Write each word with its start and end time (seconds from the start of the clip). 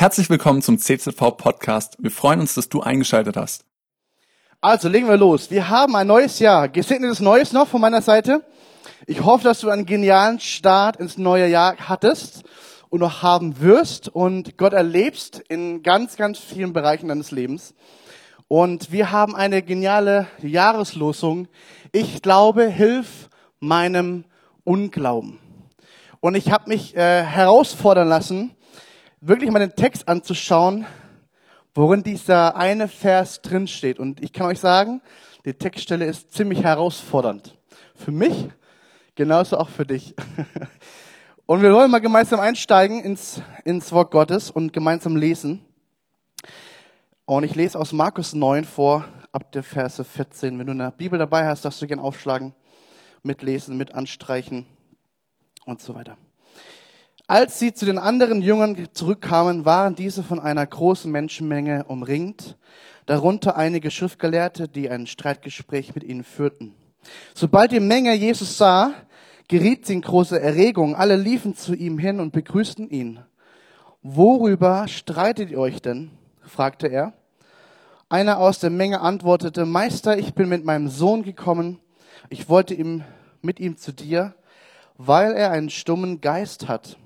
Herzlich 0.00 0.30
willkommen 0.30 0.62
zum 0.62 0.78
CZV 0.78 1.36
Podcast. 1.36 1.96
Wir 1.98 2.12
freuen 2.12 2.38
uns, 2.38 2.54
dass 2.54 2.68
du 2.68 2.80
eingeschaltet 2.80 3.36
hast. 3.36 3.64
Also 4.60 4.88
legen 4.88 5.08
wir 5.08 5.16
los. 5.16 5.50
Wir 5.50 5.70
haben 5.70 5.96
ein 5.96 6.06
neues 6.06 6.38
Jahr. 6.38 6.68
Gesegnetes 6.68 7.18
Neues 7.18 7.52
noch 7.52 7.66
von 7.66 7.80
meiner 7.80 8.00
Seite. 8.00 8.44
Ich 9.08 9.24
hoffe, 9.24 9.42
dass 9.42 9.58
du 9.58 9.70
einen 9.70 9.86
genialen 9.86 10.38
Start 10.38 10.98
ins 10.98 11.18
neue 11.18 11.48
Jahr 11.48 11.74
hattest 11.80 12.44
und 12.90 13.00
noch 13.00 13.24
haben 13.24 13.60
wirst 13.60 14.08
und 14.08 14.56
Gott 14.56 14.72
erlebst 14.72 15.42
in 15.48 15.82
ganz, 15.82 16.14
ganz 16.14 16.38
vielen 16.38 16.72
Bereichen 16.72 17.08
deines 17.08 17.32
Lebens. 17.32 17.74
Und 18.46 18.92
wir 18.92 19.10
haben 19.10 19.34
eine 19.34 19.62
geniale 19.62 20.28
Jahreslosung. 20.40 21.48
Ich 21.90 22.22
glaube, 22.22 22.68
hilf 22.68 23.30
meinem 23.58 24.26
Unglauben. 24.62 25.40
Und 26.20 26.36
ich 26.36 26.52
habe 26.52 26.68
mich 26.68 26.96
äh, 26.96 27.24
herausfordern 27.24 28.08
lassen, 28.08 28.54
wirklich 29.20 29.50
mal 29.50 29.58
den 29.58 29.74
Text 29.74 30.08
anzuschauen, 30.08 30.86
worin 31.74 32.02
dieser 32.02 32.56
eine 32.56 32.88
Vers 32.88 33.42
drin 33.42 33.66
steht. 33.66 33.98
Und 33.98 34.22
ich 34.22 34.32
kann 34.32 34.46
euch 34.46 34.60
sagen, 34.60 35.00
die 35.44 35.54
Textstelle 35.54 36.04
ist 36.04 36.32
ziemlich 36.32 36.62
herausfordernd. 36.62 37.56
Für 37.94 38.10
mich, 38.10 38.48
genauso 39.14 39.58
auch 39.58 39.68
für 39.68 39.86
dich. 39.86 40.14
Und 41.46 41.62
wir 41.62 41.72
wollen 41.72 41.90
mal 41.90 42.00
gemeinsam 42.00 42.40
einsteigen 42.40 43.00
ins, 43.00 43.40
ins 43.64 43.90
Wort 43.92 44.10
Gottes 44.10 44.50
und 44.50 44.74
gemeinsam 44.74 45.16
lesen. 45.16 45.64
Und 47.24 47.42
ich 47.42 47.54
lese 47.54 47.78
aus 47.78 47.92
Markus 47.92 48.34
9 48.34 48.64
vor, 48.64 49.06
ab 49.32 49.50
der 49.52 49.62
Verse 49.62 50.04
14. 50.04 50.58
Wenn 50.58 50.66
du 50.66 50.72
eine 50.72 50.92
Bibel 50.92 51.18
dabei 51.18 51.46
hast, 51.46 51.64
darfst 51.64 51.80
du 51.80 51.86
gerne 51.86 52.02
aufschlagen, 52.02 52.54
mitlesen, 53.22 53.78
mit 53.78 53.94
anstreichen 53.94 54.66
und 55.64 55.80
so 55.80 55.94
weiter. 55.94 56.18
Als 57.30 57.58
sie 57.58 57.74
zu 57.74 57.84
den 57.84 57.98
anderen 57.98 58.40
Jüngern 58.40 58.88
zurückkamen, 58.94 59.66
waren 59.66 59.94
diese 59.94 60.22
von 60.22 60.40
einer 60.40 60.66
großen 60.66 61.12
Menschenmenge 61.12 61.84
umringt, 61.84 62.56
darunter 63.04 63.54
einige 63.54 63.90
Schriftgelehrte, 63.90 64.66
die 64.66 64.88
ein 64.88 65.06
Streitgespräch 65.06 65.94
mit 65.94 66.04
ihnen 66.04 66.24
führten. 66.24 66.74
Sobald 67.34 67.72
die 67.72 67.80
Menge 67.80 68.14
Jesus 68.14 68.56
sah, 68.56 68.94
geriet 69.46 69.84
sie 69.84 69.92
in 69.92 70.00
große 70.00 70.40
Erregung. 70.40 70.96
Alle 70.96 71.16
liefen 71.16 71.54
zu 71.54 71.74
ihm 71.74 71.98
hin 71.98 72.18
und 72.18 72.32
begrüßten 72.32 72.88
ihn. 72.88 73.20
Worüber 74.00 74.88
streitet 74.88 75.50
ihr 75.50 75.58
euch 75.58 75.82
denn? 75.82 76.10
fragte 76.40 76.86
er. 76.86 77.12
Einer 78.08 78.38
aus 78.38 78.58
der 78.58 78.70
Menge 78.70 79.02
antwortete, 79.02 79.66
Meister, 79.66 80.16
ich 80.16 80.32
bin 80.32 80.48
mit 80.48 80.64
meinem 80.64 80.88
Sohn 80.88 81.24
gekommen. 81.24 81.78
Ich 82.30 82.48
wollte 82.48 82.72
ihm, 82.72 83.04
mit 83.42 83.60
ihm 83.60 83.76
zu 83.76 83.92
dir, 83.92 84.34
weil 84.96 85.34
er 85.34 85.50
einen 85.50 85.68
stummen 85.68 86.22
Geist 86.22 86.68
hat. 86.68 86.96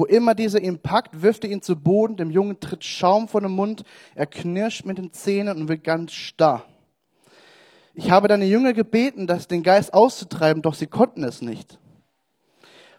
Wo 0.00 0.06
immer 0.06 0.34
dieser 0.34 0.62
ihn 0.62 0.78
packt, 0.78 1.20
wirft 1.20 1.44
er 1.44 1.50
ihn 1.50 1.60
zu 1.60 1.76
Boden, 1.76 2.16
dem 2.16 2.30
Jungen 2.30 2.58
tritt 2.58 2.84
Schaum 2.84 3.28
vor 3.28 3.42
dem 3.42 3.50
Mund, 3.50 3.84
er 4.14 4.24
knirscht 4.24 4.86
mit 4.86 4.96
den 4.96 5.12
Zähnen 5.12 5.58
und 5.58 5.68
wird 5.68 5.84
ganz 5.84 6.12
starr. 6.12 6.64
Ich 7.92 8.10
habe 8.10 8.26
deine 8.26 8.46
Jünger 8.46 8.72
gebeten, 8.72 9.26
das 9.26 9.46
den 9.46 9.62
Geist 9.62 9.92
auszutreiben, 9.92 10.62
doch 10.62 10.72
sie 10.72 10.86
konnten 10.86 11.22
es 11.22 11.42
nicht. 11.42 11.78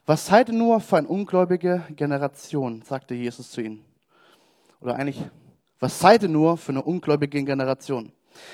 Was 0.05 0.27
seid 0.27 0.49
ihr 0.49 0.53
nur 0.53 0.79
für 0.79 0.97
eine 0.97 1.07
ungläubige 1.07 1.81
Generation, 1.95 2.83
sagte 2.83 3.15
Jesus 3.15 3.49
zu 3.49 3.61
ihnen. 3.61 3.83
Oder 4.79 4.97
eigentlich, 4.97 5.23
was 5.79 5.99
seid 5.99 6.21
ihr 6.21 6.29
nur 6.29 6.55
für 6.55 6.71
eine 6.71 6.83
ungläubige 6.83 7.43
Generation? 7.43 8.11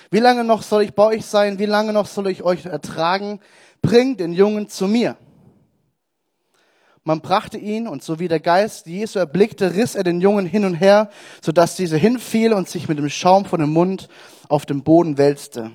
Wie 0.10 0.20
lange 0.20 0.46
noch 0.46 0.62
soll 0.62 0.84
ich 0.84 0.94
bei 0.94 1.04
euch 1.04 1.26
sein? 1.26 1.60
Wie 1.60 1.66
lange 1.66 1.92
noch 1.92 2.06
soll 2.06 2.30
ich 2.30 2.44
euch 2.44 2.66
ertragen? 2.66 3.42
Bringt 3.82 4.22
den 4.22 4.32
Jungen 4.32 4.70
zu 4.70 4.88
mir. 4.88 5.18
Man 7.08 7.22
brachte 7.22 7.58
ihn 7.58 7.88
und 7.88 8.04
so 8.04 8.20
wie 8.20 8.28
der 8.28 8.42
Geist 8.42 8.86
Jesu 8.86 9.18
erblickte, 9.18 9.74
riss 9.76 9.96
er 9.96 10.04
den 10.04 10.20
Jungen 10.20 10.46
hin 10.46 10.66
und 10.66 10.74
her, 10.74 11.10
sodass 11.42 11.78
dieser 11.78 11.96
hinfiel 11.96 12.52
und 12.52 12.68
sich 12.68 12.90
mit 12.90 13.00
dem 13.00 13.08
Schaum 13.08 13.46
von 13.46 13.62
dem 13.62 13.72
Mund 13.72 14.10
auf 14.50 14.66
dem 14.66 14.84
Boden 14.84 15.18
wälzte. 15.18 15.72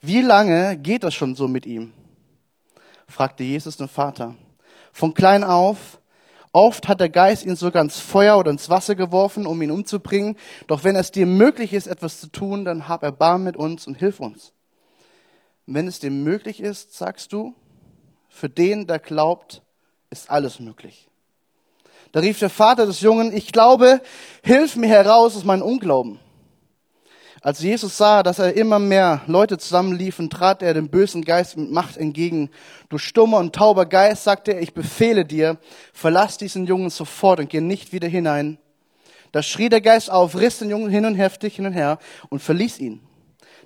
Wie 0.00 0.20
lange 0.20 0.76
geht 0.76 1.04
das 1.04 1.14
schon 1.14 1.36
so 1.36 1.46
mit 1.46 1.66
ihm? 1.66 1.92
fragte 3.06 3.44
Jesus 3.44 3.76
den 3.76 3.86
Vater. 3.86 4.34
Von 4.90 5.14
klein 5.14 5.44
auf. 5.44 6.00
Oft 6.50 6.88
hat 6.88 6.98
der 6.98 7.10
Geist 7.10 7.46
ihn 7.46 7.54
sogar 7.54 7.84
ins 7.84 8.00
Feuer 8.00 8.38
oder 8.38 8.50
ins 8.50 8.68
Wasser 8.68 8.96
geworfen, 8.96 9.46
um 9.46 9.62
ihn 9.62 9.70
umzubringen. 9.70 10.34
Doch 10.66 10.82
wenn 10.82 10.96
es 10.96 11.12
dir 11.12 11.26
möglich 11.26 11.72
ist, 11.72 11.86
etwas 11.86 12.18
zu 12.18 12.26
tun, 12.26 12.64
dann 12.64 12.88
hab 12.88 13.04
Erbarmen 13.04 13.44
mit 13.44 13.56
uns 13.56 13.86
und 13.86 13.94
hilf 13.94 14.18
uns. 14.18 14.52
Wenn 15.66 15.86
es 15.86 16.00
dir 16.00 16.10
möglich 16.10 16.58
ist, 16.58 16.92
sagst 16.92 17.32
du, 17.32 17.54
für 18.28 18.48
den, 18.48 18.88
der 18.88 18.98
glaubt, 18.98 19.62
ist 20.10 20.30
alles 20.30 20.60
möglich. 20.60 21.08
Da 22.12 22.20
rief 22.20 22.38
der 22.38 22.50
Vater 22.50 22.86
des 22.86 23.00
Jungen, 23.00 23.36
ich 23.36 23.52
glaube, 23.52 24.00
hilf 24.42 24.76
mir 24.76 24.88
heraus 24.88 25.36
aus 25.36 25.44
meinem 25.44 25.62
Unglauben. 25.62 26.18
Als 27.40 27.60
Jesus 27.60 27.96
sah, 27.96 28.22
dass 28.22 28.40
er 28.40 28.56
immer 28.56 28.78
mehr 28.78 29.22
Leute 29.26 29.58
zusammenliefen, 29.58 30.28
trat 30.28 30.60
er 30.62 30.74
dem 30.74 30.88
bösen 30.88 31.22
Geist 31.22 31.56
mit 31.56 31.70
Macht 31.70 31.96
entgegen. 31.96 32.50
Du 32.88 32.98
stummer 32.98 33.38
und 33.38 33.54
tauber 33.54 33.86
Geist, 33.86 34.24
sagte 34.24 34.54
er, 34.54 34.60
ich 34.60 34.74
befehle 34.74 35.24
dir, 35.24 35.58
verlass 35.92 36.36
diesen 36.36 36.66
Jungen 36.66 36.90
sofort 36.90 37.38
und 37.38 37.50
geh 37.50 37.60
nicht 37.60 37.92
wieder 37.92 38.08
hinein. 38.08 38.58
Da 39.30 39.42
schrie 39.42 39.68
der 39.68 39.82
Geist 39.82 40.10
auf, 40.10 40.36
riss 40.36 40.58
den 40.58 40.70
Jungen 40.70 40.90
hin 40.90 41.04
und 41.04 41.14
heftig 41.14 41.56
hin 41.56 41.66
und 41.66 41.74
her 41.74 41.98
und 42.28 42.40
verließ 42.40 42.78
ihn. 42.80 43.00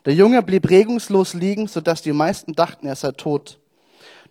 Der 0.05 0.15
Junge 0.15 0.43
blieb 0.43 0.69
regungslos 0.69 1.33
liegen, 1.33 1.69
sodass 1.69 2.03
die 2.03 2.13
meisten 2.13 2.55
dachten, 2.55 2.87
er 2.87 2.97
sei 2.97 3.13
tot. 3.13 3.59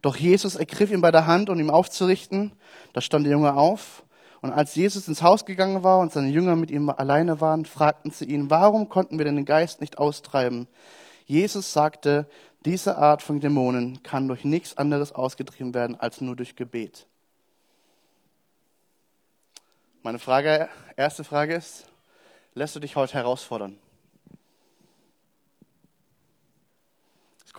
Doch 0.02 0.16
Jesus 0.16 0.56
ergriff 0.56 0.92
ihn 0.92 1.02
bei 1.02 1.12
der 1.12 1.28
Hand, 1.28 1.50
um 1.50 1.60
ihn 1.60 1.70
aufzurichten. 1.70 2.54
Da 2.94 3.02
stand 3.02 3.26
der 3.26 3.34
Junge 3.34 3.54
auf. 3.56 4.04
Und 4.42 4.52
als 4.52 4.74
Jesus 4.74 5.08
ins 5.08 5.22
Haus 5.22 5.46
gegangen 5.46 5.84
war 5.84 6.00
und 6.00 6.12
seine 6.12 6.30
Jünger 6.30 6.56
mit 6.56 6.72
ihm 6.72 6.90
alleine 6.90 7.42
waren, 7.42 7.66
fragten 7.66 8.10
sie 8.10 8.26
ihn, 8.26 8.50
warum 8.50 8.90
konnten 8.90 9.20
wir 9.20 9.26
denn 9.26 9.36
den 9.36 9.46
Geist 9.46 9.82
nicht 9.82 10.00
austreiben? 10.00 10.68
Jesus 11.26 11.72
sagte, 11.74 12.28
diese 12.66 12.98
Art 12.98 13.22
von 13.22 13.40
Dämonen 13.40 14.02
kann 14.02 14.28
durch 14.28 14.44
nichts 14.44 14.78
anderes 14.78 15.12
ausgetrieben 15.12 15.74
werden 15.76 16.00
als 16.00 16.22
nur 16.22 16.36
durch 16.36 16.56
Gebet. 16.56 17.06
Meine 20.02 20.18
Frage, 20.18 20.68
erste 20.96 21.24
Frage 21.24 21.54
ist, 21.54 21.86
lässt 22.56 22.76
du 22.76 22.80
dich 22.80 22.96
heute 22.96 23.14
herausfordern? 23.14 23.78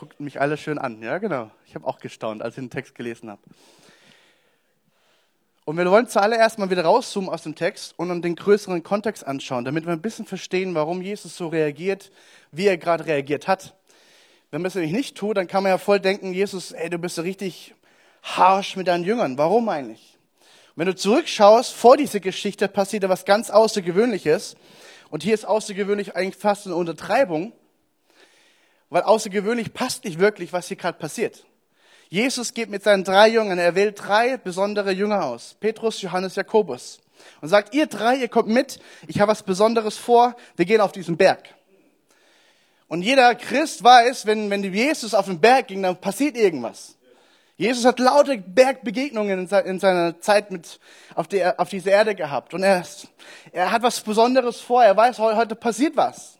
Guckten 0.03 0.25
mich 0.25 0.41
alle 0.41 0.57
schön 0.57 0.79
an. 0.79 1.01
Ja, 1.01 1.19
genau. 1.19 1.53
Ich 1.65 1.77
habe 1.77 1.87
auch 1.87 2.01
gestaunt, 2.01 2.43
als 2.43 2.57
ich 2.57 2.61
den 2.65 2.71
Text 2.71 2.97
gelesen 2.97 3.31
habe. 3.31 3.41
Und 5.65 5.79
wir 5.79 5.89
wollen 5.89 6.09
zuallererst 6.09 6.59
mal 6.59 6.71
wieder 6.71 6.83
rauszoomen 6.83 7.31
aus 7.31 7.45
dem 7.45 7.55
Text 7.55 7.97
und 7.97 8.21
den 8.21 8.35
größeren 8.35 8.83
Kontext 8.83 9.25
anschauen, 9.25 9.65
damit 9.65 9.87
wir 9.87 9.93
ein 9.93 10.03
bisschen 10.03 10.27
verstehen, 10.27 10.75
warum 10.75 11.03
Jesus 11.03 11.37
so 11.37 11.47
reagiert, 11.47 12.11
wie 12.51 12.67
er 12.67 12.79
gerade 12.79 13.07
reagiert 13.07 13.47
hat. 13.47 13.77
Wenn 14.51 14.61
man 14.61 14.71
es 14.71 14.75
nämlich 14.75 14.91
nicht 14.91 15.17
tut, 15.17 15.37
dann 15.37 15.47
kann 15.47 15.63
man 15.63 15.71
ja 15.71 15.79
voll 15.79 16.01
denken, 16.01 16.33
Jesus, 16.33 16.73
ey, 16.73 16.91
du 16.91 16.99
bist 16.99 17.15
so 17.15 17.23
richtig 17.23 17.73
harsh 18.25 18.75
mit 18.75 18.89
deinen 18.89 19.05
Jüngern. 19.05 19.39
Warum 19.39 19.69
eigentlich? 19.69 20.19
Und 20.75 20.81
wenn 20.81 20.87
du 20.87 20.97
zurückschaust, 20.97 21.73
vor 21.75 21.97
dieser 21.97 22.19
Geschichte 22.19 22.67
passiert 22.67 23.05
da 23.05 23.09
was 23.09 23.25
ganz 23.25 23.51
Außergewöhnliches. 23.51 24.57
Und 25.11 25.23
hier 25.23 25.35
ist 25.35 25.45
außergewöhnlich 25.45 26.17
eigentlich 26.17 26.43
fast 26.43 26.67
eine 26.67 26.75
Untertreibung 26.75 27.53
weil 28.93 29.05
außergewöhnlich 29.05 29.73
passt 29.73 30.05
nicht 30.05 30.19
wirklich, 30.19 30.53
was 30.53 30.69
hier 30.69 30.77
gerade 30.77 30.99
passiert. 30.99 31.47
Jesus 32.11 32.53
geht 32.53 32.69
mit 32.69 32.83
seinen 32.83 33.05
drei 33.05 33.29
Jüngern, 33.29 33.59
er 33.59 33.75
wählt 33.75 33.99
drei 33.99 34.37
besondere 34.37 34.93
Jünger 34.93 35.25
aus. 35.25 35.57
Petrus, 35.59 36.03
Johannes, 36.03 36.35
Jakobus. 36.37 37.01
Und 37.41 37.49
sagt, 37.49 37.75
ihr 37.75 37.87
drei, 37.87 38.17
ihr 38.17 38.29
kommt 38.29 38.49
mit, 38.49 38.81
ich 39.07 39.19
habe 39.19 39.33
was 39.33 39.45
Besonderes 39.45 39.97
vor, 39.97 40.37
wir 40.57 40.67
gehen 40.67 40.83
auf 40.83 40.93
diesen 40.93 41.17
Berg. 41.17 41.55
Und 42.87 43.01
jeder 43.01 43.35
Christ 43.35 43.83
weiß, 43.83 44.27
wenn, 44.27 44.51
wenn 44.51 44.63
Jesus 44.63 45.15
auf 45.15 45.25
den 45.25 45.41
Berg 45.41 45.69
ging, 45.69 45.83
dann 45.83 45.99
passiert 45.99 46.37
irgendwas. 46.37 46.99
Jesus 47.57 47.87
hat 47.87 47.99
laute 47.99 48.37
Bergbegegnungen 48.37 49.49
in 49.49 49.81
seiner 49.81 50.21
Zeit 50.21 50.51
mit 50.51 50.79
auf, 51.15 51.29
die, 51.29 51.43
auf 51.47 51.71
dieser 51.71 51.93
Erde 51.93 52.15
gehabt. 52.15 52.53
Und 52.53 52.63
er, 52.63 52.85
er 53.53 53.71
hat 53.71 53.83
was 53.83 54.03
Besonderes 54.03 54.61
vor. 54.61 54.85
Er 54.85 54.95
weiß, 54.95 55.19
heute 55.19 55.55
passiert 55.55 55.97
was. 55.97 56.37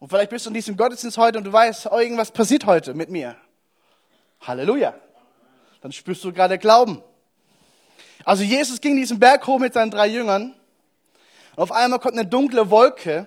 Und 0.00 0.08
vielleicht 0.08 0.30
bist 0.30 0.46
du 0.46 0.50
in 0.50 0.54
diesem 0.54 0.78
Gottesdienst 0.78 1.18
heute 1.18 1.38
und 1.38 1.44
du 1.44 1.52
weißt, 1.52 1.86
oh, 1.92 1.98
irgendwas 1.98 2.32
passiert 2.32 2.64
heute 2.64 2.94
mit 2.94 3.10
mir. 3.10 3.36
Halleluja. 4.40 4.94
Dann 5.82 5.92
spürst 5.92 6.24
du 6.24 6.32
gerade 6.32 6.58
Glauben. 6.58 7.02
Also 8.24 8.42
Jesus 8.42 8.80
ging 8.80 8.96
diesen 8.96 9.18
Berg 9.18 9.46
hoch 9.46 9.58
mit 9.58 9.74
seinen 9.74 9.90
drei 9.90 10.06
Jüngern. 10.06 10.54
Und 11.54 11.62
auf 11.62 11.70
einmal 11.70 11.98
kommt 11.98 12.14
eine 12.14 12.26
dunkle 12.26 12.70
Wolke. 12.70 13.26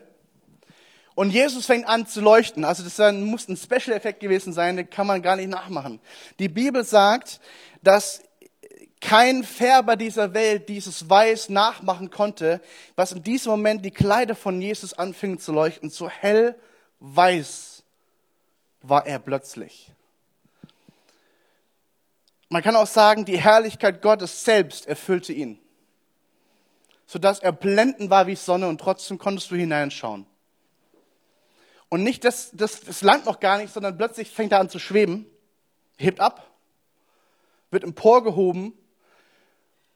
Und 1.13 1.29
Jesus 1.29 1.67
fängt 1.67 1.87
an 1.87 2.07
zu 2.07 2.21
leuchten. 2.21 2.65
Also 2.65 2.83
das 2.83 3.13
muss 3.13 3.47
ein 3.47 3.55
Special-Effekt 3.55 4.19
gewesen 4.19 4.51
sein, 4.51 4.75
den 4.75 4.89
kann 4.89 5.05
man 5.05 5.21
gar 5.21 5.35
nicht 5.35 5.49
nachmachen. 5.49 5.99
Die 6.39 6.49
Bibel 6.49 6.83
sagt, 6.83 7.39
dass 7.83 8.23
kein 9.03 9.44
Färber 9.44 9.97
dieser 9.97 10.33
Welt 10.33 10.69
dieses 10.69 11.09
Weiß 11.09 11.50
nachmachen 11.50 12.09
konnte, 12.09 12.61
was 12.95 13.11
in 13.11 13.21
diesem 13.21 13.51
Moment 13.51 13.83
die 13.83 13.91
Kleider 13.91 14.33
von 14.33 14.61
Jesus 14.61 14.94
anfingen 14.94 15.39
zu 15.39 15.51
leuchten. 15.51 15.89
So 15.89 16.09
hell 16.09 16.55
weiß 17.01 17.83
war 18.81 19.05
er 19.05 19.19
plötzlich. 19.19 19.91
Man 22.47 22.63
kann 22.63 22.77
auch 22.77 22.88
sagen, 22.88 23.25
die 23.25 23.38
Herrlichkeit 23.38 24.01
Gottes 24.01 24.45
selbst 24.45 24.88
erfüllte 24.88 25.33
ihn. 25.33 25.59
sodass 27.06 27.39
er 27.39 27.51
blendend 27.51 28.09
war 28.09 28.25
wie 28.25 28.35
Sonne 28.35 28.67
und 28.67 28.79
trotzdem 28.79 29.19
konntest 29.19 29.51
du 29.51 29.56
hineinschauen. 29.56 30.25
Und 31.89 32.03
nicht 32.03 32.23
das, 32.23 32.49
das, 32.53 32.79
das 32.81 33.01
Land 33.01 33.25
noch 33.25 33.39
gar 33.39 33.57
nicht, 33.57 33.71
sondern 33.71 33.97
plötzlich 33.97 34.31
fängt 34.31 34.53
er 34.53 34.61
an 34.61 34.69
zu 34.69 34.79
schweben, 34.79 35.27
hebt 35.97 36.21
ab, 36.21 36.49
wird 37.69 37.83
emporgehoben 37.83 38.73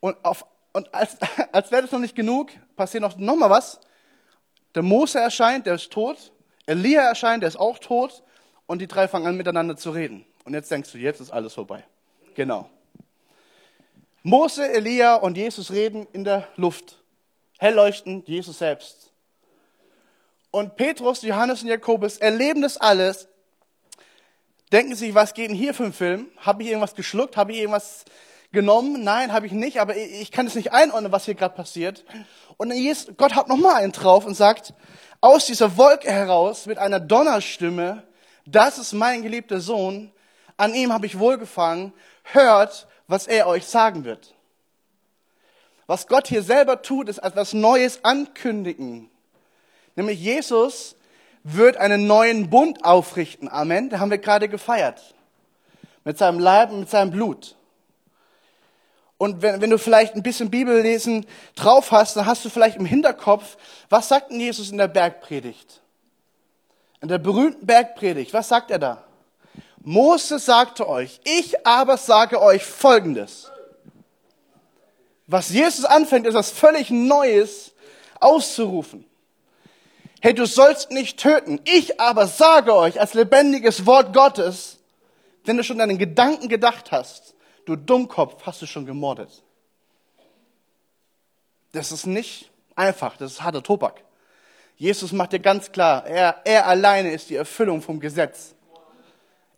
und, 0.07 0.25
auf, 0.25 0.45
und 0.73 0.93
als, 0.93 1.17
als 1.51 1.71
wäre 1.71 1.83
das 1.83 1.91
noch 1.91 1.99
nicht 1.99 2.15
genug, 2.15 2.51
passiert 2.75 3.01
noch, 3.01 3.17
noch 3.17 3.35
mal 3.35 3.49
was. 3.49 3.79
Der 4.75 4.83
Mose 4.83 5.19
erscheint, 5.19 5.65
der 5.65 5.75
ist 5.75 5.91
tot. 5.91 6.31
Elia 6.65 7.01
erscheint, 7.01 7.43
der 7.43 7.47
ist 7.47 7.59
auch 7.59 7.79
tot. 7.79 8.23
Und 8.65 8.79
die 8.79 8.87
drei 8.87 9.07
fangen 9.07 9.27
an 9.27 9.37
miteinander 9.37 9.77
zu 9.77 9.91
reden. 9.91 10.25
Und 10.43 10.53
jetzt 10.53 10.69
denkst 10.71 10.91
du, 10.91 10.97
jetzt 10.97 11.21
ist 11.21 11.31
alles 11.31 11.53
vorbei. 11.53 11.83
Genau. 12.35 12.69
Mose, 14.23 14.69
Elia 14.69 15.15
und 15.15 15.37
Jesus 15.37 15.71
reden 15.71 16.07
in 16.11 16.23
der 16.23 16.47
Luft. 16.57 17.01
Hell 17.59 17.73
leuchtend, 17.73 18.27
Jesus 18.27 18.59
selbst. 18.59 19.11
Und 20.51 20.75
Petrus, 20.75 21.21
Johannes 21.21 21.63
und 21.63 21.69
Jakobus 21.69 22.17
erleben 22.17 22.61
das 22.61 22.77
alles, 22.77 23.27
denken 24.71 24.95
sich, 24.95 25.15
was 25.15 25.33
geht 25.33 25.49
denn 25.49 25.55
hier 25.55 25.73
für 25.73 25.85
ein 25.85 25.93
Film? 25.93 26.29
Habe 26.37 26.63
ich 26.63 26.69
irgendwas 26.69 26.95
geschluckt? 26.95 27.37
Habe 27.37 27.53
ich 27.53 27.59
irgendwas 27.59 28.05
genommen? 28.51 29.03
Nein, 29.03 29.33
habe 29.33 29.45
ich 29.45 29.51
nicht, 29.51 29.79
aber 29.79 29.95
ich 29.95 30.31
kann 30.31 30.47
es 30.47 30.55
nicht 30.55 30.71
einordnen, 30.71 31.11
was 31.11 31.25
hier 31.25 31.35
gerade 31.35 31.55
passiert. 31.55 32.05
Und 32.57 32.73
Gott 33.17 33.35
hat 33.35 33.47
nochmal 33.47 33.75
einen 33.75 33.91
drauf 33.91 34.25
und 34.25 34.35
sagt, 34.35 34.73
aus 35.21 35.45
dieser 35.45 35.77
Wolke 35.77 36.11
heraus 36.11 36.65
mit 36.65 36.77
einer 36.77 36.99
Donnerstimme, 36.99 38.03
das 38.45 38.77
ist 38.77 38.93
mein 38.93 39.23
geliebter 39.23 39.59
Sohn, 39.59 40.11
an 40.57 40.73
ihm 40.73 40.91
habe 40.91 41.05
ich 41.05 41.19
wohlgefangen, 41.19 41.93
hört, 42.23 42.87
was 43.07 43.27
er 43.27 43.47
euch 43.47 43.65
sagen 43.65 44.03
wird. 44.05 44.33
Was 45.85 46.07
Gott 46.07 46.27
hier 46.27 46.43
selber 46.43 46.81
tut, 46.81 47.07
ist 47.09 47.19
etwas 47.19 47.53
Neues 47.53 48.03
ankündigen. 48.03 49.09
Nämlich 49.95 50.19
Jesus 50.19 50.95
wird 51.43 51.77
einen 51.77 52.07
neuen 52.07 52.49
Bund 52.49 52.83
aufrichten. 52.83 53.49
Amen. 53.49 53.89
Da 53.89 53.99
haben 53.99 54.11
wir 54.11 54.17
gerade 54.17 54.49
gefeiert. 54.49 55.15
Mit 56.03 56.17
seinem 56.17 56.39
Leib 56.39 56.71
und 56.71 56.81
mit 56.81 56.89
seinem 56.89 57.11
Blut. 57.11 57.55
Und 59.17 59.41
wenn, 59.41 59.61
wenn 59.61 59.69
du 59.69 59.79
vielleicht 59.79 60.15
ein 60.15 60.23
bisschen 60.23 60.51
Bibellesen 60.51 61.25
drauf 61.55 61.91
hast, 61.91 62.15
dann 62.15 62.25
hast 62.25 62.45
du 62.45 62.49
vielleicht 62.49 62.77
im 62.77 62.85
Hinterkopf, 62.85 63.57
was 63.89 64.09
sagt 64.09 64.31
denn 64.31 64.39
Jesus 64.39 64.69
in 64.69 64.77
der 64.77 64.87
Bergpredigt? 64.87 65.81
In 67.01 67.07
der 67.07 67.17
berühmten 67.17 67.65
Bergpredigt, 67.65 68.33
was 68.33 68.47
sagt 68.47 68.71
er 68.71 68.79
da? 68.79 69.03
Mose 69.81 70.39
sagte 70.39 70.87
euch, 70.87 71.19
ich 71.23 71.65
aber 71.65 71.97
sage 71.97 72.41
euch 72.41 72.63
Folgendes. 72.63 73.51
Was 75.27 75.49
Jesus 75.49 75.85
anfängt, 75.85 76.27
ist 76.27 76.33
was 76.33 76.51
völlig 76.51 76.89
Neues 76.89 77.73
auszurufen. 78.19 79.05
Hey, 80.19 80.33
du 80.33 80.45
sollst 80.45 80.91
nicht 80.91 81.19
töten. 81.19 81.61
Ich 81.65 81.99
aber 81.99 82.27
sage 82.27 82.75
euch 82.75 82.99
als 82.99 83.13
lebendiges 83.13 83.85
Wort 83.85 84.13
Gottes, 84.13 84.77
wenn 85.45 85.57
du 85.57 85.63
schon 85.63 85.77
deinen 85.77 85.97
Gedanken 85.97 86.49
gedacht 86.49 86.91
hast, 86.91 87.35
du 87.67 87.75
Dummkopf, 87.75 88.41
hast 88.45 88.61
du 88.61 88.65
schon 88.65 88.85
gemordet. 88.85 89.43
Das 91.73 91.91
ist 91.91 92.07
nicht 92.07 92.49
einfach, 92.75 93.17
das 93.17 93.33
ist 93.33 93.43
harter 93.43 93.61
Tobak. 93.61 94.03
Jesus 94.77 95.11
macht 95.11 95.33
dir 95.33 95.39
ganz 95.39 95.71
klar, 95.71 96.05
er, 96.05 96.41
er 96.45 96.65
alleine 96.67 97.11
ist 97.11 97.29
die 97.29 97.35
Erfüllung 97.35 97.81
vom 97.81 97.99
Gesetz. 97.99 98.55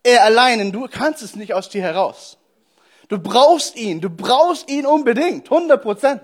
Er 0.01 0.23
alleine, 0.23 0.71
du 0.71 0.87
kannst 0.87 1.21
es 1.21 1.35
nicht 1.35 1.53
aus 1.53 1.69
dir 1.69 1.81
heraus. 1.81 2.37
Du 3.09 3.19
brauchst 3.19 3.75
ihn, 3.75 4.01
du 4.01 4.09
brauchst 4.09 4.69
ihn 4.69 4.85
unbedingt, 4.85 5.51
100 5.51 5.81
Prozent. 5.81 6.21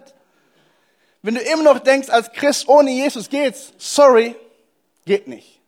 Wenn 1.22 1.36
du 1.36 1.42
immer 1.42 1.64
noch 1.64 1.80
denkst, 1.80 2.10
als 2.10 2.32
Christ 2.32 2.68
ohne 2.68 2.92
Jesus 2.92 3.30
geht's, 3.30 3.74
sorry, 3.78 4.36
geht 5.06 5.28
nicht. 5.28 5.60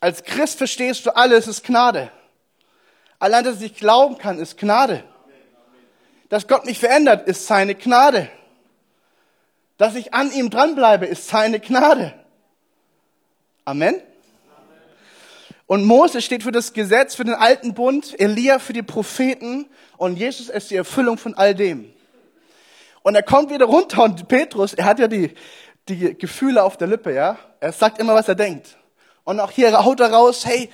Als 0.00 0.22
Christ 0.22 0.58
verstehst 0.58 1.04
du 1.04 1.16
alles, 1.16 1.46
ist 1.46 1.64
Gnade. 1.64 2.10
Allein, 3.18 3.44
dass 3.44 3.60
ich 3.62 3.76
glauben 3.76 4.18
kann, 4.18 4.38
ist 4.38 4.58
Gnade. 4.58 5.02
Dass 6.28 6.48
Gott 6.48 6.66
mich 6.66 6.78
verändert, 6.78 7.26
ist 7.26 7.46
seine 7.46 7.74
Gnade. 7.74 8.28
Dass 9.78 9.94
ich 9.94 10.14
an 10.14 10.32
ihm 10.32 10.50
dranbleibe, 10.50 11.06
ist 11.06 11.28
seine 11.28 11.60
Gnade. 11.60 12.14
Amen. 13.64 14.00
Und 15.66 15.84
Mose 15.84 16.22
steht 16.22 16.44
für 16.44 16.52
das 16.52 16.72
Gesetz, 16.72 17.16
für 17.16 17.24
den 17.24 17.34
alten 17.34 17.74
Bund, 17.74 18.18
Elia 18.20 18.60
für 18.60 18.72
die 18.72 18.84
Propheten 18.84 19.66
und 19.96 20.16
Jesus 20.16 20.48
ist 20.48 20.70
die 20.70 20.76
Erfüllung 20.76 21.18
von 21.18 21.34
all 21.34 21.54
dem. 21.54 21.92
Und 23.02 23.16
er 23.16 23.22
kommt 23.24 23.50
wieder 23.50 23.66
runter 23.66 24.04
und 24.04 24.28
Petrus, 24.28 24.74
er 24.74 24.84
hat 24.84 25.00
ja 25.00 25.08
die, 25.08 25.34
die 25.88 26.16
Gefühle 26.16 26.62
auf 26.62 26.76
der 26.76 26.86
Lippe, 26.86 27.12
ja. 27.12 27.36
Er 27.58 27.72
sagt 27.72 27.98
immer, 27.98 28.14
was 28.14 28.28
er 28.28 28.36
denkt. 28.36 28.76
Und 29.24 29.40
auch 29.40 29.50
hier 29.50 29.72
haut 29.84 29.98
er 29.98 30.12
raus, 30.12 30.46
hey, 30.46 30.70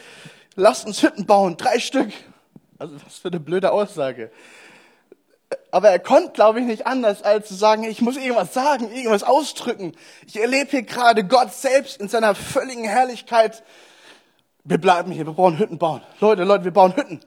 lasst 0.56 0.86
uns 0.86 1.02
Hütten 1.02 1.24
bauen, 1.24 1.56
drei 1.56 1.78
Stück. 1.78 2.12
Also 2.82 2.96
was 3.06 3.18
für 3.18 3.28
eine 3.28 3.38
blöde 3.38 3.70
Aussage. 3.70 4.32
Aber 5.70 5.90
er 5.90 6.00
konnte, 6.00 6.32
glaube 6.32 6.58
ich, 6.58 6.66
nicht 6.66 6.84
anders, 6.84 7.22
als 7.22 7.46
zu 7.46 7.54
sagen, 7.54 7.84
ich 7.84 8.00
muss 8.00 8.16
irgendwas 8.16 8.52
sagen, 8.52 8.90
irgendwas 8.90 9.22
ausdrücken. 9.22 9.92
Ich 10.26 10.40
erlebe 10.40 10.68
hier 10.68 10.82
gerade 10.82 11.22
Gott 11.22 11.54
selbst 11.54 12.00
in 12.00 12.08
seiner 12.08 12.34
völligen 12.34 12.82
Herrlichkeit. 12.82 13.62
Wir 14.64 14.78
bleiben 14.78 15.12
hier, 15.12 15.24
wir 15.26 15.32
brauchen 15.32 15.60
Hütten 15.60 15.78
bauen. 15.78 16.02
Leute, 16.18 16.42
Leute, 16.42 16.64
wir 16.64 16.72
bauen 16.72 16.96
Hütten. 16.96 17.20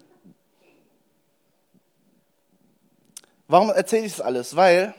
Warum 3.47 3.69
erzähle 3.69 4.07
ich 4.07 4.11
das 4.11 4.25
alles? 4.25 4.57
Weil 4.57 4.93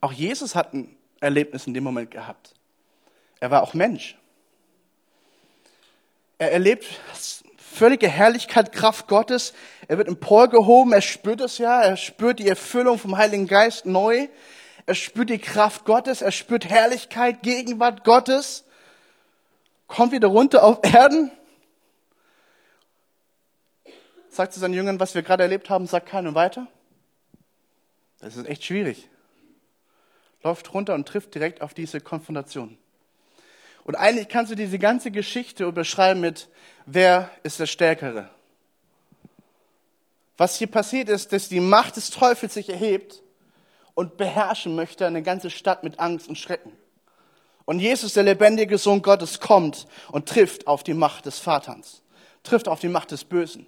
auch 0.00 0.12
Jesus 0.12 0.54
hat 0.54 0.72
ein 0.72 0.96
Erlebnis 1.20 1.66
in 1.66 1.74
dem 1.74 1.84
Moment 1.84 2.10
gehabt. 2.10 2.54
Er 3.40 3.50
war 3.50 3.62
auch 3.62 3.74
Mensch. 3.74 4.16
Er 6.38 6.50
erlebt 6.50 6.86
völlige 7.74 8.08
Herrlichkeit, 8.08 8.72
Kraft 8.72 9.08
Gottes. 9.08 9.52
Er 9.88 9.98
wird 9.98 10.08
emporgehoben, 10.08 10.92
er 10.92 11.02
spürt 11.02 11.40
es 11.40 11.58
ja, 11.58 11.82
er 11.82 11.96
spürt 11.96 12.38
die 12.38 12.48
Erfüllung 12.48 12.98
vom 12.98 13.16
Heiligen 13.18 13.46
Geist 13.46 13.84
neu. 13.84 14.28
Er 14.86 14.94
spürt 14.94 15.30
die 15.30 15.38
Kraft 15.38 15.84
Gottes, 15.84 16.22
er 16.22 16.32
spürt 16.32 16.68
Herrlichkeit, 16.68 17.42
Gegenwart 17.42 18.04
Gottes. 18.04 18.64
Kommt 19.86 20.12
wieder 20.12 20.28
runter 20.28 20.62
auf 20.62 20.78
Erden. 20.82 21.30
Sagt 24.28 24.52
zu 24.52 24.60
seinen 24.60 24.74
Jüngern, 24.74 25.00
was 25.00 25.14
wir 25.14 25.22
gerade 25.22 25.42
erlebt 25.42 25.70
haben, 25.70 25.86
sagt 25.86 26.08
keinem 26.08 26.34
weiter. 26.34 26.66
Das 28.20 28.36
ist 28.36 28.48
echt 28.48 28.64
schwierig. 28.64 29.08
Läuft 30.42 30.74
runter 30.74 30.94
und 30.94 31.06
trifft 31.06 31.34
direkt 31.34 31.62
auf 31.62 31.74
diese 31.74 32.00
Konfrontation. 32.00 32.78
Und 33.84 33.96
eigentlich 33.96 34.28
kannst 34.28 34.50
du 34.50 34.56
diese 34.56 34.78
ganze 34.78 35.10
Geschichte 35.10 35.64
überschreiben 35.64 36.20
mit, 36.20 36.48
wer 36.86 37.30
ist 37.42 37.60
der 37.60 37.66
Stärkere? 37.66 38.30
Was 40.36 40.56
hier 40.56 40.66
passiert 40.66 41.08
ist, 41.08 41.32
dass 41.32 41.48
die 41.48 41.60
Macht 41.60 41.96
des 41.96 42.10
Teufels 42.10 42.54
sich 42.54 42.68
erhebt 42.68 43.22
und 43.94 44.16
beherrschen 44.16 44.74
möchte 44.74 45.06
eine 45.06 45.22
ganze 45.22 45.50
Stadt 45.50 45.84
mit 45.84 46.00
Angst 46.00 46.28
und 46.28 46.36
Schrecken. 46.36 46.72
Und 47.66 47.78
Jesus, 47.78 48.14
der 48.14 48.24
lebendige 48.24 48.78
Sohn 48.78 49.00
Gottes, 49.00 49.38
kommt 49.40 49.86
und 50.10 50.28
trifft 50.28 50.66
auf 50.66 50.82
die 50.82 50.94
Macht 50.94 51.26
des 51.26 51.38
Vaters, 51.38 52.02
trifft 52.42 52.68
auf 52.68 52.80
die 52.80 52.88
Macht 52.88 53.10
des 53.10 53.24
Bösen. 53.24 53.66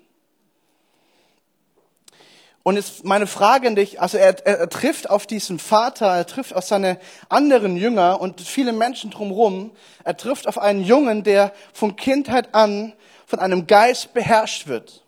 Und 2.67 2.75
jetzt 2.75 3.05
meine 3.05 3.29
Frage 3.29 3.69
an 3.69 3.77
dich, 3.77 4.01
also 4.01 4.19
er, 4.19 4.45
er, 4.45 4.59
er 4.59 4.69
trifft 4.69 5.09
auf 5.09 5.29
diesen 5.29 5.61
Vater, 5.61 6.07
er 6.07 6.27
trifft 6.27 6.53
auf 6.53 6.65
seine 6.65 6.99
anderen 7.29 7.77
Jünger 7.77 8.21
und 8.21 8.41
viele 8.41 8.73
Menschen 8.73 9.13
drumherum. 9.13 9.71
Er 10.03 10.17
trifft 10.17 10.49
auf 10.49 10.59
einen 10.59 10.83
Jungen, 10.83 11.23
der 11.23 11.53
von 11.73 11.95
Kindheit 11.95 12.57
an 12.57 12.93
von 13.25 13.39
einem 13.39 13.69
Geist 13.69 14.15
beherrscht 14.15 14.67
wird. 14.67 15.05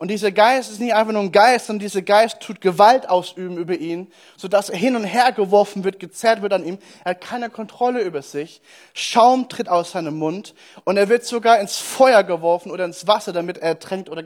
Und 0.00 0.08
dieser 0.08 0.32
Geist 0.32 0.70
ist 0.70 0.80
nicht 0.80 0.94
einfach 0.94 1.12
nur 1.12 1.20
ein 1.20 1.30
Geist, 1.30 1.66
sondern 1.66 1.80
dieser 1.80 2.00
Geist 2.00 2.40
tut 2.40 2.62
Gewalt 2.62 3.06
ausüben 3.06 3.58
über 3.58 3.74
ihn, 3.74 4.10
sodass 4.38 4.70
er 4.70 4.78
hin 4.78 4.96
und 4.96 5.04
her 5.04 5.30
geworfen 5.32 5.84
wird, 5.84 5.98
gezerrt 5.98 6.40
wird 6.40 6.54
an 6.54 6.64
ihm. 6.64 6.78
Er 7.04 7.10
hat 7.10 7.20
keine 7.20 7.50
Kontrolle 7.50 8.00
über 8.00 8.22
sich. 8.22 8.62
Schaum 8.94 9.50
tritt 9.50 9.68
aus 9.68 9.90
seinem 9.90 10.16
Mund 10.16 10.54
und 10.84 10.96
er 10.96 11.10
wird 11.10 11.26
sogar 11.26 11.60
ins 11.60 11.76
Feuer 11.76 12.22
geworfen 12.22 12.70
oder 12.70 12.86
ins 12.86 13.08
Wasser, 13.08 13.34
damit 13.34 13.58
er 13.58 13.68
ertränkt 13.68 14.08
oder 14.08 14.22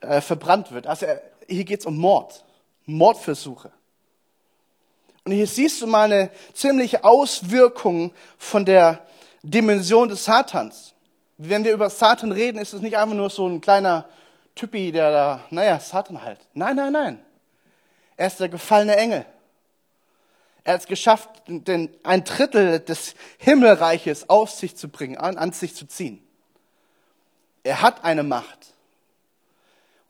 äh, 0.00 0.20
verbrannt 0.20 0.72
wird. 0.72 0.86
Also 0.86 1.06
er, 1.06 1.22
hier 1.46 1.64
geht 1.64 1.80
es 1.80 1.86
um 1.86 1.96
Mord, 1.96 2.44
Mordversuche. 2.86 3.70
Und 5.24 5.32
hier 5.32 5.46
siehst 5.46 5.82
du 5.82 5.86
mal 5.86 6.04
eine 6.10 6.30
ziemliche 6.54 7.04
Auswirkung 7.04 8.12
von 8.38 8.64
der 8.64 9.06
Dimension 9.42 10.08
des 10.08 10.24
Satans. 10.24 10.94
Wenn 11.36 11.64
wir 11.64 11.72
über 11.72 11.90
Satan 11.90 12.32
reden, 12.32 12.58
ist 12.58 12.72
es 12.72 12.80
nicht 12.80 12.96
einfach 12.96 13.14
nur 13.14 13.30
so 13.30 13.46
ein 13.46 13.60
kleiner 13.60 14.06
Typi, 14.54 14.92
der 14.92 15.10
da, 15.10 15.44
naja, 15.50 15.78
Satan 15.78 16.22
halt. 16.22 16.38
Nein, 16.54 16.76
nein, 16.76 16.92
nein. 16.92 17.24
Er 18.16 18.26
ist 18.26 18.40
der 18.40 18.48
gefallene 18.48 18.96
Engel. 18.96 19.24
Er 20.64 20.74
hat 20.74 20.80
es 20.82 20.86
geschafft, 20.86 21.30
den, 21.46 21.94
ein 22.02 22.24
Drittel 22.24 22.80
des 22.80 23.14
Himmelreiches 23.38 24.28
auf 24.28 24.50
sich 24.50 24.76
zu 24.76 24.88
bringen, 24.88 25.16
an, 25.16 25.38
an 25.38 25.52
sich 25.52 25.74
zu 25.74 25.86
ziehen. 25.86 26.22
Er 27.62 27.80
hat 27.82 28.04
eine 28.04 28.22
Macht. 28.22 28.69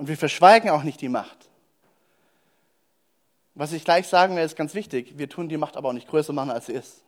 Und 0.01 0.09
wir 0.09 0.17
verschweigen 0.17 0.71
auch 0.71 0.83
nicht 0.83 1.03
die 1.03 1.11
Macht. 1.11 1.37
Was 3.55 3.75
ich 3.75 3.85
gleich 3.85 4.09
sagen 4.09 4.35
werde, 4.35 4.47
ist 4.47 4.57
ganz 4.57 4.73
wichtig. 4.73 5.19
Wir 5.19 5.29
tun 5.29 5.51
die 5.51 5.59
Macht 5.59 5.77
aber 5.77 5.91
auch 5.91 5.93
nicht 5.93 6.09
größer 6.09 6.33
machen, 6.33 6.51
als 6.51 6.65
sie 6.65 6.73
ist. 6.73 7.03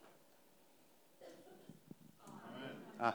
Ah. 2.99 3.15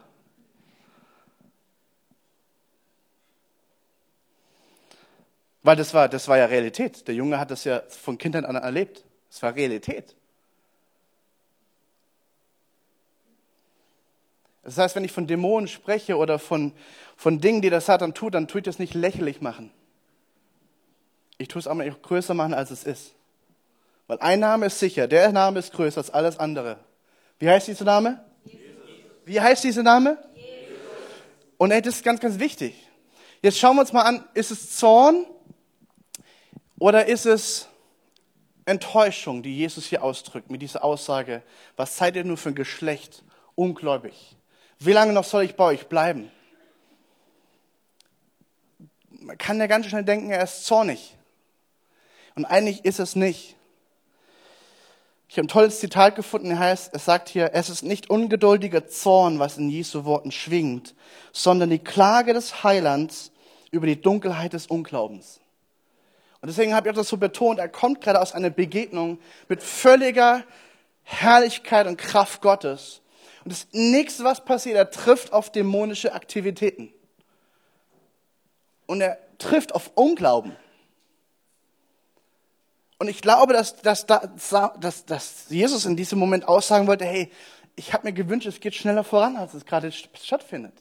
Weil 5.62 5.76
das 5.76 5.94
war, 5.94 6.10
das 6.10 6.28
war 6.28 6.40
ja 6.40 6.46
Realität. 6.46 7.08
Der 7.08 7.14
Junge 7.14 7.40
hat 7.40 7.52
das 7.52 7.64
ja 7.64 7.84
von 7.88 8.18
Kindheit 8.18 8.46
an 8.46 8.56
erlebt. 8.56 9.06
Das 9.30 9.44
war 9.44 9.54
Realität. 9.54 10.16
Das 14.68 14.78
heißt, 14.78 14.98
wenn 14.98 15.06
ich 15.06 15.14
von 15.14 15.28
Dämonen 15.28 15.70
spreche 15.70 16.18
oder 16.18 16.40
von, 16.40 16.74
von 17.16 17.40
Dingen, 17.40 17.62
die 17.62 17.70
der 17.70 17.80
Satan 17.80 18.14
tut, 18.14 18.34
dann 18.34 18.50
tue 18.50 18.60
ich 18.60 18.66
das 18.66 18.80
nicht 18.80 18.94
lächerlich 18.94 19.40
machen. 19.40 19.72
Ich 21.38 21.48
tue 21.48 21.62
es 21.62 21.68
aber 21.68 21.86
nicht 21.86 22.04
größer 22.04 22.34
machen, 22.34 22.54
als 22.54 22.70
es 22.70 22.84
ist. 22.84 23.14
Weil 24.08 24.20
ein 24.20 24.42
Name 24.42 24.66
ist 24.66 24.78
sicher, 24.78 25.08
der 25.08 25.32
Name 25.32 25.60
ist 25.60 25.72
größer 25.72 26.00
als 26.00 26.10
alles 26.10 26.38
andere. 26.38 26.80
Wie 27.40 27.50
heißt 27.50 27.70
dieser 27.70 27.86
Name? 27.86 28.22
Jesus. 28.44 28.62
Wie 29.24 29.40
heißt 29.40 29.64
dieser 29.64 29.84
Name? 29.84 30.18
Jesus. 30.36 30.50
Und 31.58 31.72
ey, 31.72 31.82
das 31.82 31.96
ist 31.96 32.04
ganz, 32.04 32.20
ganz 32.20 32.38
wichtig. 32.38 32.76
Jetzt 33.42 33.60
schauen 33.60 33.78
wir 33.78 33.82
uns 33.84 33.94
mal 33.94 34.02
an, 34.02 34.26
ist 34.34 34.52
es 34.52 34.76
Zorn 34.76 35.26
oder 36.78 37.06
ist 37.06 37.26
es 37.26 37.70
Enttäuschung, 38.66 39.44
die 39.44 39.56
Jesus 39.56 39.86
hier 39.86 40.04
ausdrückt 40.04 40.52
mit 40.52 40.62
dieser 40.62 40.84
Aussage, 40.84 41.42
was 41.78 41.96
seid 41.96 42.18
ihr 42.18 42.26
nur 42.26 42.36
für 42.36 42.50
ein 42.50 42.56
Geschlecht? 42.56 43.24
Ungläubig. 43.56 44.37
Wie 44.80 44.94
lange 44.94 45.14
noch 45.14 45.24
soll 45.24 45.44
ich 45.44 45.56
bei 45.56 45.66
euch 45.66 45.88
bleiben? 45.88 46.32
Man 49.10 49.38
kann 49.38 49.60
ja 49.60 49.68
ganz 49.68 49.88
schnell 49.88 50.04
denken, 50.04 50.30
er 50.30 50.44
ist 50.44 50.66
zornig. 50.66 51.16
Und 52.36 52.46
eigentlich 52.46 52.86
ist 52.86 53.00
es 53.00 53.16
nicht. 53.16 53.56
Ich 55.30 55.38
habe 55.38 55.46
ein 55.46 55.50
tolles 55.50 55.80
Zitat 55.80 56.16
gefunden, 56.16 56.52
er 56.52 56.60
heißt, 56.60 56.94
es 56.94 57.04
sagt 57.04 57.28
hier, 57.28 57.52
es 57.54 57.70
ist 57.70 57.84
nicht 57.84 58.10
ungeduldiger 58.10 58.88
Zorn, 58.88 59.40
was 59.40 59.58
in 59.58 59.70
Jesu 59.70 60.06
Worten 60.06 60.32
schwingt, 60.32 60.96
sondern 61.34 61.70
die 61.70 61.80
Klage 61.80 62.34
des 62.34 62.64
Heilands 62.64 63.32
über 63.72 63.88
die 63.88 64.00
Dunkelheit 64.00 64.54
des 64.54 64.68
Unglaubens. 64.68 65.42
Und 66.40 66.48
deswegen 66.48 66.74
habe 66.74 66.88
ich 66.88 66.94
auch 66.94 66.98
das 66.98 67.10
so 67.10 67.18
betont, 67.18 67.60
er 67.60 67.68
kommt 67.68 68.02
gerade 68.02 68.22
aus 68.22 68.34
einer 68.34 68.50
Begegnung 68.50 69.20
mit 69.50 69.64
völliger 69.64 70.44
Herrlichkeit 71.04 71.88
und 71.88 71.98
Kraft 71.98 72.42
Gottes. 72.42 73.02
Und 73.48 73.54
das 73.54 73.68
nächste, 73.72 74.26
was 74.26 74.44
passiert, 74.44 74.76
er 74.76 74.92
trifft 74.92 75.32
auf 75.32 75.50
dämonische 75.50 76.12
Aktivitäten. 76.12 76.94
Und 78.88 79.00
er 79.00 79.18
trifft 79.38 79.74
auf 79.74 79.92
Unglauben. 79.96 80.54
Und 83.00 83.08
ich 83.08 83.22
glaube, 83.22 83.54
dass, 83.54 83.78
dass, 83.78 84.06
dass, 84.06 85.06
dass 85.06 85.46
Jesus 85.48 85.86
in 85.86 85.96
diesem 85.96 86.20
Moment 86.20 86.46
aussagen 86.46 86.88
wollte, 86.88 87.06
hey, 87.06 87.32
ich 87.78 87.94
habe 87.94 88.08
mir 88.08 88.12
gewünscht, 88.12 88.48
es 88.48 88.60
geht 88.60 88.76
schneller 88.76 89.06
voran, 89.06 89.38
als 89.38 89.54
es 89.54 89.66
gerade 89.66 89.94
stattfindet. 89.94 90.74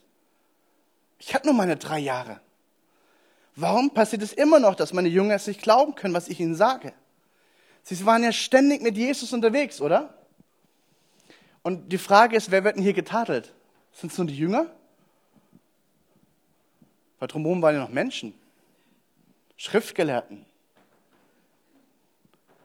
Ich 1.19 1.33
habe 1.33 1.45
nur 1.45 1.55
meine 1.55 1.77
drei 1.77 1.99
Jahre. 1.99 2.41
Warum 3.55 3.91
passiert 3.91 4.23
es 4.23 4.33
immer 4.33 4.59
noch, 4.59 4.75
dass 4.75 4.91
meine 4.91 5.07
Jünger 5.07 5.35
es 5.35 5.47
nicht 5.47 5.61
glauben 5.61 5.95
können, 5.95 6.13
was 6.13 6.27
ich 6.27 6.41
ihnen 6.41 6.55
sage? 6.55 6.91
Sie 7.83 8.05
waren 8.05 8.25
ja 8.25 8.33
ständig 8.33 8.81
mit 8.81 8.97
Jesus 8.97 9.31
unterwegs, 9.31 9.79
oder? 9.79 10.13
Und 11.67 11.91
die 11.91 11.97
Frage 11.97 12.37
ist, 12.37 12.49
wer 12.49 12.63
wird 12.63 12.77
denn 12.77 12.83
hier 12.83 12.93
getadelt? 12.93 13.53
Sind 13.91 14.09
es 14.09 14.17
nur 14.17 14.25
die 14.25 14.37
Jünger? 14.37 14.67
Weil 17.19 17.27
drumherum 17.27 17.61
waren 17.61 17.75
ja 17.75 17.81
noch 17.81 17.89
Menschen, 17.89 18.33
Schriftgelehrten. 19.57 20.45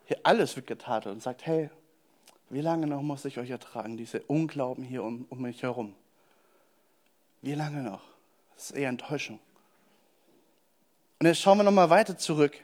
Hier 0.05 0.19
alles 0.23 0.55
wird 0.55 0.69
getadelt 0.69 1.17
und 1.17 1.21
sagt, 1.21 1.45
hey, 1.47 1.69
wie 2.49 2.61
lange 2.61 2.87
noch 2.87 3.03
muss 3.03 3.25
ich 3.25 3.39
euch 3.39 3.51
ertragen, 3.51 3.97
diese 3.97 4.23
Unglauben 4.23 4.85
hier 4.85 5.03
um, 5.03 5.27
um 5.31 5.43
mich 5.43 5.65
herum? 5.65 5.97
Wie 7.41 7.55
lange 7.55 7.83
noch? 7.83 8.03
Das 8.55 8.71
ist 8.71 8.77
eher 8.77 8.89
Enttäuschung. 8.89 9.41
Und 11.19 11.27
jetzt 11.27 11.41
schauen 11.41 11.59
wir 11.59 11.65
nochmal 11.65 11.91
weiter 11.91 12.17
zurück. 12.17 12.57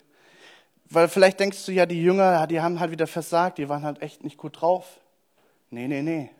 Weil 0.84 1.08
vielleicht 1.08 1.40
denkst 1.40 1.66
du 1.66 1.72
ja, 1.72 1.84
die 1.84 2.00
Jünger, 2.00 2.46
die 2.46 2.60
haben 2.60 2.78
halt 2.78 2.92
wieder 2.92 3.08
versagt, 3.08 3.58
die 3.58 3.68
waren 3.68 3.82
halt 3.82 4.02
echt 4.02 4.22
nicht 4.22 4.36
gut 4.36 4.60
drauf. 4.60 5.00
Nee, 5.70 5.88
nee, 5.88 6.02
nee. 6.02 6.30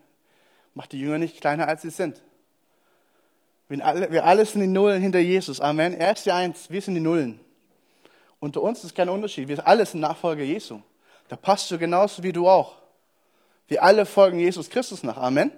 Mach 0.75 0.87
die 0.87 1.01
Jünger 1.01 1.19
nicht 1.19 1.41
kleiner, 1.41 1.69
als 1.69 1.83
sie 1.83 1.91
sind. 1.91 2.21
Wir 3.69 3.85
alle, 3.85 4.11
wir 4.11 4.25
alle 4.25 4.47
sind 4.47 4.61
die 4.61 4.67
Nullen 4.67 5.03
hinter 5.03 5.19
Jesus. 5.19 5.61
Amen. 5.61 5.95
Er 5.95 6.13
ist 6.13 6.25
die 6.25 6.33
Eins, 6.33 6.71
wir 6.71 6.81
sind 6.81 6.95
die 6.95 7.01
Nullen. 7.01 7.39
Unter 8.41 8.63
uns 8.63 8.85
ist 8.85 8.95
kein 8.95 9.09
Unterschied. 9.09 9.49
Wir 9.49 9.67
alle 9.67 9.85
sind 9.85 10.01
Nachfolger 10.01 10.45
Jesu. 10.45 10.81
Da 11.29 11.37
passt 11.37 11.71
du 11.71 11.79
genauso 11.79 12.23
wie 12.23 12.33
du 12.33 12.49
auch. 12.49 12.77
Wir 13.67 13.83
alle 13.83 14.07
folgen 14.07 14.39
Jesus 14.39 14.71
Christus 14.71 15.03
nach. 15.03 15.19
Amen. 15.19 15.53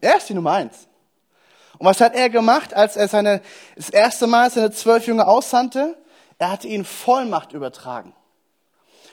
Er 0.00 0.16
ist 0.16 0.28
die 0.28 0.34
Nummer 0.34 0.52
eins. 0.52 0.86
Und 1.78 1.86
was 1.86 2.00
hat 2.00 2.14
er 2.14 2.28
gemacht, 2.28 2.74
als 2.74 2.96
er 2.96 3.08
seine, 3.08 3.40
das 3.76 3.88
erste 3.88 4.26
Mal 4.26 4.50
seine 4.50 4.70
zwölf 4.70 5.06
Jünger 5.06 5.28
aussandte? 5.28 5.96
Er 6.38 6.50
hatte 6.50 6.68
ihnen 6.68 6.84
Vollmacht 6.84 7.52
übertragen. 7.52 8.14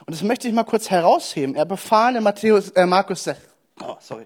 Und 0.05 0.13
das 0.13 0.21
möchte 0.21 0.47
ich 0.47 0.53
mal 0.53 0.63
kurz 0.63 0.89
herausheben. 0.89 1.55
Er 1.55 1.65
befahl 1.65 2.15
in 2.15 2.23
Matthäus, 2.23 2.69
äh, 2.71 2.85
Markus 2.85 3.23
6, 3.25 3.39
oh, 3.81 3.97
sorry. 3.99 4.25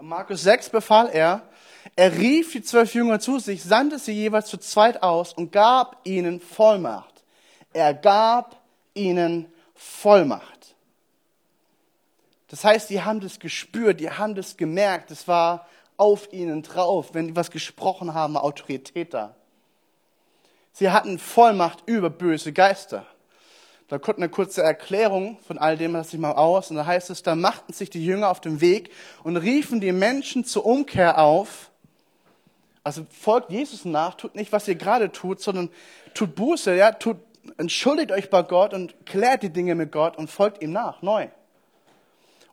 Markus 0.00 0.42
6 0.42 0.70
befahl 0.70 1.08
er, 1.08 1.42
er 1.96 2.16
rief 2.16 2.52
die 2.52 2.62
zwölf 2.62 2.94
Jünger 2.94 3.18
zu 3.18 3.38
sich, 3.38 3.62
sandte 3.64 3.98
sie 3.98 4.12
jeweils 4.12 4.46
zu 4.46 4.58
zweit 4.58 5.02
aus 5.02 5.32
und 5.32 5.50
gab 5.50 6.00
ihnen 6.04 6.40
Vollmacht. 6.40 7.24
Er 7.72 7.94
gab 7.94 8.60
ihnen 8.94 9.52
Vollmacht. 9.74 10.76
Das 12.48 12.64
heißt, 12.64 12.90
die 12.90 13.02
haben 13.02 13.20
das 13.20 13.38
gespürt, 13.38 14.00
die 14.00 14.10
haben 14.10 14.34
das 14.34 14.56
gemerkt, 14.56 15.10
es 15.10 15.28
war 15.28 15.66
auf 15.96 16.32
ihnen 16.32 16.62
drauf, 16.62 17.10
wenn 17.12 17.28
die 17.28 17.36
was 17.36 17.50
gesprochen 17.50 18.14
haben, 18.14 18.36
Autorität 18.36 19.12
da. 19.12 19.34
Sie 20.72 20.90
hatten 20.90 21.18
Vollmacht 21.18 21.82
über 21.86 22.08
böse 22.08 22.52
Geister. 22.52 23.04
Da 23.88 23.98
kommt 23.98 24.18
eine 24.18 24.28
kurze 24.28 24.62
Erklärung 24.62 25.38
von 25.46 25.56
all 25.56 25.78
dem, 25.78 25.94
lasse 25.94 26.14
ich 26.14 26.20
mal 26.20 26.32
aus. 26.32 26.70
Und 26.70 26.76
da 26.76 26.84
heißt 26.84 27.08
es, 27.08 27.22
da 27.22 27.34
machten 27.34 27.72
sich 27.72 27.88
die 27.88 28.04
Jünger 28.04 28.28
auf 28.28 28.40
den 28.40 28.60
Weg 28.60 28.90
und 29.24 29.38
riefen 29.38 29.80
die 29.80 29.92
Menschen 29.92 30.44
zur 30.44 30.66
Umkehr 30.66 31.18
auf. 31.18 31.70
Also 32.84 33.06
folgt 33.10 33.50
Jesus 33.50 33.86
nach, 33.86 34.14
tut 34.14 34.34
nicht, 34.34 34.52
was 34.52 34.68
ihr 34.68 34.74
gerade 34.74 35.10
tut, 35.10 35.40
sondern 35.40 35.70
tut 36.12 36.34
Buße, 36.34 36.76
ja, 36.76 36.92
tut, 36.92 37.16
entschuldigt 37.56 38.12
euch 38.12 38.28
bei 38.28 38.42
Gott 38.42 38.74
und 38.74 39.06
klärt 39.06 39.42
die 39.42 39.50
Dinge 39.50 39.74
mit 39.74 39.90
Gott 39.90 40.18
und 40.18 40.30
folgt 40.30 40.62
ihm 40.62 40.72
nach, 40.72 41.00
neu. 41.00 41.28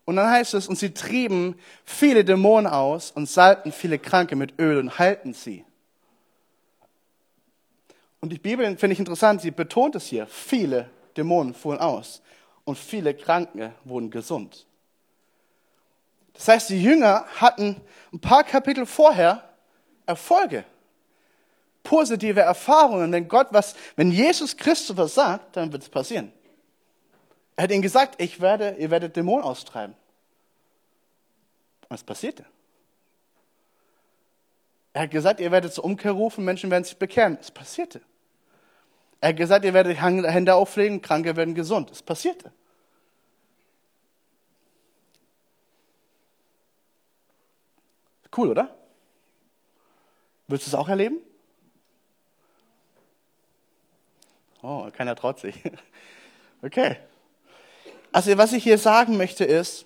Und 0.06 0.16
dann 0.16 0.30
heißt 0.30 0.54
es, 0.54 0.68
und 0.68 0.78
sie 0.78 0.94
trieben 0.94 1.58
viele 1.84 2.24
Dämonen 2.24 2.68
aus 2.68 3.12
und 3.12 3.28
salbten 3.28 3.72
viele 3.72 4.00
Kranke 4.00 4.36
mit 4.36 4.60
Öl 4.60 4.78
und 4.78 5.00
heilten 5.00 5.34
sie. 5.34 5.66
Und 8.22 8.30
die 8.30 8.40
Bibel 8.40 8.66
finde 8.78 8.94
ich 8.94 9.00
interessant, 9.00 9.42
sie 9.42 9.52
betont 9.52 9.96
es 9.96 10.06
hier, 10.06 10.28
viele 10.28 10.90
Dämonen 11.18 11.54
fuhren 11.54 11.80
aus 11.80 12.22
und 12.64 12.78
viele 12.78 13.14
Kranke 13.14 13.74
wurden 13.84 14.10
gesund. 14.10 14.66
Das 16.34 16.48
heißt, 16.48 16.70
die 16.70 16.82
Jünger 16.82 17.26
hatten 17.38 17.82
ein 18.14 18.20
paar 18.20 18.44
Kapitel 18.44 18.86
vorher 18.86 19.50
Erfolge, 20.06 20.66
positive 21.84 22.42
Erfahrungen. 22.42 23.12
Wenn 23.12 23.28
Gott 23.28 23.48
was, 23.52 23.76
wenn 23.96 24.12
Jesus 24.12 24.56
Christus 24.56 24.96
was 24.98 25.16
sagt, 25.16 25.56
dann 25.56 25.72
wird 25.72 25.84
es 25.84 25.90
passieren. 25.90 26.32
Er 27.56 27.64
hat 27.64 27.72
ihnen 27.72 27.82
gesagt, 27.82 28.22
ich 28.22 28.42
werde, 28.42 28.76
ihr 28.78 28.92
werdet 28.92 29.16
Dämonen 29.16 29.44
austreiben. 29.44 29.96
Es 31.90 32.04
passierte. 32.04 32.46
Er 34.92 35.04
hat 35.04 35.12
gesagt, 35.12 35.40
ihr 35.40 35.52
werdet 35.52 35.74
zur 35.74 35.86
Umkehr 35.86 36.12
rufen, 36.12 36.44
Menschen 36.44 36.70
werden 36.72 36.84
sich 36.84 36.98
bekehren. 36.98 37.38
Es 37.40 37.52
passierte. 37.52 38.02
Er 39.22 39.30
hat 39.30 39.38
gesagt, 39.38 39.66
ihr 39.66 39.74
werdet 39.74 40.02
Hände 40.02 40.56
auflegen, 40.56 41.02
Kranke 41.02 41.36
werden 41.36 41.56
gesund. 41.56 41.92
Es 41.92 42.02
passierte. 42.04 42.52
Cool, 48.36 48.50
oder? 48.50 48.76
Willst 50.48 50.68
du 50.68 50.70
es 50.70 50.76
auch 50.76 50.90
erleben? 50.90 51.20
Oh, 54.62 54.90
keiner 54.92 55.16
traut 55.16 55.40
sich. 55.40 55.56
Okay. 56.62 56.98
Also 58.12 58.36
was 58.40 58.54
ich 58.54 58.64
hier 58.64 58.80
sagen 58.80 59.18
möchte 59.18 59.44
ist, 59.44 59.86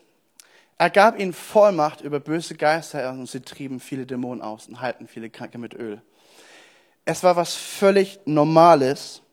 er 0.78 0.90
gab 0.90 1.20
ihnen 1.20 1.34
Vollmacht 1.34 2.00
über 2.00 2.22
böse 2.22 2.56
Geister 2.56 3.10
und 3.12 3.28
sie 3.28 3.42
trieben 3.42 3.82
viele 3.82 4.06
Dämonen 4.06 4.42
aus 4.42 4.70
und 4.70 4.80
halten 4.80 5.08
viele 5.08 5.30
Kranke 5.30 5.58
mit 5.58 5.74
Öl. 5.74 6.02
Es 7.12 7.24
war 7.24 7.36
was 7.36 7.56
völlig 7.56 8.20
Normales, 8.26 9.24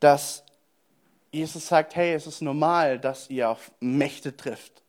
dass 0.00 0.44
Jesus 1.30 1.66
sagt, 1.66 1.96
hey, 1.96 2.12
es 2.12 2.26
ist 2.26 2.42
normal, 2.42 2.98
dass 2.98 3.30
ihr 3.30 3.48
auf 3.48 3.70
Mächte 3.80 4.36
trifft. 4.36 4.82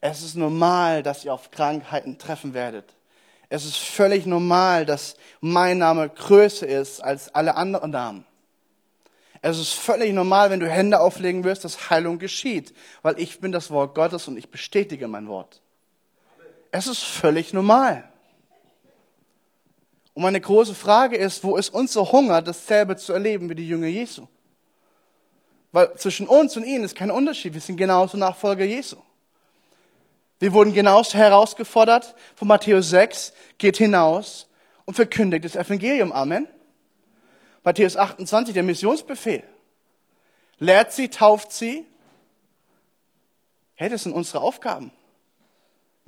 Es 0.00 0.22
ist 0.22 0.36
normal, 0.36 1.02
dass 1.02 1.26
ihr 1.26 1.34
auf 1.34 1.50
Krankheiten 1.50 2.16
treffen 2.16 2.54
werdet. 2.54 2.94
Es 3.50 3.66
ist 3.66 3.76
völlig 3.76 4.24
normal, 4.24 4.86
dass 4.86 5.16
mein 5.42 5.76
Name 5.76 6.08
größer 6.08 6.66
ist 6.66 7.04
als 7.04 7.34
alle 7.34 7.56
anderen 7.56 7.90
Namen. 7.90 8.24
Es 9.42 9.58
ist 9.58 9.74
völlig 9.74 10.14
normal, 10.14 10.48
wenn 10.48 10.60
du 10.60 10.70
Hände 10.70 10.98
auflegen 10.98 11.44
wirst, 11.44 11.62
dass 11.62 11.90
Heilung 11.90 12.18
geschieht, 12.18 12.74
weil 13.02 13.20
ich 13.20 13.38
bin 13.38 13.52
das 13.52 13.70
Wort 13.70 13.94
Gottes 13.94 14.28
und 14.28 14.38
ich 14.38 14.50
bestätige 14.50 15.08
mein 15.08 15.28
Wort. 15.28 15.60
Es 16.70 16.86
ist 16.86 17.04
völlig 17.04 17.52
normal. 17.52 18.10
Und 20.18 20.22
meine 20.22 20.40
große 20.40 20.74
Frage 20.74 21.16
ist, 21.16 21.44
wo 21.44 21.56
ist 21.56 21.68
unser 21.68 22.10
Hunger, 22.10 22.42
dasselbe 22.42 22.96
zu 22.96 23.12
erleben 23.12 23.48
wie 23.48 23.54
die 23.54 23.68
Jünger 23.68 23.86
Jesu? 23.86 24.26
Weil 25.70 25.94
zwischen 25.94 26.26
uns 26.26 26.56
und 26.56 26.64
ihnen 26.64 26.82
ist 26.82 26.96
kein 26.96 27.12
Unterschied. 27.12 27.54
Wir 27.54 27.60
sind 27.60 27.76
genauso 27.76 28.16
Nachfolger 28.16 28.64
Jesu. 28.64 28.96
Wir 30.40 30.52
wurden 30.52 30.72
genauso 30.72 31.16
herausgefordert 31.16 32.16
von 32.34 32.48
Matthäus 32.48 32.90
6, 32.90 33.32
geht 33.58 33.76
hinaus 33.76 34.48
und 34.86 34.94
verkündigt 34.94 35.44
das 35.44 35.54
Evangelium. 35.54 36.10
Amen. 36.10 36.48
Matthäus 37.62 37.96
28, 37.96 38.52
der 38.52 38.64
Missionsbefehl. 38.64 39.44
Lehrt 40.58 40.90
sie, 40.90 41.10
tauft 41.10 41.52
sie. 41.52 41.86
Hey, 43.76 43.88
das 43.88 44.02
sind 44.02 44.14
unsere 44.14 44.40
Aufgaben. 44.40 44.90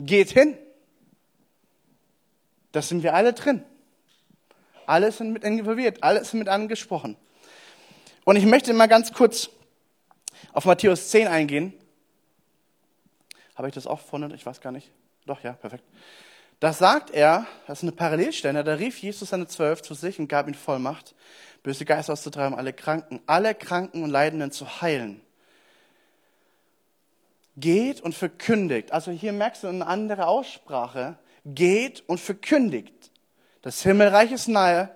Geht 0.01 0.31
hin. 0.31 0.59
Das 2.73 2.89
sind 2.89 3.05
wir 3.05 3.15
alle 3.15 3.35
drin. 3.35 3.65
Alle 4.91 5.13
sind 5.13 5.33
mit 5.33 5.45
involviert, 5.45 6.03
alle 6.03 6.25
sind 6.25 6.41
mit 6.41 6.49
angesprochen. 6.49 7.17
Und 8.25 8.35
ich 8.35 8.45
möchte 8.45 8.73
mal 8.73 8.89
ganz 8.89 9.13
kurz 9.13 9.49
auf 10.53 10.65
Matthäus 10.65 11.11
10 11.11 11.29
eingehen. 11.29 11.73
Habe 13.55 13.69
ich 13.69 13.75
das 13.75 13.87
auch 13.87 14.01
vorne? 14.01 14.35
Ich 14.35 14.45
weiß 14.45 14.61
gar 14.61 14.73
nicht. 14.73 14.91
Doch, 15.27 15.45
ja, 15.45 15.53
perfekt. 15.53 15.85
Da 16.59 16.73
sagt 16.73 17.11
er, 17.11 17.47
das 17.69 17.79
ist 17.79 17.83
eine 17.85 17.93
Parallelstelle, 17.93 18.65
da 18.65 18.75
rief 18.75 18.99
Jesus 18.99 19.29
seine 19.29 19.47
Zwölf 19.47 19.81
zu 19.81 19.95
sich 19.95 20.19
und 20.19 20.27
gab 20.27 20.49
ihnen 20.49 20.55
Vollmacht, 20.55 21.15
böse 21.63 21.85
Geister 21.85 22.13
auszutreiben, 22.13 22.59
alle 22.59 22.73
Kranken, 22.73 23.21
alle 23.27 23.55
Kranken 23.55 24.03
und 24.03 24.11
Leidenden 24.11 24.51
zu 24.51 24.83
heilen. 24.83 25.21
Geht 27.57 28.01
und 28.01 28.17
verkündigt. 28.17 28.91
Also 28.91 29.13
hier 29.13 29.33
merkst 29.33 29.63
du 29.63 29.69
eine 29.69 29.87
andere 29.87 30.27
Aussprache. 30.27 31.17
Geht 31.45 32.03
und 32.09 32.19
verkündigt. 32.19 33.11
Das 33.63 33.83
Himmelreich 33.83 34.33
ist 34.33 34.49
nahe, 34.49 34.95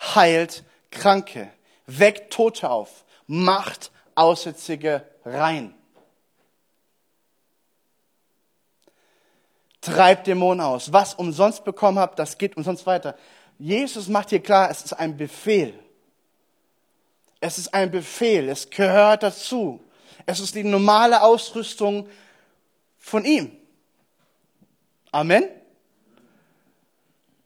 heilt 0.00 0.64
Kranke, 0.90 1.50
weckt 1.86 2.32
Tote 2.32 2.70
auf, 2.70 3.04
macht 3.26 3.90
Aussätzige 4.14 5.06
rein. 5.24 5.74
Treibt 9.80 10.26
Dämonen 10.26 10.62
aus. 10.62 10.92
Was 10.92 11.14
umsonst 11.14 11.64
bekommen 11.64 11.98
habt, 11.98 12.18
das 12.18 12.38
geht 12.38 12.56
umsonst 12.56 12.86
weiter. 12.86 13.16
Jesus 13.58 14.08
macht 14.08 14.30
hier 14.30 14.42
klar, 14.42 14.70
es 14.70 14.82
ist 14.82 14.94
ein 14.94 15.16
Befehl. 15.16 15.78
Es 17.40 17.58
ist 17.58 17.72
ein 17.72 17.90
Befehl, 17.90 18.48
es 18.48 18.68
gehört 18.70 19.22
dazu. 19.22 19.80
Es 20.24 20.40
ist 20.40 20.54
die 20.54 20.64
normale 20.64 21.22
Ausrüstung 21.22 22.08
von 22.98 23.24
ihm. 23.24 23.56
Amen. 25.12 25.48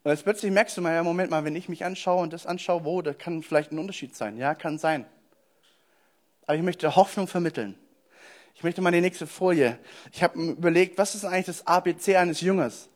Und 0.02 0.10
jetzt 0.10 0.24
plötzlich 0.24 0.50
merkst 0.50 0.76
du 0.76 0.80
mal, 0.80 0.94
ja, 0.94 1.02
Moment 1.02 1.30
mal, 1.30 1.44
wenn 1.44 1.54
ich 1.54 1.68
mich 1.68 1.84
anschaue 1.84 2.22
und 2.22 2.32
das 2.32 2.46
anschaue, 2.46 2.84
wo, 2.84 3.02
da 3.02 3.12
kann 3.12 3.42
vielleicht 3.42 3.72
ein 3.72 3.78
Unterschied 3.78 4.16
sein. 4.16 4.38
Ja, 4.38 4.54
kann 4.54 4.78
sein. 4.78 5.04
Aber 6.46 6.56
ich 6.56 6.62
möchte 6.62 6.96
Hoffnung 6.96 7.26
vermitteln. 7.26 7.78
Ich 8.54 8.64
möchte 8.64 8.80
mal 8.80 8.90
die 8.92 9.00
nächste 9.00 9.26
Folie. 9.26 9.78
Ich 10.12 10.22
habe 10.22 10.38
überlegt, 10.38 10.98
was 10.98 11.14
ist 11.14 11.24
eigentlich 11.24 11.46
das 11.46 11.66
ABC 11.66 12.16
eines 12.16 12.40
Jüngers? 12.40 12.88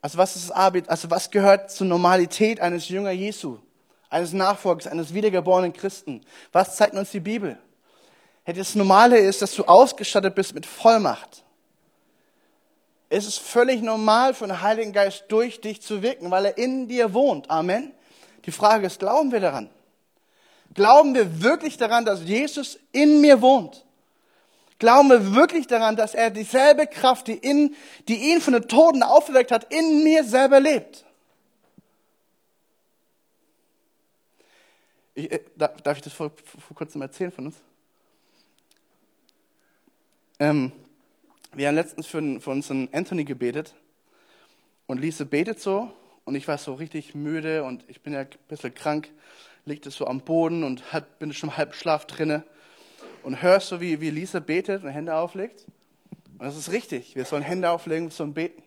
Also 0.00 0.18
was 0.18 0.36
ist 0.36 0.50
das 0.50 0.56
ABC, 0.56 0.88
also 0.88 1.10
was 1.10 1.30
gehört 1.30 1.70
zur 1.70 1.86
Normalität 1.86 2.60
eines 2.60 2.88
Jünger 2.88 3.12
Jesu? 3.12 3.58
Eines 4.10 4.32
Nachfolgers, 4.32 4.86
eines 4.86 5.14
wiedergeborenen 5.14 5.72
Christen? 5.72 6.24
Was 6.52 6.76
zeigt 6.76 6.94
uns 6.94 7.10
die 7.10 7.20
Bibel? 7.20 7.58
Das 8.44 8.74
Normale 8.74 9.18
ist, 9.18 9.42
dass 9.42 9.54
du 9.54 9.64
ausgestattet 9.64 10.34
bist 10.34 10.54
mit 10.54 10.66
Vollmacht. 10.66 11.44
Es 13.08 13.26
ist 13.26 13.38
völlig 13.38 13.82
normal 13.82 14.34
den 14.34 14.60
Heiligen 14.62 14.92
Geist 14.92 15.24
durch 15.28 15.60
dich 15.60 15.80
zu 15.80 16.02
wirken, 16.02 16.30
weil 16.30 16.46
er 16.46 16.58
in 16.58 16.88
dir 16.88 17.14
wohnt. 17.14 17.48
Amen. 17.50 17.92
Die 18.44 18.52
Frage 18.52 18.86
ist, 18.86 18.98
glauben 18.98 19.30
wir 19.30 19.40
daran? 19.40 19.70
Glauben 20.74 21.14
wir 21.14 21.42
wirklich 21.42 21.76
daran, 21.76 22.04
dass 22.04 22.22
Jesus 22.22 22.78
in 22.92 23.20
mir 23.20 23.40
wohnt? 23.40 23.84
Glauben 24.78 25.08
wir 25.08 25.34
wirklich 25.34 25.66
daran, 25.66 25.96
dass 25.96 26.14
er 26.14 26.30
dieselbe 26.30 26.86
Kraft, 26.86 27.28
die, 27.28 27.34
in, 27.34 27.74
die 28.08 28.32
ihn 28.32 28.40
von 28.40 28.52
den 28.52 28.68
Toten 28.68 29.02
auferweckt 29.02 29.50
hat, 29.50 29.72
in 29.72 30.02
mir 30.02 30.22
selber 30.22 30.60
lebt? 30.60 31.04
Ich, 35.14 35.32
äh, 35.32 35.40
darf 35.56 35.96
ich 35.96 36.02
das 36.02 36.12
vor, 36.12 36.30
vor 36.44 36.76
kurzem 36.76 37.00
erzählen 37.00 37.32
von 37.32 37.46
uns? 37.46 37.56
Ähm, 40.38 40.72
wir 41.56 41.68
haben 41.68 41.74
letztens 41.74 42.06
für, 42.06 42.40
für 42.40 42.50
unseren 42.50 42.88
Anthony 42.92 43.24
gebetet 43.24 43.74
und 44.86 45.00
Lise 45.00 45.24
betet 45.24 45.58
so 45.58 45.90
und 46.26 46.34
ich 46.34 46.46
war 46.48 46.58
so 46.58 46.74
richtig 46.74 47.14
müde 47.14 47.64
und 47.64 47.82
ich 47.88 48.02
bin 48.02 48.12
ja 48.12 48.20
ein 48.20 48.28
bisschen 48.48 48.74
krank, 48.74 49.10
liegte 49.64 49.90
so 49.90 50.06
am 50.06 50.20
Boden 50.20 50.64
und 50.64 50.92
halb, 50.92 51.18
bin 51.18 51.32
schon 51.32 51.56
halb 51.56 51.74
Schlaf 51.74 52.06
drinne 52.06 52.44
und 53.22 53.40
hörst 53.40 53.68
so, 53.68 53.80
wie, 53.80 54.02
wie 54.02 54.10
Lisa 54.10 54.38
betet 54.38 54.84
und 54.84 54.90
Hände 54.90 55.14
auflegt. 55.14 55.64
Und 56.38 56.44
das 56.44 56.58
ist 56.58 56.72
richtig, 56.72 57.16
wir 57.16 57.24
sollen 57.24 57.42
Hände 57.42 57.70
auflegen, 57.70 58.08
wir 58.08 58.12
sollen 58.12 58.34
beten. 58.34 58.62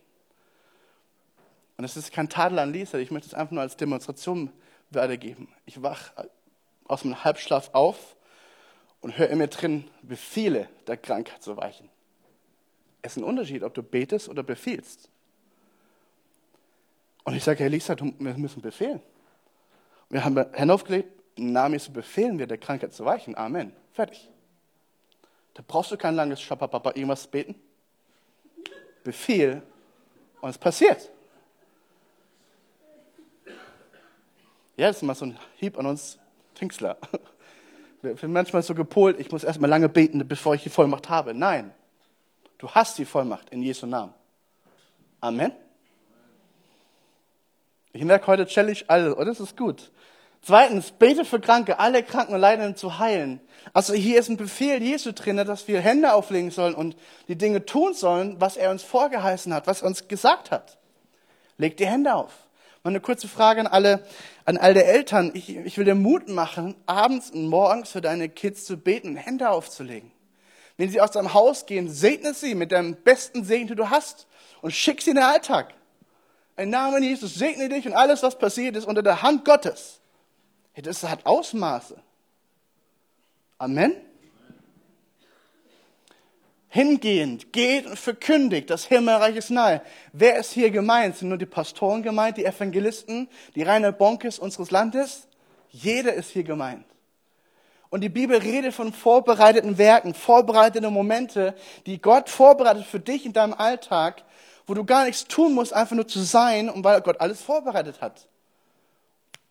Und 1.77 1.85
es 1.85 1.95
ist 1.95 2.11
kein 2.11 2.27
Tadel 2.27 2.57
an 2.57 2.73
Lisa, 2.73 2.97
ich 2.97 3.11
möchte 3.11 3.27
es 3.27 3.35
einfach 3.35 3.51
nur 3.51 3.61
als 3.61 3.77
Demonstration 3.77 4.51
weitergeben. 4.89 5.47
Ich 5.67 5.83
wach 5.83 6.11
aus 6.85 7.03
meinem 7.03 7.23
Halbschlaf 7.23 7.69
auf 7.73 8.15
und 8.99 9.15
höre 9.19 9.29
in 9.29 9.37
mir 9.37 9.47
drin 9.47 9.85
Befehle 10.01 10.67
der 10.87 10.97
Krankheit 10.97 11.43
zu 11.43 11.55
weichen. 11.55 11.87
Es 13.01 13.13
ist 13.13 13.17
ein 13.17 13.23
Unterschied, 13.23 13.63
ob 13.63 13.73
du 13.73 13.83
betest 13.83 14.29
oder 14.29 14.43
befiehlst. 14.43 15.09
Und 17.23 17.35
ich 17.35 17.43
sage, 17.43 17.59
Herr 17.59 17.69
Lisa, 17.69 17.95
wir 17.99 18.33
müssen 18.37 18.61
befehlen. 18.61 19.01
Wir 20.09 20.23
haben 20.23 20.37
Hände 20.53 20.73
aufgelegt, 20.73 21.09
im 21.35 21.53
Namen 21.53 21.73
Jesu 21.73 21.91
befehlen 21.91 22.37
wir, 22.37 22.47
der 22.47 22.57
Krankheit 22.57 22.93
zu 22.93 23.05
weichen. 23.05 23.35
Amen. 23.35 23.71
Fertig. 23.93 24.29
Da 25.53 25.63
brauchst 25.65 25.91
du 25.91 25.97
kein 25.97 26.15
langes 26.15 26.41
Schapapapa 26.41 26.91
irgendwas 26.91 27.27
beten. 27.27 27.55
Befehl 29.03 29.61
und 30.41 30.49
es 30.49 30.57
passiert. 30.57 31.09
Ja, 34.75 34.87
das 34.87 34.97
ist 34.97 35.03
mal 35.03 35.15
so 35.15 35.25
ein 35.25 35.37
Hieb 35.57 35.77
an 35.77 35.85
uns 35.85 36.17
Pfingstler. 36.55 36.97
Wir 38.01 38.15
sind 38.15 38.31
manchmal 38.31 38.63
so 38.63 38.73
gepolt, 38.73 39.19
ich 39.19 39.29
muss 39.31 39.43
erstmal 39.43 39.69
lange 39.69 39.89
beten, 39.89 40.25
bevor 40.25 40.55
ich 40.55 40.63
die 40.63 40.69
Vollmacht 40.69 41.09
habe. 41.09 41.33
Nein. 41.33 41.73
Du 42.59 42.69
hast 42.69 42.97
die 42.97 43.05
Vollmacht 43.05 43.49
in 43.49 43.63
Jesu 43.63 43.87
Namen. 43.87 44.13
Amen. 45.21 45.53
Ich 47.93 48.03
merke 48.03 48.27
heute 48.27 48.45
challenge 48.45 48.83
alle, 48.87 49.15
und 49.15 49.25
das 49.25 49.39
ist 49.39 49.57
gut. 49.57 49.91
Zweitens, 50.41 50.91
bete 50.91 51.25
für 51.25 51.39
Kranke, 51.39 51.79
alle 51.79 52.03
Kranken 52.03 52.33
und 52.33 52.41
Leidenden 52.41 52.75
zu 52.75 52.99
heilen. 52.99 53.39
Also 53.73 53.93
hier 53.93 54.19
ist 54.19 54.29
ein 54.29 54.37
Befehl 54.37 54.81
Jesu 54.81 55.13
drin, 55.13 55.37
dass 55.37 55.67
wir 55.67 55.79
Hände 55.79 56.13
auflegen 56.13 56.51
sollen 56.51 56.75
und 56.75 56.95
die 57.29 57.37
Dinge 57.37 57.65
tun 57.65 57.93
sollen, 57.93 58.39
was 58.39 58.57
er 58.57 58.71
uns 58.71 58.83
vorgeheißen 58.83 59.53
hat, 59.53 59.65
was 59.65 59.81
er 59.81 59.87
uns 59.87 60.07
gesagt 60.07 60.51
hat. 60.51 60.77
Leg 61.57 61.77
die 61.77 61.87
Hände 61.87 62.13
auf. 62.13 62.33
Mal 62.83 62.91
eine 62.91 63.01
kurze 63.01 63.27
Frage 63.27 63.61
an 63.61 63.67
alle, 63.67 64.05
an 64.45 64.57
alle 64.57 64.83
Eltern. 64.83 65.31
Ich, 65.33 65.55
ich 65.55 65.77
will 65.77 65.85
dir 65.85 65.95
Mut 65.95 66.27
machen, 66.27 66.75
abends 66.85 67.31
und 67.31 67.47
morgens 67.47 67.89
für 67.89 68.01
deine 68.01 68.29
Kids 68.29 68.65
zu 68.65 68.77
beten, 68.77 69.15
Hände 69.15 69.49
aufzulegen. 69.49 70.11
Wenn 70.79 70.89
sie 70.89 71.01
aus 71.01 71.11
deinem 71.11 71.33
Haus 71.33 71.65
gehen, 71.65 71.89
segne 71.89 72.33
sie 72.33 72.55
mit 72.55 72.71
deinem 72.71 72.95
besten 72.95 73.43
Segen, 73.43 73.67
den 73.67 73.75
du 73.75 73.89
hast 73.89 74.27
und 74.61 74.71
schick 74.71 75.01
sie 75.01 75.09
in 75.09 75.17
den 75.17 75.25
Alltag. 75.25 75.73
Im 76.55 76.69
Namen 76.69 77.03
Jesus 77.03 77.35
segne 77.35 77.67
dich 77.67 77.85
und 77.85 77.91
alles, 77.91 78.23
was 78.23 78.39
passiert, 78.39 78.77
ist 78.77 78.85
unter 78.85 79.03
der 79.03 79.21
Hand 79.21 79.43
Gottes. 79.43 79.99
Das 80.75 81.03
hat 81.03 81.25
Ausmaße. 81.25 82.01
Amen. 83.57 83.93
Hingehend, 86.69 87.51
geht 87.51 87.85
und 87.85 87.99
verkündigt, 87.99 88.69
das 88.69 88.85
Himmelreich 88.85 89.35
ist 89.35 89.49
nahe. 89.49 89.81
Wer 90.13 90.37
ist 90.37 90.53
hier 90.53 90.71
gemeint? 90.71 91.17
Sind 91.17 91.27
nur 91.27 91.37
die 91.37 91.45
Pastoren 91.45 92.03
gemeint, 92.03 92.37
die 92.37 92.45
Evangelisten, 92.45 93.27
die 93.53 93.63
reine 93.63 93.91
Bonkes 93.91 94.39
unseres 94.39 94.71
Landes? 94.71 95.27
Jeder 95.71 96.13
ist 96.13 96.29
hier 96.29 96.43
gemeint. 96.43 96.85
Und 97.89 98.01
die 98.01 98.09
Bibel 98.09 98.37
redet 98.37 98.73
von 98.73 98.93
vorbereiteten 98.93 99.77
Werken, 99.77 100.13
vorbereitete 100.13 100.89
Momente, 100.91 101.55
die 101.85 101.99
Gott 101.99 102.29
vorbereitet 102.29 102.85
für 102.85 102.99
dich 102.99 103.25
in 103.25 103.33
deinem 103.33 103.53
Alltag, 103.53 104.23
wo 104.67 104.75
du 104.75 104.85
gar 104.85 105.05
nichts 105.05 105.25
tun 105.25 105.55
musst, 105.55 105.73
einfach 105.73 105.95
nur 105.95 106.07
zu 106.07 106.19
sein 106.19 106.69
und 106.69 106.83
weil 106.83 107.01
Gott 107.01 107.19
alles 107.19 107.41
vorbereitet 107.41 108.01
hat. 108.01 108.27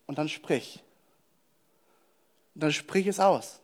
Und 0.07 0.17
dann 0.17 0.29
sprich. 0.29 0.81
Und 2.55 2.63
dann 2.63 2.71
sprich 2.71 3.07
es 3.07 3.19
aus. 3.19 3.59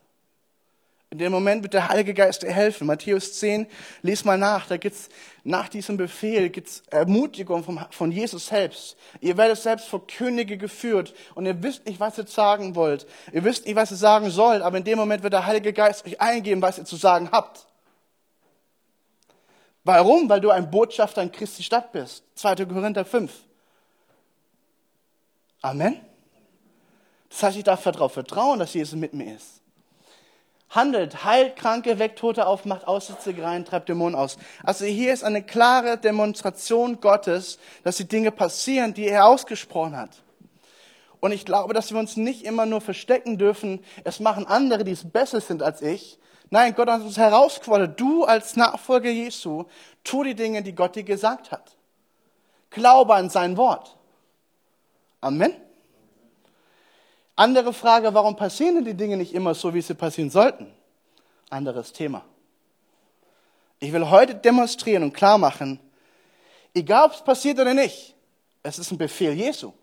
In 1.11 1.19
dem 1.19 1.31
Moment 1.31 1.63
wird 1.63 1.73
der 1.73 1.87
Heilige 1.87 2.13
Geist 2.13 2.41
dir 2.41 2.51
helfen. 2.51 2.87
Matthäus 2.87 3.33
10, 3.39 3.67
lies 4.01 4.25
mal 4.25 4.37
nach, 4.37 4.67
da 4.67 4.77
gibt's 4.77 5.09
nach 5.43 5.69
diesem 5.69 5.97
Befehl 5.97 6.49
gibt's 6.49 6.81
Ermutigung 6.89 7.63
vom, 7.63 7.79
von 7.91 8.11
Jesus 8.11 8.47
selbst. 8.47 8.97
Ihr 9.21 9.37
werdet 9.37 9.59
selbst 9.59 9.87
vor 9.87 10.07
Könige 10.07 10.57
geführt 10.57 11.13
und 11.35 11.45
ihr 11.45 11.61
wisst 11.61 11.85
nicht, 11.85 11.99
was 11.99 12.17
ihr 12.17 12.25
sagen 12.25 12.75
wollt. 12.75 13.05
Ihr 13.31 13.43
wisst 13.43 13.65
nicht, 13.65 13.75
was 13.75 13.91
ihr 13.91 13.97
sagen 13.97 14.31
sollt, 14.31 14.63
aber 14.63 14.77
in 14.77 14.83
dem 14.83 14.97
Moment 14.97 15.21
wird 15.21 15.33
der 15.33 15.45
Heilige 15.45 15.71
Geist 15.71 16.05
euch 16.05 16.19
eingeben, 16.19 16.61
was 16.61 16.79
ihr 16.79 16.85
zu 16.85 16.95
sagen 16.95 17.29
habt. 17.31 17.67
Warum? 19.83 20.27
Weil 20.27 20.41
du 20.41 20.49
ein 20.49 20.71
Botschafter 20.71 21.21
in 21.21 21.31
Christi 21.31 21.61
Stadt 21.61 21.91
bist. 21.91 22.23
2. 22.35 22.65
Korinther 22.65 23.05
5. 23.05 23.31
Amen. 25.61 26.01
Das 27.29 27.43
heißt, 27.43 27.57
ich 27.57 27.63
darf 27.63 27.83
darauf 27.83 28.13
vertrauen, 28.13 28.57
dass 28.57 28.73
Jesus 28.73 28.95
mit 28.99 29.13
mir 29.13 29.35
ist 29.35 29.61
handelt, 30.75 31.23
heilt 31.23 31.55
Kranke, 31.55 31.99
weckt 31.99 32.19
Tote 32.19 32.45
auf, 32.45 32.65
macht 32.65 32.87
Aussätzige 32.87 33.43
rein, 33.43 33.65
treibt 33.65 33.89
Dämonen 33.89 34.15
aus. 34.15 34.37
Also 34.63 34.85
hier 34.85 35.13
ist 35.13 35.23
eine 35.23 35.41
klare 35.41 35.97
Demonstration 35.97 36.99
Gottes, 36.99 37.57
dass 37.83 37.97
die 37.97 38.07
Dinge 38.07 38.31
passieren, 38.31 38.93
die 38.93 39.07
er 39.07 39.25
ausgesprochen 39.25 39.97
hat. 39.97 40.21
Und 41.19 41.31
ich 41.31 41.45
glaube, 41.45 41.73
dass 41.73 41.91
wir 41.91 41.99
uns 41.99 42.17
nicht 42.17 42.43
immer 42.43 42.65
nur 42.65 42.81
verstecken 42.81 43.37
dürfen, 43.37 43.83
es 44.03 44.19
machen 44.19 44.45
andere, 44.45 44.83
die 44.83 44.91
es 44.91 45.09
besser 45.09 45.41
sind 45.41 45.63
als 45.63 45.81
ich. 45.81 46.19
Nein, 46.51 46.75
Gott 46.75 46.89
hat 46.89 47.01
uns 47.01 47.17
herausgefordert, 47.17 47.99
du 47.99 48.25
als 48.25 48.55
Nachfolger 48.55 49.09
Jesu, 49.09 49.65
tu 50.03 50.23
die 50.23 50.35
Dinge, 50.35 50.61
die 50.61 50.75
Gott 50.75 50.95
dir 50.95 51.03
gesagt 51.03 51.51
hat. 51.51 51.75
Glaube 52.69 53.15
an 53.15 53.29
sein 53.29 53.57
Wort. 53.57 53.97
Amen. 55.21 55.64
Andere 57.35 57.73
Frage, 57.73 58.13
warum 58.13 58.35
passieren 58.35 58.75
denn 58.75 58.85
die 58.85 58.93
Dinge 58.93 59.17
nicht 59.17 59.33
immer 59.33 59.53
so, 59.53 59.73
wie 59.73 59.81
sie 59.81 59.93
passieren 59.93 60.29
sollten? 60.29 60.71
Anderes 61.49 61.91
Thema. 61.91 62.23
Ich 63.79 63.91
will 63.91 64.09
heute 64.09 64.35
demonstrieren 64.35 65.03
und 65.03 65.13
klar 65.13 65.37
machen, 65.37 65.79
egal 66.73 67.07
ob 67.07 67.13
es 67.13 67.21
passiert 67.21 67.59
oder 67.59 67.73
nicht, 67.73 68.15
es 68.63 68.79
ist 68.79 68.91
ein 68.91 68.97
Befehl 68.97 69.33
Jesu. 69.33 69.73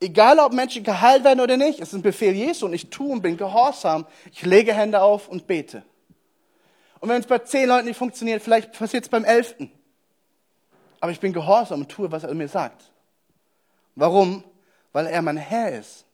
Egal 0.00 0.38
ob 0.38 0.52
Menschen 0.52 0.84
geheilt 0.84 1.24
werden 1.24 1.40
oder 1.40 1.56
nicht, 1.56 1.80
es 1.80 1.88
ist 1.88 1.94
ein 1.94 2.02
Befehl 2.02 2.34
Jesu 2.34 2.66
und 2.66 2.74
ich 2.74 2.90
tue 2.90 3.10
und 3.10 3.22
bin 3.22 3.38
gehorsam. 3.38 4.06
Ich 4.32 4.42
lege 4.42 4.74
Hände 4.74 5.00
auf 5.00 5.28
und 5.28 5.46
bete. 5.46 5.82
Und 7.00 7.08
wenn 7.08 7.20
es 7.20 7.26
bei 7.26 7.38
zehn 7.38 7.68
Leuten 7.68 7.86
nicht 7.86 7.96
funktioniert, 7.96 8.42
vielleicht 8.42 8.72
passiert 8.72 9.04
es 9.04 9.08
beim 9.08 9.24
elften. 9.24 9.72
Aber 11.00 11.10
ich 11.10 11.20
bin 11.20 11.32
gehorsam 11.32 11.82
und 11.82 11.88
tue, 11.88 12.12
was 12.12 12.24
er 12.24 12.34
mir 12.34 12.48
sagt. 12.48 12.90
Warum? 13.94 14.44
Weil 14.94 15.08
er 15.08 15.20
mein 15.22 15.36
Herr 15.36 15.72
ist. 15.72 16.06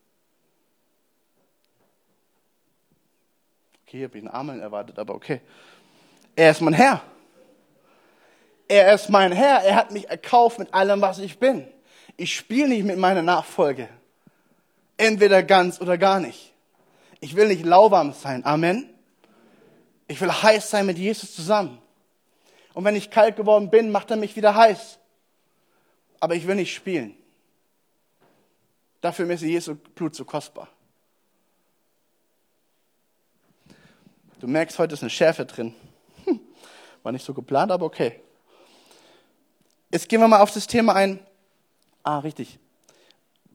Okay, 3.83 3.97
hier 3.97 4.07
habe 4.07 4.17
ich 4.17 4.23
einen 4.23 4.33
Amen 4.33 4.59
erwartet, 4.59 4.97
aber 4.97 5.13
okay. 5.13 5.39
Er 6.35 6.49
ist 6.49 6.61
mein 6.61 6.73
Herr. 6.73 7.03
Er 8.67 8.93
ist 8.93 9.07
mein 9.09 9.33
Herr. 9.33 9.63
Er 9.63 9.75
hat 9.75 9.91
mich 9.91 10.09
erkauft 10.09 10.57
mit 10.57 10.73
allem, 10.73 10.99
was 10.99 11.19
ich 11.19 11.37
bin. 11.37 11.67
Ich 12.17 12.35
spiele 12.35 12.69
nicht 12.69 12.83
mit 12.83 12.97
meiner 12.97 13.21
Nachfolge. 13.21 13.87
Entweder 14.97 15.43
ganz 15.43 15.79
oder 15.79 15.99
gar 15.99 16.19
nicht. 16.19 16.51
Ich 17.19 17.35
will 17.35 17.49
nicht 17.49 17.63
lauwarm 17.63 18.13
sein. 18.13 18.43
Amen. 18.45 18.89
Ich 20.07 20.19
will 20.19 20.31
heiß 20.31 20.71
sein 20.71 20.87
mit 20.87 20.97
Jesus 20.97 21.35
zusammen. 21.35 21.77
Und 22.73 22.83
wenn 22.83 22.95
ich 22.95 23.11
kalt 23.11 23.35
geworden 23.35 23.69
bin, 23.69 23.91
macht 23.91 24.09
er 24.09 24.17
mich 24.17 24.35
wieder 24.35 24.55
heiß. 24.55 24.97
Aber 26.19 26.33
ich 26.33 26.47
will 26.47 26.55
nicht 26.55 26.73
spielen. 26.73 27.20
Dafür 29.01 29.27
ist 29.31 29.41
Jesu 29.41 29.75
Blut 29.75 30.15
so 30.15 30.23
kostbar. 30.23 30.67
Du 34.39 34.47
merkst, 34.47 34.77
heute 34.79 34.93
ist 34.93 35.01
eine 35.01 35.09
Schärfe 35.09 35.45
drin. 35.45 35.73
Hm, 36.25 36.39
war 37.03 37.11
nicht 37.11 37.25
so 37.25 37.33
geplant, 37.33 37.71
aber 37.71 37.85
okay. 37.85 38.21
Jetzt 39.91 40.07
gehen 40.07 40.21
wir 40.21 40.27
mal 40.27 40.41
auf 40.41 40.51
das 40.51 40.67
Thema 40.67 40.95
ein. 40.95 41.19
Ah, 42.03 42.19
richtig. 42.19 42.59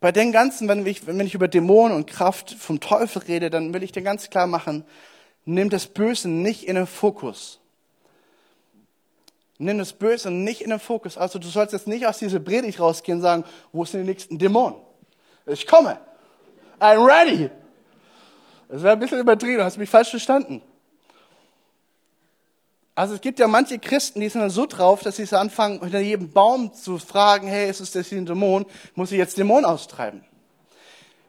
Bei 0.01 0.13
den 0.13 0.31
ganzen, 0.31 0.69
wenn 0.69 0.85
ich, 0.87 1.07
wenn 1.07 1.19
ich 1.21 1.35
über 1.35 1.49
Dämonen 1.49 1.97
und 1.97 2.07
Kraft 2.07 2.53
vom 2.53 2.81
Teufel 2.81 3.23
rede, 3.23 3.49
dann 3.49 3.73
will 3.73 3.83
ich 3.83 3.93
dir 3.93 4.03
ganz 4.03 4.29
klar 4.31 4.47
machen, 4.47 4.85
nimm 5.45 5.71
das 5.71 5.87
Böse 5.87 6.29
nicht 6.29 6.65
in 6.65 6.77
den 6.77 6.87
Fokus. 6.87 7.61
Nimm 9.59 9.79
das 9.79 9.95
Böse 9.95 10.31
nicht 10.31 10.61
in 10.61 10.71
den 10.71 10.81
Fokus. 10.81 11.17
Also 11.17 11.39
du 11.39 11.49
sollst 11.49 11.73
jetzt 11.73 11.87
nicht 11.87 12.07
aus 12.07 12.19
dieser 12.19 12.41
Predigt 12.41 12.79
rausgehen 12.79 13.19
und 13.19 13.23
sagen, 13.23 13.45
wo 13.73 13.85
sind 13.85 14.03
die 14.03 14.07
nächsten 14.07 14.39
Dämonen? 14.39 14.86
Ich 15.47 15.67
komme. 15.67 15.99
I'm 16.81 17.07
ready. 17.07 17.51
Das 18.69 18.83
wäre 18.83 18.95
ein 18.95 18.99
bisschen 18.99 19.21
übertrieben, 19.21 19.63
hast 19.63 19.79
mich 19.79 19.89
falsch 19.89 20.11
verstanden. 20.11 20.61
Also 22.97 23.15
es 23.15 23.21
gibt 23.21 23.39
ja 23.39 23.47
manche 23.47 23.79
Christen, 23.79 24.21
die 24.21 24.29
sind 24.29 24.41
dann 24.41 24.51
so 24.51 24.67
drauf, 24.67 25.03
dass 25.03 25.17
sie 25.17 25.27
so 25.27 25.37
anfangen, 25.37 25.81
hinter 25.81 26.01
jedem 26.01 26.33
Baum 26.33 26.73
zu 26.73 26.99
fragen, 26.99 27.47
hey, 27.47 27.71
ist 27.71 27.81
es 27.81 27.93
das 27.93 28.09
hier 28.09 28.19
ein 28.19 28.27
Dämon? 28.27 28.67
Muss 28.95 29.13
ich 29.13 29.19
jetzt 29.19 29.39
Dämon 29.39 29.65
austreiben? 29.65 30.25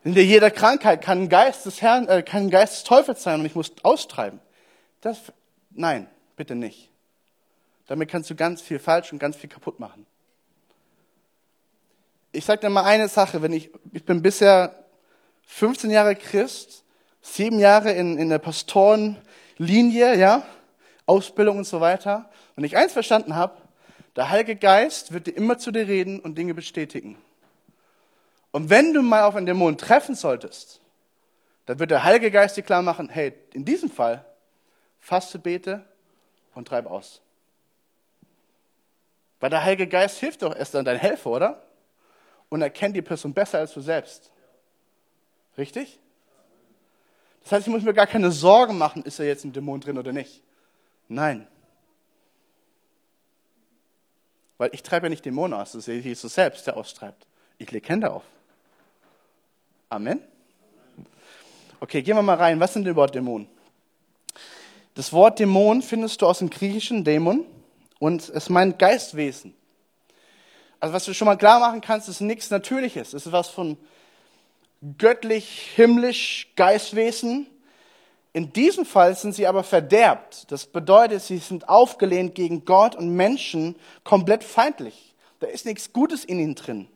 Hinter 0.04 0.22
jeder 0.22 0.50
Krankheit 0.50 1.02
kann 1.02 1.24
ein 1.24 1.30
Geist 1.30 1.66
des 1.66 1.82
Herrn, 1.82 2.08
äh, 2.08 2.24
kann 2.24 2.44
ein 2.44 2.50
Geist 2.50 2.74
des 2.74 2.84
Teufels 2.86 3.22
sein 3.22 3.42
und 3.42 3.46
ich 3.46 3.56
muss 3.56 3.72
austreiben. 3.84 4.40
Das, 5.02 5.20
nein, 5.72 6.08
bitte 6.38 6.56
nicht. 6.56 6.90
Damit 7.88 8.10
kannst 8.10 8.30
du 8.30 8.36
ganz 8.36 8.62
viel 8.62 8.80
falsch 8.80 9.12
und 9.12 9.20
ganz 9.20 9.36
viel 9.36 9.50
kaputt 9.50 9.80
machen 9.80 10.07
ich 12.38 12.46
sage 12.46 12.62
dir 12.62 12.70
mal 12.70 12.84
eine 12.84 13.08
Sache, 13.08 13.42
wenn 13.42 13.52
ich, 13.52 13.72
ich 13.92 14.06
bin 14.06 14.22
bisher 14.22 14.86
15 15.48 15.90
Jahre 15.90 16.16
Christ, 16.16 16.84
sieben 17.20 17.58
Jahre 17.58 17.92
in, 17.94 18.20
in 18.20 18.30
der 18.30 18.38
Pastorenlinie, 18.38 20.16
ja, 20.16 20.46
Ausbildung 21.08 21.58
und 21.58 21.64
so 21.64 21.82
weiter. 21.82 22.30
Wenn 22.56 22.64
ich 22.64 22.78
eins 22.78 22.94
verstanden 22.94 23.36
habe, 23.36 23.58
der 24.16 24.30
Heilige 24.30 24.56
Geist 24.56 25.14
wird 25.14 25.26
dir 25.26 25.32
immer 25.32 25.58
zu 25.58 25.72
dir 25.72 25.88
reden 25.88 26.20
und 26.20 26.38
Dinge 26.38 26.54
bestätigen. 26.54 27.18
Und 28.52 28.70
wenn 28.70 28.94
du 28.94 29.02
mal 29.02 29.24
auf 29.24 29.36
einen 29.36 29.48
Dämon 29.48 29.76
treffen 29.76 30.14
solltest, 30.14 30.80
dann 31.66 31.80
wird 31.80 31.90
der 31.90 32.04
Heilige 32.04 32.30
Geist 32.30 32.56
dir 32.56 32.64
klar 32.64 32.84
machen, 32.84 33.10
hey, 33.10 33.34
in 33.54 33.66
diesem 33.66 33.90
Fall, 33.90 34.24
faste, 35.00 35.40
bete 35.40 35.84
und 36.54 36.68
treib 36.68 36.86
aus. 36.86 37.20
Weil 39.40 39.50
der 39.50 39.64
Heilige 39.64 39.88
Geist 39.88 40.20
hilft 40.20 40.44
doch 40.44 40.56
erst 40.56 40.76
dann 40.76 40.86
dein 40.86 40.98
Helfer, 40.98 41.32
oder? 41.32 41.67
Und 42.50 42.62
erkennt 42.62 42.96
die 42.96 43.02
Person 43.02 43.34
besser 43.34 43.60
als 43.60 43.74
du 43.74 43.82
selbst. 43.82 44.32
Richtig? 45.58 46.00
Das 47.44 47.52
heißt, 47.52 47.68
ich 47.68 47.74
muss 47.74 47.84
mir 47.84 47.94
gar 47.94 48.08
keine 48.08 48.32
Sorgen 48.32 48.78
machen, 48.78 49.04
ist 49.04 49.20
da 49.20 49.24
jetzt 49.24 49.46
ein 49.46 49.54
Dämon 49.54 49.80
drin 49.80 49.98
oder 49.98 50.12
nicht. 50.12 50.42
Nein. 51.08 51.48
Weil 54.58 54.70
ich 54.74 54.84
treibe 54.84 55.06
ja 55.06 55.10
nicht 55.10 55.24
Dämonen 55.24 55.60
aus, 55.60 55.72
das 55.72 55.88
ist 55.88 56.04
Jesus 56.06 56.34
selbst, 56.34 56.66
der 56.68 56.78
austreibt. 56.78 57.26
Ich 57.58 57.72
lege 57.72 57.88
Hände 57.88 58.12
auf. 58.12 58.24
Amen. 59.90 60.22
Okay, 61.80 62.02
gehen 62.02 62.16
wir 62.16 62.24
mal 62.24 62.36
rein. 62.36 62.60
Was 62.60 62.74
sind 62.74 62.84
denn 62.84 62.92
überhaupt 62.92 63.16
Dämonen? 63.16 63.48
Das 64.96 65.14
Wort 65.14 65.40
Dämon 65.40 65.82
findest 65.82 66.22
du 66.22 66.26
aus 66.26 66.40
dem 66.40 66.50
griechischen 66.50 67.04
Dämon 67.04 67.46
und 68.00 68.30
es 68.30 68.50
meint 68.50 68.80
Geistwesen. 68.80 69.54
Also 70.80 70.94
was 70.94 71.06
du 71.06 71.14
schon 71.14 71.26
mal 71.26 71.38
klar 71.38 71.60
machen 71.60 71.82
kannst, 71.82 72.08
ist 72.08 72.22
nichts 72.22 72.50
Natürliches. 72.50 73.14
Es 73.14 73.26
ist 73.26 73.32
was 73.32 73.50
von 73.50 73.78
göttlich, 74.98 75.72
himmlisch, 75.76 76.52
Geistwesen. 76.56 77.48
In 78.34 78.54
diesem 78.54 78.86
Fall 78.86 79.16
sind 79.16 79.34
sie 79.34 79.48
aber 79.48 79.64
verderbt. 79.64 80.52
Das 80.52 80.68
bedeutet, 80.68 81.24
sie 81.24 81.40
sind 81.40 81.68
aufgelehnt 81.68 82.36
gegen 82.36 82.66
Gott 82.66 82.96
und 82.96 83.16
Menschen, 83.16 83.76
komplett 84.04 84.44
feindlich. 84.44 85.16
Da 85.40 85.48
ist 85.48 85.66
nichts 85.66 85.94
Gutes 85.94 86.24
in 86.24 86.40
ihnen 86.40 86.56
drin. 86.56 86.88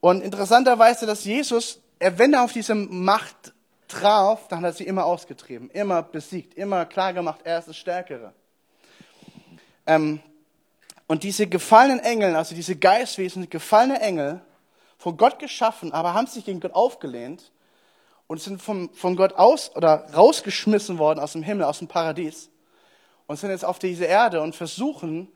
Und 0.00 0.22
interessanterweise, 0.22 1.06
dass 1.06 1.24
Jesus, 1.24 1.80
er, 1.98 2.18
wenn 2.18 2.34
er 2.34 2.44
auf 2.44 2.52
diese 2.52 2.74
Macht 2.74 3.54
traf, 3.88 4.48
dann 4.48 4.58
hat 4.58 4.66
er 4.66 4.72
sie 4.72 4.84
immer 4.84 5.06
ausgetrieben, 5.06 5.70
immer 5.70 6.02
besiegt, 6.02 6.54
immer 6.54 6.84
klargemacht, 6.84 7.40
er 7.44 7.58
ist 7.58 7.68
das 7.68 7.76
Stärkere. 7.76 8.32
Ähm, 9.86 10.20
und 11.06 11.22
diese 11.22 11.46
gefallenen 11.46 12.00
Engel, 12.00 12.34
also 12.34 12.54
diese 12.54 12.76
Geistwesen, 12.76 13.48
gefallene 13.48 14.00
Engel, 14.00 14.40
von 14.98 15.16
Gott 15.16 15.38
geschaffen, 15.38 15.92
aber 15.92 16.14
haben 16.14 16.26
sich 16.26 16.44
gegen 16.44 16.60
Gott 16.60 16.74
aufgelehnt 16.74 17.52
und 18.26 18.40
sind 18.40 18.60
vom, 18.60 18.92
von 18.94 19.14
Gott 19.14 19.34
aus 19.34 19.74
oder 19.76 20.06
rausgeschmissen 20.12 20.98
worden 20.98 21.20
aus 21.20 21.32
dem 21.32 21.42
Himmel, 21.42 21.64
aus 21.64 21.78
dem 21.78 21.88
Paradies 21.88 22.50
und 23.26 23.38
sind 23.38 23.50
jetzt 23.50 23.64
auf 23.64 23.78
diese 23.78 24.04
Erde 24.04 24.40
und 24.40 24.56
versuchen, 24.56 25.28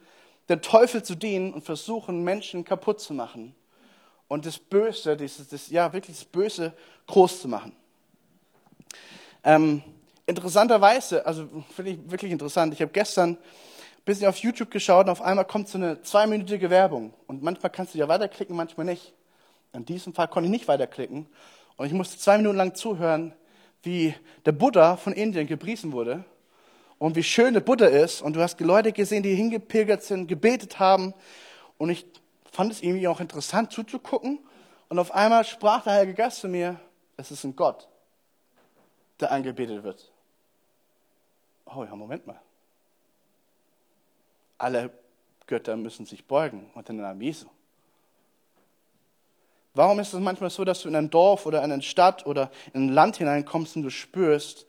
den 0.48 0.62
Teufel 0.62 1.02
zu 1.02 1.14
dienen 1.14 1.52
und 1.52 1.62
versuchen, 1.62 2.24
Menschen 2.24 2.64
kaputt 2.64 3.00
zu 3.00 3.12
machen 3.14 3.54
und 4.28 4.46
das 4.46 4.59
Böse, 4.59 5.16
dieses, 5.16 5.48
das, 5.48 5.70
ja, 5.70 5.92
wirklich 5.92 6.16
das 6.16 6.24
Böse 6.24 6.72
groß 7.06 7.42
zu 7.42 7.48
machen. 7.48 7.76
Ähm, 9.44 9.83
interessanterweise, 10.26 11.24
also 11.24 11.48
finde 11.74 11.92
ich 11.92 12.11
wirklich 12.11 12.33
interessant, 12.33 12.72
ich 12.74 12.80
habe 12.80 12.92
gestern 12.92 13.38
bisschen 14.04 14.28
auf 14.28 14.36
YouTube 14.38 14.70
geschaut 14.70 15.06
und 15.06 15.10
auf 15.10 15.22
einmal 15.22 15.44
kommt 15.44 15.68
so 15.68 15.78
eine 15.78 16.02
zweiminütige 16.02 16.70
Werbung. 16.70 17.14
Und 17.26 17.42
manchmal 17.42 17.70
kannst 17.70 17.94
du 17.94 17.98
ja 17.98 18.08
weiterklicken, 18.08 18.56
manchmal 18.56 18.86
nicht. 18.86 19.14
In 19.72 19.84
diesem 19.84 20.14
Fall 20.14 20.28
konnte 20.28 20.46
ich 20.46 20.50
nicht 20.50 20.68
weiterklicken. 20.68 21.26
Und 21.76 21.86
ich 21.86 21.92
musste 21.92 22.18
zwei 22.18 22.36
Minuten 22.36 22.56
lang 22.56 22.74
zuhören, 22.74 23.32
wie 23.82 24.14
der 24.44 24.52
Buddha 24.52 24.96
von 24.96 25.12
Indien 25.12 25.46
gepriesen 25.46 25.92
wurde 25.92 26.24
und 26.98 27.16
wie 27.16 27.22
schön 27.22 27.54
der 27.54 27.60
Buddha 27.60 27.86
ist. 27.86 28.20
Und 28.20 28.34
du 28.34 28.40
hast 28.42 28.60
Leute 28.60 28.92
gesehen, 28.92 29.22
die 29.22 29.34
hingepilgert 29.34 30.02
sind, 30.02 30.26
gebetet 30.26 30.78
haben. 30.78 31.14
Und 31.78 31.90
ich 31.90 32.04
fand 32.52 32.72
es 32.72 32.82
irgendwie 32.82 33.08
auch 33.08 33.20
interessant 33.20 33.72
zuzugucken. 33.72 34.38
Und 34.88 34.98
auf 34.98 35.14
einmal 35.14 35.44
sprach 35.44 35.84
der 35.84 35.94
Heilige 35.94 36.14
Geist 36.14 36.40
zu 36.40 36.48
mir, 36.48 36.78
es 37.16 37.30
ist 37.30 37.44
ein 37.44 37.54
Gott, 37.54 37.88
der 39.20 39.30
angebetet 39.30 39.82
wird. 39.82 40.10
Oh 41.64 41.84
ja, 41.84 41.94
Moment 41.94 42.26
mal. 42.26 42.40
Alle 44.61 44.90
Götter 45.46 45.75
müssen 45.75 46.05
sich 46.05 46.27
beugen 46.27 46.70
unter 46.75 46.92
den 46.92 47.01
Namen 47.01 47.23
Jesu. 47.23 47.46
Warum 49.73 49.99
ist 50.01 50.12
es 50.12 50.20
manchmal 50.20 50.51
so, 50.51 50.64
dass 50.64 50.83
du 50.83 50.88
in 50.88 50.96
ein 50.96 51.09
Dorf 51.09 51.46
oder 51.46 51.64
in 51.64 51.73
eine 51.73 51.83
Stadt 51.83 52.27
oder 52.27 52.51
in 52.75 52.87
ein 52.87 52.88
Land 52.90 53.16
hineinkommst 53.16 53.77
und 53.77 53.85
du 53.85 53.90
spürst 53.90 54.66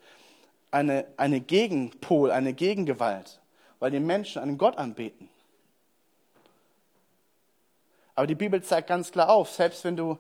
eine, 0.72 1.06
eine 1.18 1.42
Gegenpol, 1.42 2.32
eine 2.32 2.54
Gegengewalt, 2.54 3.42
weil 3.80 3.92
die 3.92 4.00
Menschen 4.00 4.42
einen 4.42 4.58
Gott 4.58 4.78
anbeten? 4.78 5.28
Aber 8.16 8.28
die 8.28 8.36
Bibel 8.36 8.64
zeigt 8.64 8.88
ganz 8.88 9.12
klar 9.12 9.30
auf, 9.30 9.52
selbst 9.52 9.84
wenn 9.84 9.98
du 9.98 10.18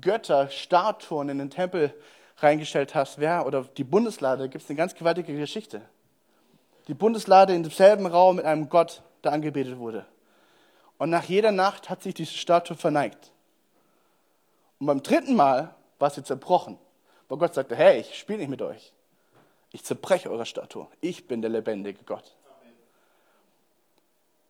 Götter, 0.00 0.48
Statuen 0.48 1.28
in 1.28 1.38
den 1.38 1.50
Tempel 1.50 1.94
reingestellt 2.38 2.96
hast, 2.96 3.20
wer, 3.20 3.46
oder 3.46 3.62
die 3.76 3.84
Bundeslade, 3.84 4.48
gibt 4.48 4.64
es 4.64 4.70
eine 4.70 4.76
ganz 4.76 4.96
gewaltige 4.96 5.36
Geschichte. 5.36 5.82
Die 6.88 6.94
Bundeslade 6.94 7.54
in 7.54 7.62
demselben 7.62 8.06
Raum 8.06 8.36
mit 8.36 8.44
einem 8.44 8.68
Gott, 8.68 9.02
der 9.24 9.32
angebetet 9.32 9.78
wurde. 9.78 10.06
Und 10.98 11.10
nach 11.10 11.24
jeder 11.24 11.52
Nacht 11.52 11.90
hat 11.90 12.02
sich 12.02 12.14
diese 12.14 12.34
Statue 12.34 12.76
verneigt. 12.76 13.32
Und 14.78 14.86
beim 14.86 15.02
dritten 15.02 15.34
Mal 15.34 15.74
war 15.98 16.10
sie 16.10 16.22
zerbrochen, 16.22 16.78
weil 17.28 17.38
Gott 17.38 17.54
sagte, 17.54 17.76
hey, 17.76 18.00
ich 18.00 18.18
spiele 18.18 18.38
nicht 18.38 18.48
mit 18.48 18.62
euch. 18.62 18.92
Ich 19.70 19.84
zerbreche 19.84 20.30
eure 20.30 20.46
Statue. 20.46 20.86
Ich 21.00 21.26
bin 21.26 21.40
der 21.40 21.50
lebendige 21.50 22.04
Gott. 22.04 22.36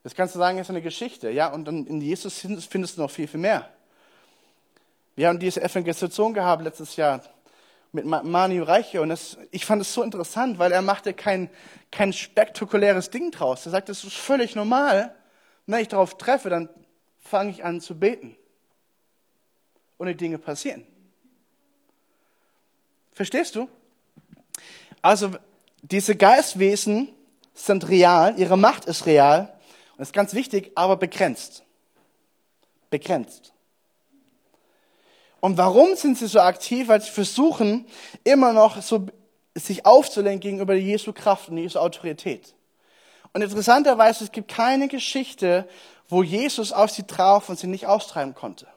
Das 0.03 0.15
kannst 0.15 0.35
du 0.35 0.39
sagen, 0.39 0.59
ist 0.59 0.69
eine 0.69 0.83
Geschichte. 0.83 1.31
Ja, 1.31 1.53
und 1.53 1.69
in 1.69 2.01
Jesus 2.01 2.39
findest 2.69 2.97
du 2.97 3.03
noch 3.03 3.11
viel, 3.11 3.29
viel 3.29 3.39
mehr. 3.41 3.69
Wir 5.15 5.29
haben 5.29 5.39
diese 5.39 5.63
Evangelisation 5.63 6.35
gehabt 6.35 6.63
letztes 6.63 6.97
Jahr 6.97 7.21
mit 7.93 8.07
Manu 8.07 8.63
Reiche 8.63 9.03
und 9.03 9.11
das, 9.11 9.37
ich 9.51 9.67
fand 9.67 9.83
es 9.83 9.93
so 9.93 10.03
interessant, 10.03 10.59
weil 10.59 10.73
er 10.73 10.81
machte 10.81 11.13
kein, 11.13 11.51
kein 11.91 12.13
spektakuläres 12.13 13.11
Ding 13.11 13.31
draus. 13.31 13.67
Er 13.67 13.73
sagte, 13.73 13.93
es 13.93 14.03
ist 14.03 14.17
völlig 14.17 14.55
normal. 14.55 15.15
Wenn 15.67 15.81
ich 15.81 15.89
darauf 15.89 16.17
treffe, 16.17 16.49
dann 16.49 16.71
fange 17.19 17.51
ich 17.51 17.65
an 17.65 17.81
zu 17.81 17.99
beten 17.99 18.37
und 19.99 20.07
die 20.07 20.17
Dinge 20.17 20.39
passieren. 20.39 20.87
Verstehst 23.13 23.55
du? 23.57 23.69
Also 25.03 25.33
diese 25.83 26.17
Geistwesen 26.17 27.09
sind 27.55 27.89
real, 27.89 28.39
ihre 28.39 28.57
Macht 28.57 28.87
ist 28.87 29.05
real 29.05 29.53
und 29.93 29.99
das 29.99 30.09
ist 30.09 30.15
ganz 30.15 30.33
wichtig, 30.33 30.73
aber 30.75 30.97
begrenzt. 30.97 31.63
Begrenzt. 32.89 33.52
Und 35.43 35.59
warum 35.59 35.97
sind 35.97 36.17
sie 36.17 36.29
so 36.29 36.39
aktiv? 36.39 36.87
Weil 36.87 37.03
sie 37.03 37.11
versuchen, 37.11 37.85
immer 38.23 38.53
noch 38.53 38.81
so 38.81 39.07
sich 39.57 39.85
aufzulenken 39.85 40.41
gegenüber 40.41 40.75
Jesu 40.75 41.13
Kraft 41.13 41.49
und 41.49 41.59
Jesu 41.59 41.81
Autorität. 41.81 42.55
Und 43.33 43.43
interessanterweise, 43.43 44.23
es 44.23 44.31
gibt 44.31 44.47
keine 44.47 44.87
Geschichte, 44.87 45.69
wo 46.09 46.23
Jesus 46.23 46.73
auf 46.73 46.93
sie 46.93 47.03
traf 47.03 47.49
und 47.49 47.59
sie 47.59 47.67
nicht 47.67 47.89
austreiben 47.89 48.37
konnte. 48.37 48.69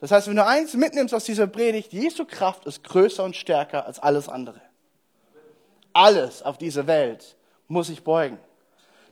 Das 0.00 0.10
heißt, 0.12 0.28
wenn 0.28 0.36
du 0.36 0.46
eins 0.46 0.72
mitnimmst 0.72 1.12
aus 1.12 1.24
dieser 1.24 1.46
Predigt, 1.46 1.92
Jesu 1.92 2.24
Kraft 2.24 2.64
ist 2.64 2.82
größer 2.82 3.22
und 3.22 3.36
stärker 3.36 3.84
als 3.84 3.98
alles 3.98 4.30
andere. 4.30 4.62
Alles 5.92 6.42
auf 6.42 6.56
dieser 6.56 6.86
Welt 6.86 7.36
muss 7.68 7.88
sich 7.88 8.02
beugen. 8.02 8.38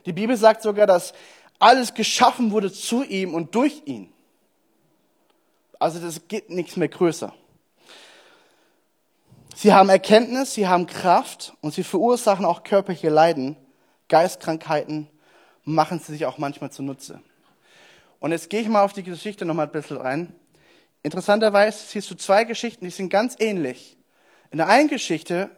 Die 0.07 0.13
Bibel 0.13 0.35
sagt 0.35 0.63
sogar, 0.63 0.87
dass 0.87 1.13
alles 1.59 1.93
geschaffen 1.93 2.49
wurde 2.49 2.73
zu 2.73 3.03
ihm 3.03 3.35
und 3.35 3.53
durch 3.53 3.83
ihn. 3.85 4.11
Also 5.79 5.99
das 5.99 6.27
geht 6.27 6.49
nichts 6.49 6.75
mehr 6.77 6.87
größer. 6.87 7.33
Sie 9.55 9.73
haben 9.73 9.89
Erkenntnis, 9.89 10.53
sie 10.53 10.67
haben 10.67 10.85
Kraft 10.85 11.53
und 11.61 11.73
sie 11.73 11.83
verursachen 11.83 12.45
auch 12.45 12.63
körperliche 12.63 13.09
Leiden, 13.09 13.55
Geistkrankheiten, 14.09 15.07
machen 15.63 15.99
sie 15.99 16.11
sich 16.11 16.25
auch 16.25 16.37
manchmal 16.37 16.71
zunutze. 16.71 17.21
Und 18.19 18.31
jetzt 18.31 18.49
gehe 18.49 18.61
ich 18.61 18.67
mal 18.67 18.83
auf 18.83 18.93
die 18.93 19.03
Geschichte 19.03 19.45
nochmal 19.45 19.67
ein 19.67 19.71
bisschen 19.71 19.97
rein. 19.97 20.35
Interessanterweise 21.03 21.85
siehst 21.87 22.09
du 22.11 22.15
zwei 22.15 22.43
Geschichten, 22.43 22.83
die 22.83 22.91
sind 22.91 23.09
ganz 23.09 23.35
ähnlich. 23.39 23.97
In 24.51 24.57
der 24.57 24.67
einen 24.67 24.89
Geschichte 24.89 25.49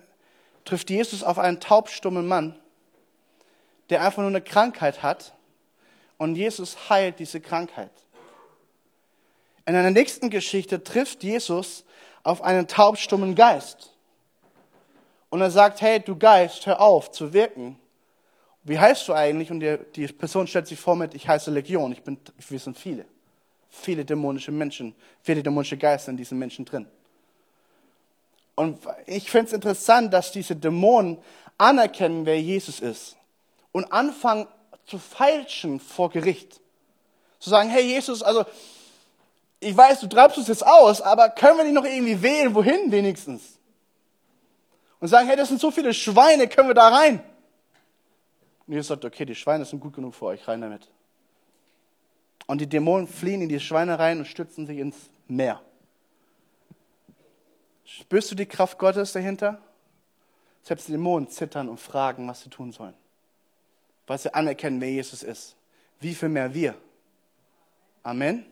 trifft 0.65 0.89
Jesus 0.89 1.23
auf 1.23 1.39
einen 1.39 1.59
taubstummen 1.59 2.27
Mann, 2.27 2.59
der 3.89 4.03
einfach 4.03 4.19
nur 4.19 4.27
eine 4.27 4.41
Krankheit 4.41 5.01
hat 5.01 5.33
und 6.17 6.35
Jesus 6.35 6.89
heilt 6.89 7.19
diese 7.19 7.39
Krankheit. 7.39 7.91
In 9.67 9.75
einer 9.75 9.91
nächsten 9.91 10.31
Geschichte 10.31 10.83
trifft 10.83 11.23
Jesus 11.23 11.85
auf 12.23 12.41
einen 12.41 12.67
taubstummen 12.67 13.35
Geist. 13.35 13.93
Und 15.29 15.41
er 15.41 15.51
sagt, 15.51 15.81
hey, 15.81 15.99
du 15.99 16.15
Geist, 16.15 16.65
hör 16.65 16.81
auf 16.81 17.11
zu 17.11 17.33
wirken. 17.33 17.77
Wie 18.63 18.79
heißt 18.79 19.07
du 19.07 19.13
eigentlich? 19.13 19.51
Und 19.51 19.59
die, 19.59 19.77
die 19.95 20.07
Person 20.07 20.47
stellt 20.47 20.65
sich 20.65 20.79
vor 20.79 20.95
mit, 20.95 21.13
ich 21.13 21.27
heiße 21.27 21.51
Legion, 21.51 21.91
ich 21.91 22.01
bin, 22.01 22.17
wir 22.49 22.59
sind 22.59 22.75
viele 22.75 23.05
viele 23.77 24.03
dämonische 24.03 24.51
Menschen, 24.51 24.95
viele 25.21 25.43
dämonische 25.43 25.77
Geister 25.77 26.11
in 26.11 26.17
diesen 26.17 26.37
Menschen 26.37 26.65
drin. 26.65 26.87
Und 28.55 28.79
ich 29.05 29.29
finde 29.29 29.47
es 29.47 29.53
interessant, 29.53 30.13
dass 30.13 30.31
diese 30.31 30.55
Dämonen 30.55 31.19
anerkennen, 31.57 32.25
wer 32.25 32.41
Jesus 32.41 32.79
ist 32.79 33.15
und 33.71 33.91
anfangen 33.91 34.47
zu 34.85 34.97
feilschen 34.97 35.79
vor 35.79 36.09
Gericht. 36.09 36.59
Zu 37.39 37.51
sagen, 37.51 37.69
hey 37.69 37.83
Jesus, 37.83 38.23
also 38.23 38.45
ich 39.59 39.75
weiß, 39.75 40.01
du 40.01 40.07
treibst 40.07 40.37
uns 40.37 40.47
jetzt 40.47 40.65
aus, 40.65 41.01
aber 41.01 41.29
können 41.29 41.57
wir 41.57 41.63
nicht 41.63 41.73
noch 41.73 41.85
irgendwie 41.85 42.21
wählen, 42.21 42.53
wohin 42.53 42.91
wenigstens? 42.91 43.57
Und 44.99 45.07
sagen, 45.07 45.27
hey, 45.27 45.35
das 45.35 45.49
sind 45.49 45.59
so 45.59 45.71
viele 45.71 45.93
Schweine, 45.93 46.47
können 46.47 46.69
wir 46.69 46.75
da 46.75 46.89
rein? 46.89 47.23
Und 48.65 48.73
Jesus 48.73 48.87
sagt, 48.87 49.05
okay, 49.05 49.25
die 49.25 49.35
Schweine 49.35 49.65
sind 49.65 49.79
gut 49.79 49.93
genug 49.93 50.13
für 50.13 50.25
euch, 50.25 50.47
rein 50.47 50.61
damit. 50.61 50.89
Und 52.45 52.61
die 52.61 52.67
Dämonen 52.67 53.07
fliehen 53.07 53.41
in 53.41 53.49
die 53.49 53.59
Schweine 53.59 53.97
rein 53.97 54.19
und 54.19 54.25
stürzen 54.25 54.67
sich 54.67 54.77
ins 54.77 54.95
Meer. 55.27 55.61
Spürst 57.83 58.31
du 58.31 58.35
die 58.35 58.45
Kraft 58.45 58.77
Gottes 58.77 59.13
dahinter? 59.13 59.61
Selbst 60.61 60.87
die 60.87 60.91
Dämonen 60.91 61.29
zittern 61.29 61.69
und 61.69 61.79
fragen, 61.79 62.27
was 62.27 62.41
sie 62.41 62.49
tun 62.49 62.71
sollen. 62.71 62.93
Weil 64.05 64.17
sie 64.17 64.33
anerkennen, 64.33 64.81
wer 64.81 64.91
Jesus 64.91 65.23
ist. 65.23 65.55
Wie 65.99 66.13
viel 66.13 66.29
mehr 66.29 66.53
wir. 66.53 66.75
Amen. 68.03 68.45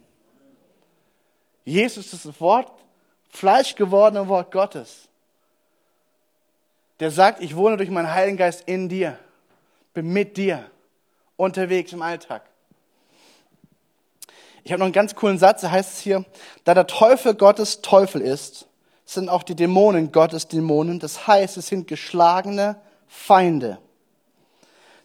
Jesus 1.66 2.14
ist 2.14 2.26
das 2.26 2.40
Wort, 2.40 2.72
Fleisch 3.30 3.76
gewordene 3.76 4.28
Wort 4.30 4.52
Gottes. 4.52 5.10
Der 7.02 7.12
sagt, 7.12 7.42
ich 7.42 7.56
wohne 7.56 7.76
durch 7.76 7.90
meinen 7.90 8.14
Heiligen 8.14 8.38
Geist 8.38 8.64
in 8.68 8.88
dir, 8.88 9.20
bin 9.94 10.14
mit 10.14 10.38
dir, 10.38 10.70
unterwegs 11.36 11.92
im 11.92 12.02
Alltag. 12.02 12.44
Ich 14.64 14.72
habe 14.72 14.80
noch 14.80 14.86
einen 14.86 14.94
ganz 14.94 15.14
coolen 15.16 15.38
Satz, 15.38 15.62
da 15.62 15.72
heißt 15.72 15.94
es 15.94 16.00
hier, 16.00 16.24
da 16.64 16.74
der 16.74 16.88
Teufel 16.88 17.36
Gottes 17.36 17.82
Teufel 17.82 18.22
ist, 18.22 18.68
sind 19.06 19.30
auch 19.30 19.44
die 19.44 19.56
Dämonen 19.56 20.12
Gottes 20.12 20.48
Dämonen. 20.48 21.00
Das 21.00 21.28
heißt, 21.28 21.58
es 21.58 21.68
sind 21.68 21.88
geschlagene 21.88 22.80
Feinde. 23.08 23.78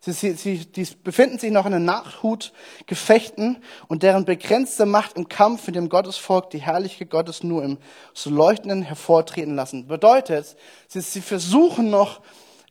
Sie, 0.03 0.13
sie, 0.13 0.33
sie 0.33 0.65
die 0.65 0.89
befinden 1.05 1.39
sich 1.39 1.51
noch 1.51 1.67
in 1.67 1.73
den 1.73 1.85
Nachhutgefechten 1.85 3.63
und 3.87 4.03
deren 4.03 4.25
begrenzte 4.25 4.87
Macht 4.87 5.17
im 5.17 5.29
Kampf 5.29 5.67
mit 5.67 5.77
dem 5.77 5.91
Gottesvolk 5.91 6.49
die 6.51 6.63
Herrliche 6.63 7.05
Gottes 7.05 7.43
nur 7.43 7.63
im 7.63 7.77
so 8.15 8.31
leuchtenden 8.31 8.83
hervortreten 8.83 9.55
lassen. 9.57 9.87
Bedeutet, 9.89 10.57
sie, 10.89 11.03
sie 11.03 11.21
versuchen 11.21 11.91
noch 11.91 12.23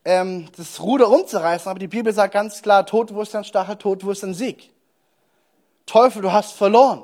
ähm, 0.05 0.47
das 0.57 0.79
Ruder 0.81 1.09
umzureißen, 1.09 1.69
aber 1.69 1.77
die 1.77 1.87
Bibel 1.87 2.11
sagt 2.13 2.33
ganz 2.33 2.63
klar, 2.63 2.85
Tod, 2.87 3.13
wo 3.13 3.21
ist 3.21 3.33
dein 3.33 3.43
Stachel, 3.43 3.75
Tod, 3.75 4.03
wo 4.03 4.09
ist 4.09 4.23
dein 4.23 4.33
Sieg? 4.33 4.71
Teufel, 5.85 6.23
du 6.23 6.31
hast 6.31 6.53
verloren. 6.53 7.03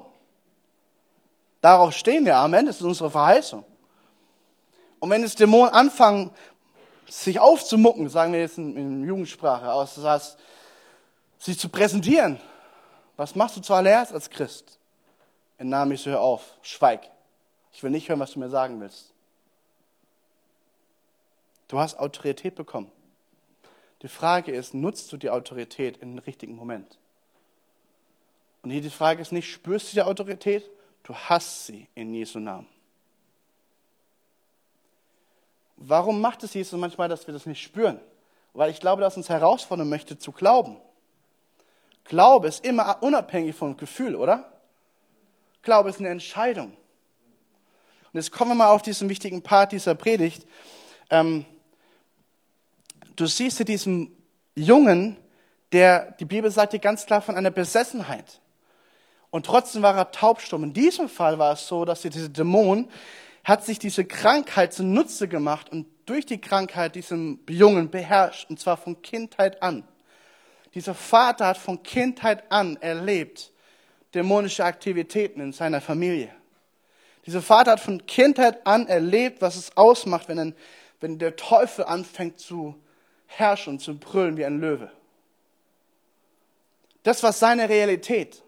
Darauf 1.61 1.95
stehen 1.95 2.25
wir. 2.25 2.37
Amen. 2.37 2.67
Das 2.67 2.77
ist 2.77 2.83
unsere 2.83 3.09
Verheißung. 3.09 3.63
Und 4.99 5.09
wenn 5.09 5.23
es 5.23 5.35
Dämonen 5.35 5.73
anfangen, 5.73 6.31
sich 7.07 7.39
aufzumucken, 7.39 8.09
sagen 8.09 8.33
wir 8.33 8.39
jetzt 8.39 8.57
in, 8.57 8.75
in 8.75 9.03
Jugendsprache 9.03 9.71
aus, 9.71 9.95
das 9.95 10.03
heißt, 10.03 10.39
sich 11.39 11.59
zu 11.59 11.69
präsentieren, 11.69 12.39
was 13.17 13.35
machst 13.35 13.57
du 13.57 13.61
zuallererst 13.61 14.13
als 14.13 14.29
Christ? 14.29 14.79
Im 15.57 15.69
Namen 15.69 15.91
Jesu 15.91 16.09
hör 16.09 16.21
auf, 16.21 16.57
schweig. 16.61 17.09
Ich 17.71 17.83
will 17.83 17.91
nicht 17.91 18.09
hören, 18.09 18.19
was 18.19 18.31
du 18.31 18.39
mir 18.39 18.49
sagen 18.49 18.79
willst. 18.81 19.13
Du 21.67 21.79
hast 21.79 21.97
Autorität 21.97 22.55
bekommen. 22.55 22.91
Die 24.01 24.07
Frage 24.07 24.51
ist, 24.51 24.73
nutzt 24.73 25.11
du 25.11 25.17
die 25.17 25.29
Autorität 25.29 25.97
im 25.97 26.17
richtigen 26.19 26.55
Moment? 26.55 26.97
Und 28.61 28.71
hier 28.71 28.81
die 28.81 28.89
Frage 28.89 29.21
ist 29.21 29.31
nicht, 29.31 29.51
spürst 29.51 29.91
du 29.91 29.95
die 29.95 30.01
Autorität? 30.01 30.69
Du 31.03 31.13
hast 31.13 31.67
sie 31.67 31.87
in 31.95 32.13
Jesu 32.13 32.39
Namen. 32.39 32.67
Warum 35.77 36.21
macht 36.21 36.43
es 36.43 36.53
Jesus 36.53 36.79
manchmal, 36.79 37.09
dass 37.09 37.27
wir 37.27 37.33
das 37.33 37.45
nicht 37.45 37.61
spüren? 37.61 37.99
Weil 38.53 38.71
ich 38.71 38.79
glaube, 38.79 39.01
dass 39.01 39.17
uns 39.17 39.29
herausfordern 39.29 39.89
möchte 39.89 40.17
zu 40.17 40.31
glauben. 40.31 40.77
Glaube 42.05 42.47
ist 42.47 42.63
immer 42.63 43.01
unabhängig 43.01 43.55
vom 43.55 43.75
Gefühl, 43.75 44.15
oder? 44.15 44.51
Glaube 45.61 45.89
ist 45.89 45.99
eine 45.99 46.09
Entscheidung. 46.09 46.67
Und 46.67 48.13
jetzt 48.13 48.31
kommen 48.31 48.51
wir 48.51 48.55
mal 48.55 48.69
auf 48.69 48.81
diesen 48.81 49.09
wichtigen 49.09 49.41
Part 49.41 49.71
dieser 49.71 49.95
Predigt. 49.95 50.47
Ähm, 51.09 51.45
du 53.15 53.25
siehst 53.25 53.57
hier 53.57 53.65
diesen 53.65 54.15
Jungen, 54.55 55.17
der, 55.71 56.11
die 56.13 56.25
Bibel 56.25 56.49
sagt 56.49 56.71
hier 56.71 56.79
ganz 56.79 57.05
klar 57.05 57.21
von 57.21 57.35
einer 57.35 57.51
Besessenheit. 57.51 58.39
Und 59.31 59.45
trotzdem 59.45 59.81
war 59.81 59.97
er 59.97 60.11
taubstumm. 60.11 60.63
In 60.63 60.73
diesem 60.73 61.09
Fall 61.09 61.37
war 61.37 61.53
es 61.53 61.67
so, 61.67 61.83
dass 61.83 62.01
dieser 62.01 62.29
Dämon 62.29 62.87
hat 63.45 63.63
sich 63.63 63.79
diese 63.79 64.03
Krankheit 64.03 64.73
zunutze 64.73 65.27
gemacht 65.27 65.71
und 65.71 65.85
durch 66.07 66.25
die 66.25 66.41
Krankheit 66.41 66.95
diesen 66.95 67.39
Jungen 67.47 67.89
beherrscht, 67.89 68.49
und 68.49 68.59
zwar 68.59 68.75
von 68.75 69.01
Kindheit 69.01 69.61
an. 69.61 69.87
Dieser 70.73 70.95
Vater 70.95 71.47
hat 71.47 71.57
von 71.57 71.81
Kindheit 71.83 72.51
an 72.51 72.75
erlebt 72.81 73.53
dämonische 74.15 74.65
Aktivitäten 74.65 75.41
in 75.41 75.53
seiner 75.53 75.79
Familie. 75.79 76.33
Dieser 77.25 77.41
Vater 77.41 77.73
hat 77.73 77.79
von 77.79 78.05
Kindheit 78.05 78.65
an 78.65 78.87
erlebt, 78.87 79.41
was 79.41 79.55
es 79.55 79.75
ausmacht, 79.77 80.27
wenn, 80.27 80.39
ein, 80.39 80.55
wenn 80.99 81.19
der 81.19 81.35
Teufel 81.35 81.85
anfängt 81.85 82.39
zu 82.39 82.75
herrschen 83.27 83.73
und 83.73 83.79
zu 83.79 83.97
brüllen 83.97 84.37
wie 84.37 84.45
ein 84.45 84.59
Löwe. 84.59 84.91
Das 87.03 87.21
war 87.23 87.33
seine 87.33 87.69
Realität. 87.69 88.41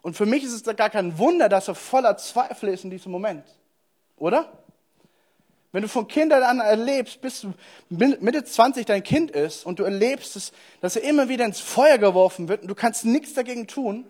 Und 0.00 0.16
für 0.16 0.26
mich 0.26 0.44
ist 0.44 0.52
es 0.52 0.76
gar 0.76 0.90
kein 0.90 1.18
Wunder, 1.18 1.48
dass 1.48 1.68
er 1.68 1.74
voller 1.74 2.16
Zweifel 2.16 2.70
ist 2.70 2.84
in 2.84 2.90
diesem 2.90 3.12
Moment. 3.12 3.44
Oder? 4.22 4.52
Wenn 5.72 5.82
du 5.82 5.88
von 5.88 6.06
Kindern 6.06 6.44
an 6.44 6.60
erlebst, 6.60 7.20
bis 7.20 7.44
Mitte 7.88 8.44
20 8.44 8.86
dein 8.86 9.02
Kind 9.02 9.32
ist 9.32 9.66
und 9.66 9.80
du 9.80 9.82
erlebst, 9.82 10.36
es, 10.36 10.52
dass 10.80 10.94
er 10.94 11.02
immer 11.02 11.28
wieder 11.28 11.44
ins 11.44 11.58
Feuer 11.58 11.98
geworfen 11.98 12.46
wird 12.46 12.62
und 12.62 12.68
du 12.68 12.76
kannst 12.76 13.04
nichts 13.04 13.34
dagegen 13.34 13.66
tun, 13.66 14.06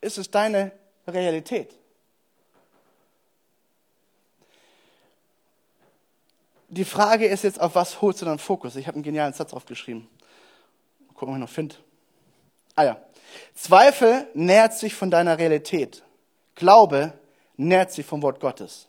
ist 0.00 0.18
es 0.18 0.30
deine 0.30 0.70
Realität. 1.08 1.74
Die 6.68 6.84
Frage 6.84 7.26
ist 7.26 7.42
jetzt, 7.42 7.60
auf 7.60 7.74
was 7.74 8.02
holst 8.02 8.22
du 8.22 8.26
deinen 8.26 8.38
Fokus? 8.38 8.76
Ich 8.76 8.86
habe 8.86 8.94
einen 8.94 9.02
genialen 9.02 9.32
Satz 9.32 9.52
aufgeschrieben. 9.52 10.06
Gucken, 11.14 11.30
ob 11.30 11.34
ich 11.34 11.40
noch 11.40 11.48
finde. 11.48 11.74
Ah 12.76 12.84
ja. 12.84 13.02
Zweifel 13.56 14.28
nährt 14.34 14.74
sich 14.74 14.94
von 14.94 15.10
deiner 15.10 15.38
Realität. 15.38 16.04
Glaube 16.54 17.14
nährt 17.56 17.90
sich 17.90 18.06
vom 18.06 18.22
Wort 18.22 18.38
Gottes. 18.38 18.86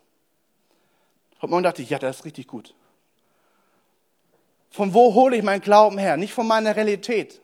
Und 1.42 1.52
man 1.52 1.64
dachte 1.64 1.82
ich, 1.82 1.90
ja, 1.90 2.00
das 2.00 2.18
ist 2.18 2.26
richtig 2.26 2.48
gut. 2.48 2.74
Von 4.70 4.94
wo 4.94 5.14
hole 5.14 5.38
ich 5.38 5.44
meinen 5.44 5.62
Glauben 5.62 5.98
her? 5.98 6.18
Nicht 6.18 6.34
von 6.34 6.48
meiner 6.48 6.76
Realität. 6.76 7.40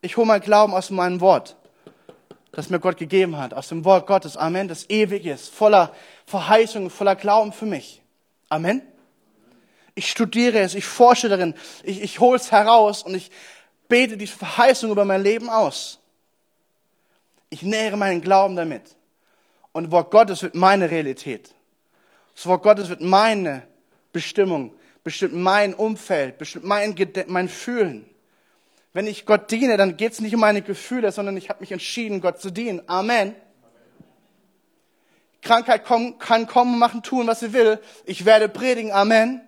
Ich 0.00 0.16
hole 0.16 0.26
meinen 0.26 0.40
Glauben 0.42 0.74
aus 0.74 0.90
meinem 0.90 1.20
Wort, 1.20 1.56
das 2.50 2.70
mir 2.70 2.80
Gott 2.80 2.96
gegeben 2.96 3.36
hat, 3.36 3.54
aus 3.54 3.68
dem 3.68 3.84
Wort 3.84 4.06
Gottes. 4.06 4.36
Amen, 4.36 4.68
das 4.68 4.88
ewig 4.90 5.26
ist, 5.26 5.48
voller 5.48 5.94
Verheißungen, 6.26 6.90
voller 6.90 7.14
Glauben 7.14 7.52
für 7.52 7.66
mich. 7.66 8.02
Amen. 8.48 8.82
Ich 9.94 10.10
studiere 10.10 10.60
es, 10.60 10.74
ich 10.74 10.86
forsche 10.86 11.28
darin, 11.28 11.54
ich, 11.84 12.02
ich 12.02 12.20
hole 12.20 12.36
es 12.36 12.50
heraus 12.50 13.02
und 13.02 13.14
ich 13.14 13.30
bete 13.88 14.16
die 14.16 14.26
Verheißung 14.26 14.90
über 14.90 15.04
mein 15.04 15.22
Leben 15.22 15.50
aus. 15.50 16.00
Ich 17.50 17.62
nähere 17.62 17.98
meinen 17.98 18.22
Glauben 18.22 18.56
damit. 18.56 18.96
Und 19.72 19.90
Wort 19.90 20.10
Gottes 20.10 20.42
wird 20.42 20.54
meine 20.54 20.90
Realität. 20.90 21.54
Das 22.34 22.46
Wort 22.46 22.62
Gottes 22.62 22.88
wird 22.88 23.00
meine 23.00 23.62
Bestimmung, 24.12 24.74
bestimmt 25.04 25.34
mein 25.34 25.74
Umfeld, 25.74 26.38
bestimmt 26.38 26.64
mein, 26.64 26.94
mein 27.26 27.48
Fühlen. 27.48 28.06
Wenn 28.92 29.06
ich 29.06 29.24
Gott 29.24 29.50
diene, 29.50 29.76
dann 29.76 29.96
geht 29.96 30.12
es 30.12 30.20
nicht 30.20 30.34
um 30.34 30.40
meine 30.40 30.62
Gefühle, 30.62 31.12
sondern 31.12 31.36
ich 31.36 31.48
habe 31.48 31.60
mich 31.60 31.72
entschieden, 31.72 32.20
Gott 32.20 32.40
zu 32.40 32.50
dienen. 32.50 32.82
Amen. 32.86 33.34
Krankheit 35.40 35.84
kann 35.84 36.46
kommen, 36.46 36.78
machen, 36.78 37.02
tun, 37.02 37.26
was 37.26 37.40
sie 37.40 37.52
will. 37.52 37.80
Ich 38.04 38.24
werde 38.24 38.48
predigen. 38.48 38.92
Amen. 38.92 39.40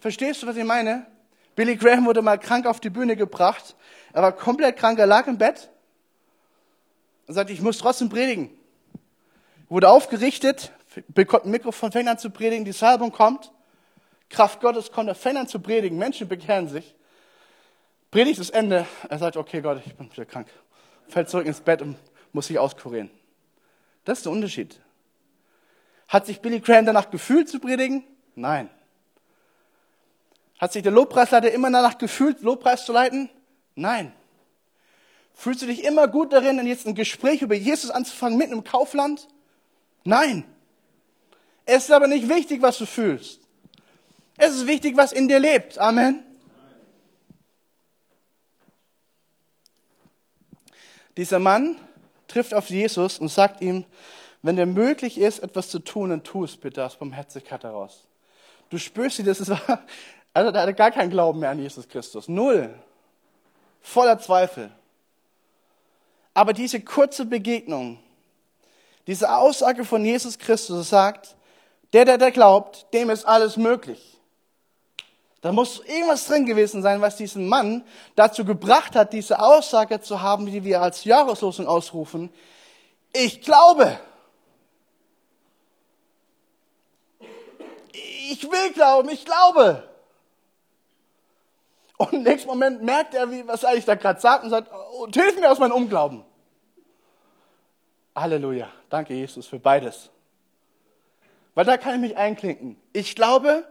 Verstehst 0.00 0.42
du, 0.42 0.46
was 0.46 0.56
ich 0.56 0.64
meine? 0.64 1.06
Billy 1.54 1.76
Graham 1.76 2.06
wurde 2.06 2.22
mal 2.22 2.38
krank 2.38 2.66
auf 2.66 2.80
die 2.80 2.90
Bühne 2.90 3.16
gebracht. 3.16 3.76
Er 4.12 4.22
war 4.22 4.32
komplett 4.32 4.76
krank, 4.76 4.98
er 4.98 5.06
lag 5.06 5.26
im 5.26 5.38
Bett 5.38 5.70
und 7.26 7.34
sagte, 7.34 7.52
ich 7.52 7.60
muss 7.60 7.78
trotzdem 7.78 8.08
predigen. 8.08 8.50
Wurde 9.68 9.88
aufgerichtet, 9.88 10.72
bekommt 11.08 11.44
ein 11.44 11.50
Mikrofon, 11.50 11.92
fängt 11.92 12.08
an 12.08 12.18
zu 12.18 12.30
predigen, 12.30 12.64
die 12.64 12.72
Salbung 12.72 13.12
kommt, 13.12 13.52
Kraft 14.28 14.60
Gottes 14.60 14.90
kommt, 14.92 15.08
er 15.08 15.14
fängt 15.14 15.38
an 15.38 15.48
zu 15.48 15.60
predigen, 15.60 15.98
Menschen 15.98 16.28
bekehren 16.28 16.68
sich. 16.68 16.94
Predigt 18.10 18.40
das 18.40 18.50
Ende, 18.50 18.86
er 19.08 19.18
sagt, 19.18 19.36
okay 19.36 19.60
Gott, 19.60 19.82
ich 19.84 19.94
bin 19.94 20.10
wieder 20.10 20.24
krank. 20.24 20.48
Fällt 21.08 21.28
zurück 21.28 21.46
ins 21.46 21.60
Bett 21.60 21.82
und 21.82 21.96
muss 22.32 22.46
sich 22.46 22.58
auskurieren. 22.58 23.10
Das 24.04 24.18
ist 24.18 24.24
der 24.24 24.32
Unterschied. 24.32 24.80
Hat 26.08 26.26
sich 26.26 26.40
Billy 26.40 26.60
Graham 26.60 26.86
danach 26.86 27.10
gefühlt 27.10 27.48
zu 27.48 27.60
predigen? 27.60 28.04
Nein. 28.34 28.68
Hat 30.58 30.72
sich 30.72 30.82
der 30.82 30.92
Lobpreisleiter 30.92 31.52
immer 31.52 31.70
danach 31.70 31.98
gefühlt, 31.98 32.42
Lobpreis 32.42 32.84
zu 32.84 32.92
leiten? 32.92 33.30
Nein. 33.76 34.12
Fühlst 35.34 35.62
du 35.62 35.66
dich 35.66 35.84
immer 35.84 36.08
gut 36.08 36.32
darin, 36.32 36.66
jetzt 36.66 36.86
ein 36.86 36.94
Gespräch 36.94 37.42
über 37.42 37.54
Jesus 37.54 37.90
anzufangen 37.90 38.36
mitten 38.36 38.52
im 38.52 38.64
Kaufland? 38.64 39.28
Nein. 40.04 40.44
Es 41.64 41.84
ist 41.84 41.92
aber 41.92 42.06
nicht 42.06 42.28
wichtig, 42.28 42.62
was 42.62 42.78
du 42.78 42.86
fühlst. 42.86 43.40
Es 44.36 44.54
ist 44.54 44.66
wichtig, 44.66 44.96
was 44.96 45.12
in 45.12 45.28
dir 45.28 45.38
lebt. 45.38 45.78
Amen. 45.78 46.24
Dieser 51.16 51.38
Mann 51.38 51.76
trifft 52.28 52.54
auf 52.54 52.70
Jesus 52.70 53.18
und 53.18 53.28
sagt 53.28 53.60
ihm, 53.60 53.84
wenn 54.42 54.56
dir 54.56 54.66
möglich 54.66 55.18
ist, 55.18 55.40
etwas 55.40 55.68
zu 55.68 55.80
tun, 55.80 56.10
dann 56.10 56.22
tu 56.22 56.44
es 56.44 56.56
bitte 56.56 56.84
aus 56.84 56.96
Barmherzigkeit 56.96 57.62
heraus. 57.62 58.06
Du 58.70 58.78
spürst, 58.78 59.26
das 59.26 59.48
war, 59.48 59.84
also 60.32 60.50
der 60.50 60.62
hatte 60.62 60.74
gar 60.74 60.90
keinen 60.90 61.10
Glauben 61.10 61.40
mehr 61.40 61.50
an 61.50 61.58
Jesus 61.58 61.88
Christus. 61.88 62.28
Null. 62.28 62.74
Voller 63.82 64.18
Zweifel. 64.18 64.70
Aber 66.32 66.52
diese 66.52 66.80
kurze 66.80 67.26
Begegnung, 67.26 67.98
diese 69.06 69.34
Aussage 69.34 69.84
von 69.84 70.04
Jesus 70.04 70.38
Christus 70.38 70.88
sagt, 70.88 71.36
der, 71.92 72.04
der, 72.04 72.18
der 72.18 72.30
glaubt, 72.30 72.86
dem 72.92 73.10
ist 73.10 73.24
alles 73.24 73.56
möglich. 73.56 74.10
Da 75.40 75.52
muss 75.52 75.80
irgendwas 75.80 76.26
drin 76.26 76.44
gewesen 76.44 76.82
sein, 76.82 77.00
was 77.00 77.16
diesen 77.16 77.48
Mann 77.48 77.84
dazu 78.14 78.44
gebracht 78.44 78.94
hat, 78.94 79.12
diese 79.12 79.40
Aussage 79.40 80.00
zu 80.00 80.20
haben, 80.20 80.46
die 80.46 80.64
wir 80.64 80.82
als 80.82 81.04
Jahreslosung 81.04 81.66
ausrufen. 81.66 82.30
Ich 83.12 83.40
glaube. 83.40 83.98
Ich 88.30 88.44
will 88.44 88.72
glauben, 88.74 89.08
ich 89.08 89.24
glaube. 89.24 89.88
Und 91.96 92.12
im 92.12 92.22
nächsten 92.22 92.48
Moment 92.48 92.82
merkt 92.82 93.14
er, 93.14 93.30
wie, 93.30 93.46
was 93.46 93.64
eigentlich 93.64 93.84
da 93.84 93.94
gerade 93.94 94.20
sagt 94.20 94.44
und 94.44 94.50
sagt, 94.50 94.70
und 95.00 95.14
hilf 95.14 95.38
mir 95.38 95.50
aus 95.50 95.58
meinem 95.58 95.72
Unglauben. 95.72 96.24
Halleluja. 98.14 98.68
Danke, 98.88 99.14
Jesus, 99.14 99.46
für 99.46 99.58
beides. 99.58 100.10
Weil 101.60 101.66
da 101.66 101.76
kann 101.76 101.96
ich 101.96 102.00
mich 102.00 102.16
einklinken. 102.16 102.80
Ich 102.94 103.14
glaube 103.14 103.68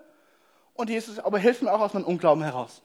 und 0.75 0.91
Jesus, 0.91 1.17
aber 1.17 1.39
hilf 1.39 1.63
mir 1.63 1.73
auch 1.73 1.79
aus 1.79 1.95
meinem 1.95 2.03
Unglauben 2.03 2.43
heraus. 2.43 2.83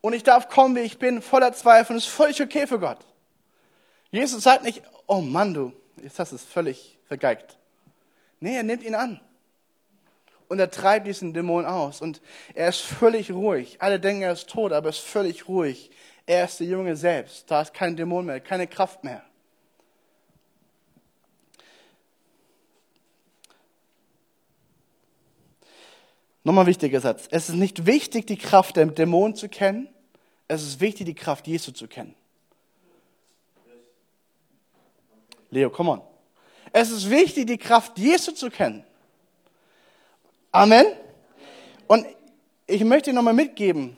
Und 0.00 0.14
ich 0.14 0.24
darf 0.24 0.48
kommen, 0.48 0.74
wie 0.74 0.80
ich 0.80 0.98
bin, 0.98 1.22
voller 1.22 1.52
Zweifel 1.52 1.92
und 1.92 1.98
es 1.98 2.06
ist 2.06 2.12
völlig 2.12 2.42
okay 2.42 2.66
für 2.66 2.80
Gott. 2.80 2.98
Jesus 4.10 4.42
sagt 4.42 4.64
nicht, 4.64 4.82
oh 5.06 5.20
Mann, 5.20 5.54
du, 5.54 5.74
jetzt 6.02 6.18
hast 6.18 6.32
du 6.32 6.34
es 6.34 6.42
völlig 6.42 6.98
vergeigt. 7.06 7.56
Nee, 8.40 8.56
er 8.56 8.64
nimmt 8.64 8.82
ihn 8.82 8.96
an 8.96 9.20
und 10.48 10.58
er 10.58 10.68
treibt 10.68 11.06
diesen 11.06 11.32
Dämon 11.32 11.66
aus. 11.66 12.00
Und 12.00 12.20
er 12.56 12.70
ist 12.70 12.80
völlig 12.80 13.30
ruhig. 13.30 13.76
Alle 13.78 14.00
denken, 14.00 14.22
er 14.22 14.32
ist 14.32 14.50
tot, 14.50 14.72
aber 14.72 14.88
er 14.88 14.90
ist 14.90 14.98
völlig 14.98 15.46
ruhig. 15.46 15.92
Er 16.26 16.46
ist 16.46 16.58
der 16.58 16.66
Junge 16.66 16.96
selbst. 16.96 17.48
Da 17.48 17.62
ist 17.62 17.74
kein 17.74 17.94
Dämon 17.94 18.26
mehr, 18.26 18.40
keine 18.40 18.66
Kraft 18.66 19.04
mehr. 19.04 19.22
Nochmal 26.46 26.62
ein 26.62 26.68
wichtiger 26.68 27.00
Satz. 27.00 27.26
Es 27.32 27.48
ist 27.48 27.56
nicht 27.56 27.86
wichtig, 27.86 28.28
die 28.28 28.36
Kraft 28.36 28.76
der 28.76 28.86
Dämonen 28.86 29.34
zu 29.34 29.48
kennen. 29.48 29.88
Es 30.46 30.62
ist 30.62 30.80
wichtig, 30.80 31.06
die 31.06 31.14
Kraft 31.14 31.48
Jesu 31.48 31.72
zu 31.72 31.88
kennen. 31.88 32.14
Leo, 35.50 35.70
come 35.70 35.90
on. 35.90 36.02
Es 36.72 36.92
ist 36.92 37.10
wichtig, 37.10 37.48
die 37.48 37.58
Kraft 37.58 37.98
Jesu 37.98 38.30
zu 38.30 38.48
kennen. 38.48 38.84
Amen. 40.52 40.86
Und 41.88 42.06
ich 42.68 42.84
möchte 42.84 43.12
nochmal 43.12 43.34
mitgeben, 43.34 43.96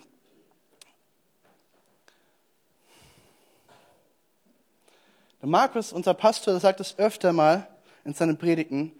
Markus, 5.42 5.92
unser 5.92 6.14
Pastor, 6.14 6.58
sagt 6.60 6.80
es 6.80 6.98
öfter 6.98 7.34
mal 7.34 7.68
in 8.06 8.14
seinen 8.14 8.38
Predigten. 8.38 8.98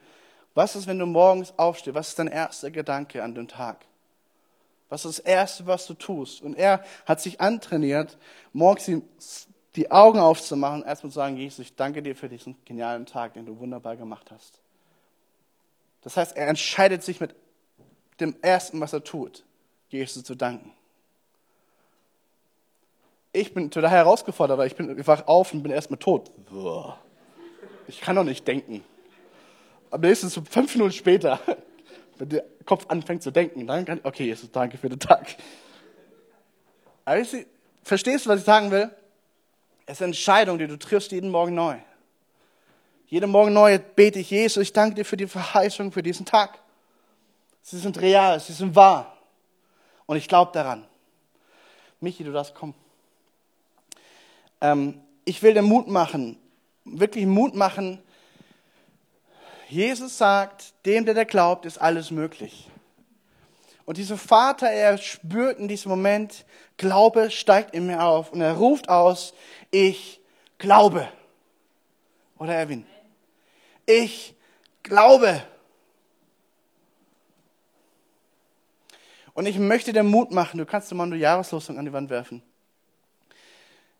Was 0.55 0.77
ist, 0.77 0.87
wenn 0.87 0.99
du 0.99 1.07
morgens 1.07 1.55
aufstehst? 1.57 1.95
Was 1.95 2.09
ist 2.09 2.19
dein 2.19 2.29
erster 2.29 2.71
Gedanke 2.71 3.23
an 3.23 3.35
den 3.35 3.49
Tag? 3.49 3.85
Was 4.89 5.05
ist 5.05 5.19
das 5.19 5.25
Erste, 5.25 5.67
was 5.67 5.87
du 5.87 5.95
tust? 5.95 6.43
Und 6.43 6.55
er 6.55 6.83
hat 7.07 7.21
sich 7.21 7.41
antrainiert, 7.41 8.17
morgens 8.53 8.91
die 9.77 9.91
Augen 9.91 10.19
aufzumachen 10.19 10.83
und 10.83 10.89
erstmal 10.89 11.13
zu 11.13 11.17
sagen, 11.17 11.37
Jesus, 11.37 11.61
ich 11.61 11.77
danke 11.77 12.03
dir 12.03 12.17
für 12.17 12.29
diesen 12.29 12.57
genialen 12.65 13.07
Tag, 13.07 13.35
den 13.35 13.47
du 13.47 13.59
wunderbar 13.59 13.97
gemacht 13.97 14.31
hast. 14.31 14.61
Das 16.03 16.17
heißt, 16.17 16.37
er 16.37 16.49
entscheidet 16.49 17.03
sich 17.03 17.21
mit 17.21 17.35
dem 18.19 18.35
Ersten, 18.41 18.81
was 18.81 18.93
er 18.93 19.05
tut, 19.05 19.45
Jesus 19.91 20.25
zu 20.25 20.35
danken. 20.35 20.73
Ich 23.33 23.53
bin 23.53 23.71
total 23.71 23.91
herausgefordert, 23.91 24.59
weil 24.59 24.67
ich, 24.69 24.75
bin, 24.75 24.99
ich 24.99 25.07
wach 25.07 25.27
auf 25.27 25.53
und 25.53 25.63
bin 25.63 25.71
erstmal 25.71 25.99
tot. 25.99 26.31
Ich 27.87 28.01
kann 28.01 28.17
doch 28.17 28.25
nicht 28.25 28.49
denken. 28.49 28.83
Aber 29.91 30.07
nächstens 30.07 30.34
so 30.34 30.43
fünf 30.49 30.74
Minuten 30.74 30.93
später, 30.93 31.41
wenn 32.18 32.28
der 32.28 32.45
Kopf 32.64 32.86
anfängt 32.89 33.22
zu 33.22 33.30
denken, 33.30 33.66
dann 33.66 33.84
kann 33.84 34.01
okay, 34.03 34.24
Jesus, 34.24 34.51
danke 34.51 34.78
für 34.78 34.89
den 34.89 35.01
Tag. 35.01 35.36
Aber 37.05 37.18
ich, 37.18 37.47
verstehst 37.82 38.26
du, 38.26 38.30
was 38.30 38.41
ich 38.41 38.47
sagen 38.47 38.70
will? 38.70 38.91
Es 39.86 39.95
ist 39.95 40.03
eine 40.03 40.09
Entscheidung, 40.09 40.59
die 40.59 40.66
du 40.66 40.78
triffst 40.78 41.12
jeden 41.12 41.30
Morgen 41.30 41.55
neu. 41.55 41.78
Jeden 43.07 43.30
Morgen 43.30 43.55
neu 43.55 43.78
bete 43.78 44.18
ich, 44.18 44.30
Jesus, 44.30 44.62
ich 44.64 44.72
danke 44.74 44.97
dir 44.97 45.05
für 45.05 45.16
die 45.16 45.26
Verheißung 45.26 45.93
für 45.93 46.03
diesen 46.03 46.26
Tag. 46.26 46.59
Sie 47.62 47.78
sind 47.78 47.99
real, 48.01 48.39
sie 48.39 48.53
sind 48.53 48.74
wahr. 48.76 49.16
Und 50.05 50.18
ich 50.18 50.28
glaube 50.28 50.53
daran. 50.53 50.86
Michi, 52.01 52.22
du 52.22 52.32
darfst 52.32 52.55
kommen. 52.55 52.74
Ähm, 54.61 55.01
ich 55.24 55.43
will 55.43 55.55
dir 55.55 55.62
Mut 55.62 55.89
machen, 55.89 56.39
wirklich 56.84 57.26
Mut 57.26 57.55
machen. 57.55 58.03
Jesus 59.69 60.16
sagt, 60.16 60.73
dem, 60.87 61.05
der, 61.05 61.14
der 61.14 61.27
glaubt, 61.27 61.66
ist 61.66 61.79
alles 61.79 62.11
möglich. 62.11 62.71
Und 63.85 63.97
dieser 63.97 64.19
Vater, 64.19 64.71
er 64.71 64.99
spürt 64.99 65.59
in 65.59 65.69
diesem 65.69 65.91
Moment, 65.91 66.45
Glaube 66.77 67.31
steigt 67.31 67.75
in 67.75 67.87
mir 67.87 68.03
auf 68.03 68.33
und 68.33 68.41
er 68.41 68.55
ruft 68.55 68.89
aus, 68.89 69.35
ich 69.71 70.21
glaube. 70.59 71.09
Oder 72.39 72.55
Erwin? 72.55 72.87
Ich 73.87 74.35
glaube. 74.83 75.43
Und 79.35 79.47
ich 79.47 79.59
möchte 79.59 79.93
dir 79.93 80.03
Mut 80.03 80.33
machen, 80.33 80.59
du 80.59 80.66
kannst 80.66 80.91
dir 80.91 80.95
mal 80.95 81.05
eine 81.05 81.16
Jahreslosung 81.16 81.79
an 81.79 81.85
die 81.85 81.93
Wand 81.93 82.11
werfen. 82.11 82.43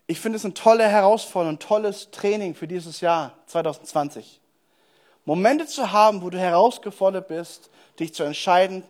Ich 0.05 0.19
finde 0.19 0.37
es 0.37 0.45
eine 0.45 0.53
tolle 0.53 0.87
Herausforderung, 0.87 1.55
ein 1.55 1.59
tolles 1.59 2.11
Training 2.11 2.55
für 2.55 2.67
dieses 2.67 3.01
Jahr 3.01 3.37
2020. 3.45 4.38
Momente 5.29 5.67
zu 5.67 5.91
haben, 5.91 6.23
wo 6.23 6.31
du 6.31 6.39
herausgefordert 6.39 7.27
bist, 7.27 7.69
dich 7.99 8.15
zu 8.15 8.23
entscheiden, 8.23 8.81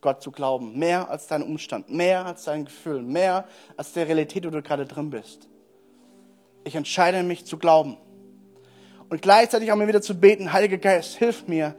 Gott 0.00 0.22
zu 0.22 0.30
glauben. 0.30 0.78
Mehr 0.78 1.10
als 1.10 1.26
dein 1.26 1.42
Umstand, 1.42 1.90
mehr 1.90 2.24
als 2.24 2.44
dein 2.44 2.64
Gefühl, 2.64 3.02
mehr 3.02 3.44
als 3.76 3.92
der 3.92 4.06
Realität, 4.06 4.46
wo 4.46 4.50
du 4.50 4.62
gerade 4.62 4.86
drin 4.86 5.10
bist. 5.10 5.48
Ich 6.62 6.76
entscheide 6.76 7.24
mich 7.24 7.44
zu 7.44 7.58
glauben. 7.58 7.96
Und 9.08 9.20
gleichzeitig 9.20 9.72
auch 9.72 9.76
mir 9.76 9.88
wieder 9.88 10.00
zu 10.00 10.14
beten, 10.14 10.52
Heiliger 10.52 10.78
Geist, 10.78 11.16
hilf 11.16 11.48
mir, 11.48 11.74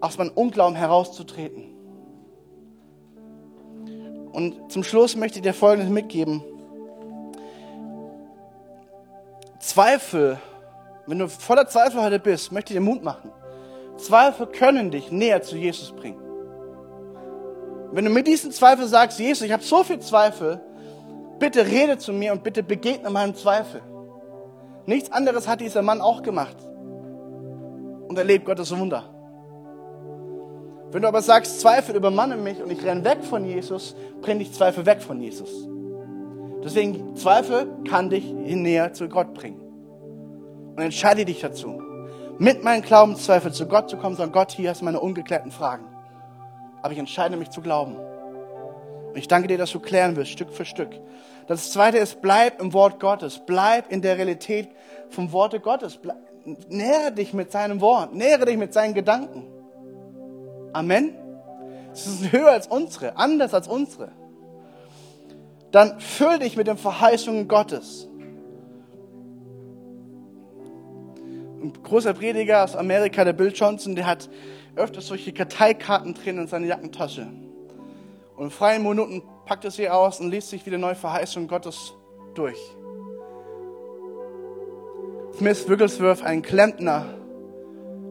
aus 0.00 0.18
meinem 0.18 0.32
Unglauben 0.32 0.74
herauszutreten. 0.74 1.72
Und 4.32 4.72
zum 4.72 4.82
Schluss 4.82 5.14
möchte 5.14 5.38
ich 5.38 5.44
dir 5.44 5.54
Folgendes 5.54 5.92
mitgeben. 5.92 6.42
Zweifel, 9.60 10.40
wenn 11.06 11.18
du 11.18 11.28
voller 11.28 11.66
Zweifel 11.68 12.02
heute 12.02 12.18
bist, 12.18 12.52
möchte 12.52 12.72
ich 12.72 12.78
dir 12.78 12.84
Mut 12.84 13.02
machen. 13.02 13.30
Zweifel 13.96 14.46
können 14.46 14.90
dich 14.90 15.10
näher 15.10 15.42
zu 15.42 15.56
Jesus 15.56 15.92
bringen. 15.92 16.20
Wenn 17.92 18.04
du 18.04 18.10
mit 18.10 18.26
diesen 18.26 18.50
Zweifel 18.50 18.86
sagst, 18.86 19.18
Jesus, 19.18 19.46
ich 19.46 19.52
habe 19.52 19.62
so 19.62 19.84
viel 19.84 20.00
Zweifel, 20.00 20.60
bitte 21.38 21.64
rede 21.66 21.96
zu 21.98 22.12
mir 22.12 22.32
und 22.32 22.42
bitte 22.42 22.62
begegne 22.62 23.08
meinem 23.10 23.34
Zweifel. 23.34 23.80
Nichts 24.86 25.10
anderes 25.12 25.48
hat 25.48 25.60
dieser 25.60 25.82
Mann 25.82 26.00
auch 26.00 26.22
gemacht. 26.22 26.56
Und 28.08 28.18
erlebt 28.18 28.44
Gottes 28.44 28.76
Wunder. 28.76 29.04
Wenn 30.92 31.02
du 31.02 31.08
aber 31.08 31.22
sagst, 31.22 31.60
Zweifel 31.60 31.96
übermannen 31.96 32.42
mich 32.42 32.62
und 32.62 32.70
ich 32.70 32.84
renne 32.84 33.04
weg 33.04 33.18
von 33.24 33.44
Jesus, 33.44 33.96
bring 34.20 34.38
dich 34.38 34.52
Zweifel 34.52 34.86
weg 34.86 35.02
von 35.02 35.20
Jesus. 35.20 35.50
Deswegen, 36.62 37.16
Zweifel 37.16 37.66
kann 37.88 38.10
dich 38.10 38.24
näher 38.32 38.92
zu 38.92 39.08
Gott 39.08 39.34
bringen. 39.34 39.65
Und 40.76 40.82
entscheide 40.82 41.24
dich 41.24 41.40
dazu, 41.40 41.80
mit 42.38 42.62
meinen 42.62 42.82
Glaubenszweifeln 42.82 43.54
zu 43.54 43.66
Gott 43.66 43.88
zu 43.88 43.96
kommen, 43.96 44.14
sagen, 44.14 44.32
Gott, 44.32 44.52
hier 44.52 44.68
hast 44.68 44.82
meine 44.82 45.00
ungeklärten 45.00 45.50
Fragen. 45.50 45.86
Aber 46.82 46.92
ich 46.92 46.98
entscheide 46.98 47.36
mich 47.36 47.48
zu 47.48 47.62
glauben. 47.62 47.96
Und 47.96 49.16
ich 49.16 49.26
danke 49.26 49.48
dir, 49.48 49.56
dass 49.56 49.72
du 49.72 49.80
klären 49.80 50.16
wirst, 50.16 50.32
Stück 50.32 50.52
für 50.52 50.66
Stück. 50.66 50.90
Das 51.46 51.72
zweite 51.72 51.96
ist, 51.96 52.20
bleib 52.20 52.60
im 52.60 52.74
Wort 52.74 53.00
Gottes. 53.00 53.40
Bleib 53.46 53.90
in 53.90 54.02
der 54.02 54.18
Realität 54.18 54.68
vom 55.08 55.32
Worte 55.32 55.60
Gottes. 55.60 55.96
Bleib, 55.96 56.18
nähere 56.68 57.12
dich 57.12 57.32
mit 57.32 57.50
seinem 57.50 57.80
Wort. 57.80 58.14
Nähere 58.14 58.44
dich 58.44 58.58
mit 58.58 58.74
seinen 58.74 58.92
Gedanken. 58.92 59.46
Amen. 60.74 61.14
Es 61.92 62.06
ist 62.06 62.32
höher 62.32 62.50
als 62.50 62.66
unsere, 62.66 63.16
anders 63.16 63.54
als 63.54 63.66
unsere. 63.66 64.12
Dann 65.70 65.98
füll 66.00 66.38
dich 66.38 66.56
mit 66.56 66.66
den 66.66 66.76
Verheißungen 66.76 67.48
Gottes. 67.48 68.08
Ein 71.62 71.72
großer 71.82 72.12
Prediger 72.14 72.64
aus 72.64 72.76
Amerika, 72.76 73.24
der 73.24 73.32
Bill 73.32 73.52
Johnson, 73.54 73.94
der 73.94 74.06
hat 74.06 74.28
öfters 74.76 75.06
solche 75.06 75.32
Karteikarten 75.32 76.14
drin 76.14 76.38
in 76.38 76.46
seiner 76.46 76.66
Jackentasche. 76.66 77.26
Und 78.36 78.44
in 78.44 78.50
freien 78.50 78.82
Minuten 78.82 79.22
packt 79.46 79.64
er 79.64 79.70
sie 79.70 79.88
aus 79.88 80.20
und 80.20 80.30
liest 80.30 80.50
sich 80.50 80.66
wieder 80.66 80.78
neue 80.78 80.94
Verheißungen 80.94 81.48
Gottes 81.48 81.94
durch. 82.34 82.58
Smith 85.38 85.68
Wigglesworth, 85.68 86.22
ein 86.22 86.42
Klempner, 86.42 87.06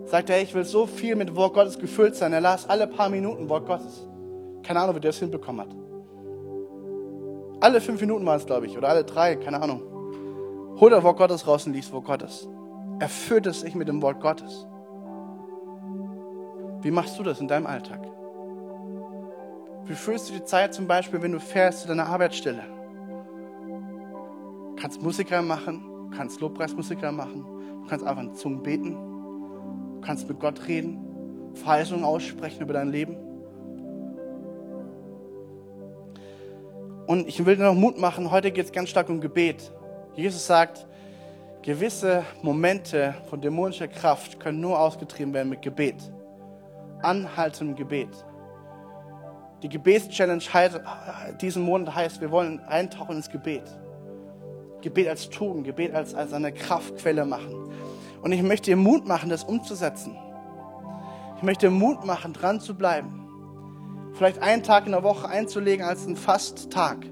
sagt 0.05 0.29
er, 0.29 0.41
ich 0.41 0.53
will 0.53 0.65
so 0.65 0.85
viel 0.85 1.15
mit 1.15 1.35
Wort 1.35 1.53
Gottes 1.53 1.79
gefüllt 1.79 2.15
sein. 2.15 2.33
Er 2.33 2.41
las 2.41 2.67
alle 2.69 2.87
paar 2.87 3.09
Minuten 3.09 3.49
Wort 3.49 3.65
Gottes. 3.65 4.07
Keine 4.63 4.79
Ahnung, 4.79 4.95
wie 4.95 4.99
der 4.99 5.09
es 5.09 5.19
hinbekommen 5.19 5.61
hat. 5.61 5.75
Alle 7.61 7.81
fünf 7.81 8.01
Minuten 8.01 8.25
war 8.25 8.35
es, 8.35 8.45
glaube 8.45 8.65
ich, 8.65 8.77
oder 8.77 8.89
alle 8.89 9.03
drei, 9.03 9.35
keine 9.35 9.61
Ahnung. 9.61 9.81
Holt 10.79 10.93
er 10.93 11.03
Wort 11.03 11.17
Gottes 11.17 11.47
raus 11.47 11.65
und 11.65 11.73
liest 11.73 11.91
Wort 11.91 12.05
Gottes. 12.05 12.47
Erfüllt 12.99 13.45
es 13.45 13.61
sich 13.61 13.75
mit 13.75 13.87
dem 13.87 14.01
Wort 14.01 14.21
Gottes. 14.21 14.65
Wie 16.81 16.91
machst 16.91 17.19
du 17.19 17.23
das 17.23 17.41
in 17.41 17.47
deinem 17.47 17.67
Alltag? 17.67 17.99
Wie 19.85 19.95
fühlst 19.95 20.29
du 20.29 20.33
die 20.33 20.43
Zeit 20.43 20.73
zum 20.73 20.87
Beispiel, 20.87 21.21
wenn 21.21 21.31
du 21.31 21.39
fährst 21.39 21.81
zu 21.81 21.87
deiner 21.87 22.07
Arbeitsstelle? 22.07 22.63
Du 24.69 24.75
kannst 24.81 25.01
Musik 25.01 25.29
machen, 25.43 25.83
du 26.09 26.17
kannst 26.17 26.39
Lobpreismusik 26.41 27.01
machen, 27.11 27.45
du 27.81 27.87
kannst 27.87 28.05
einfach 28.05 28.23
in 28.23 28.33
Zungen 28.33 28.63
beten, 28.63 28.93
du 28.93 30.01
kannst 30.01 30.27
mit 30.27 30.39
Gott 30.39 30.67
reden, 30.67 30.99
Verheißungen 31.53 32.05
aussprechen 32.05 32.61
über 32.61 32.73
dein 32.73 32.89
Leben. 32.89 33.17
Und 37.07 37.27
ich 37.27 37.45
will 37.45 37.57
dir 37.57 37.63
noch 37.63 37.75
Mut 37.75 37.99
machen, 37.99 38.31
heute 38.31 38.51
geht 38.51 38.65
es 38.65 38.71
ganz 38.71 38.89
stark 38.89 39.09
um 39.09 39.21
Gebet. 39.21 39.71
Jesus 40.15 40.47
sagt, 40.47 40.87
gewisse 41.65 42.23
Momente 42.43 43.15
von 43.27 43.41
dämonischer 43.41 43.87
Kraft 43.87 44.39
können 44.39 44.61
nur 44.61 44.79
ausgetrieben 44.79 45.33
werden 45.33 45.49
mit 45.49 45.63
Gebet. 45.63 45.95
Anhaltendem 47.01 47.75
Gebet. 47.75 48.25
Die 49.63 49.69
Gebetschallenge 49.69 50.43
diesen 51.41 51.63
Monat 51.63 51.95
heißt, 51.95 52.21
wir 52.21 52.29
wollen 52.29 52.59
eintauchen 52.65 53.15
ins 53.15 53.31
Gebet. 53.31 53.63
Gebet 54.81 55.07
als 55.07 55.27
Tugend, 55.31 55.65
Gebet 55.65 55.95
als, 55.95 56.13
als 56.13 56.33
eine 56.33 56.53
Kraftquelle 56.53 57.25
machen. 57.25 57.71
Und 58.21 58.31
ich 58.31 58.43
möchte 58.43 58.69
dir 58.69 58.77
Mut 58.77 59.07
machen, 59.07 59.29
das 59.29 59.43
umzusetzen. 59.43 60.15
Ich 61.37 61.43
möchte 61.43 61.71
Mut 61.71 62.05
machen, 62.05 62.33
dran 62.33 62.61
zu 62.61 62.75
bleiben. 62.75 63.27
Vielleicht 64.13 64.39
einen 64.39 64.61
Tag 64.61 64.85
in 64.85 64.91
der 64.91 65.01
Woche 65.01 65.27
einzulegen 65.27 65.83
als 65.83 66.05
einen 66.05 66.15
Fasttag. 66.15 67.07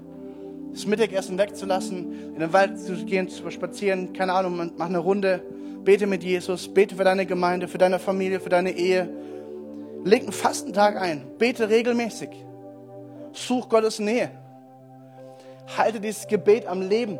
Das 0.74 0.86
Mittagessen 0.86 1.38
wegzulassen, 1.38 2.34
in 2.34 2.40
den 2.40 2.52
Wald 2.52 2.78
zu 2.78 2.94
gehen, 3.04 3.28
zu 3.28 3.50
spazieren, 3.50 4.12
keine 4.12 4.34
Ahnung, 4.34 4.72
mach 4.76 4.88
eine 4.88 4.98
Runde, 4.98 5.42
bete 5.84 6.06
mit 6.06 6.22
Jesus, 6.22 6.68
bete 6.68 6.96
für 6.96 7.04
deine 7.04 7.24
Gemeinde, 7.24 7.68
für 7.68 7.78
deine 7.78 7.98
Familie, 7.98 8.40
für 8.40 8.50
deine 8.50 8.72
Ehe, 8.72 9.08
Leg 10.04 10.22
einen 10.22 10.32
Fastentag 10.32 11.00
ein. 11.00 11.24
Bete 11.38 11.68
regelmäßig. 11.68 12.28
Such 13.32 13.68
Gottes 13.68 13.98
Nähe. 13.98 14.30
Halte 15.78 15.98
dieses 15.98 16.26
Gebet 16.26 16.66
am 16.66 16.82
Leben. 16.82 17.18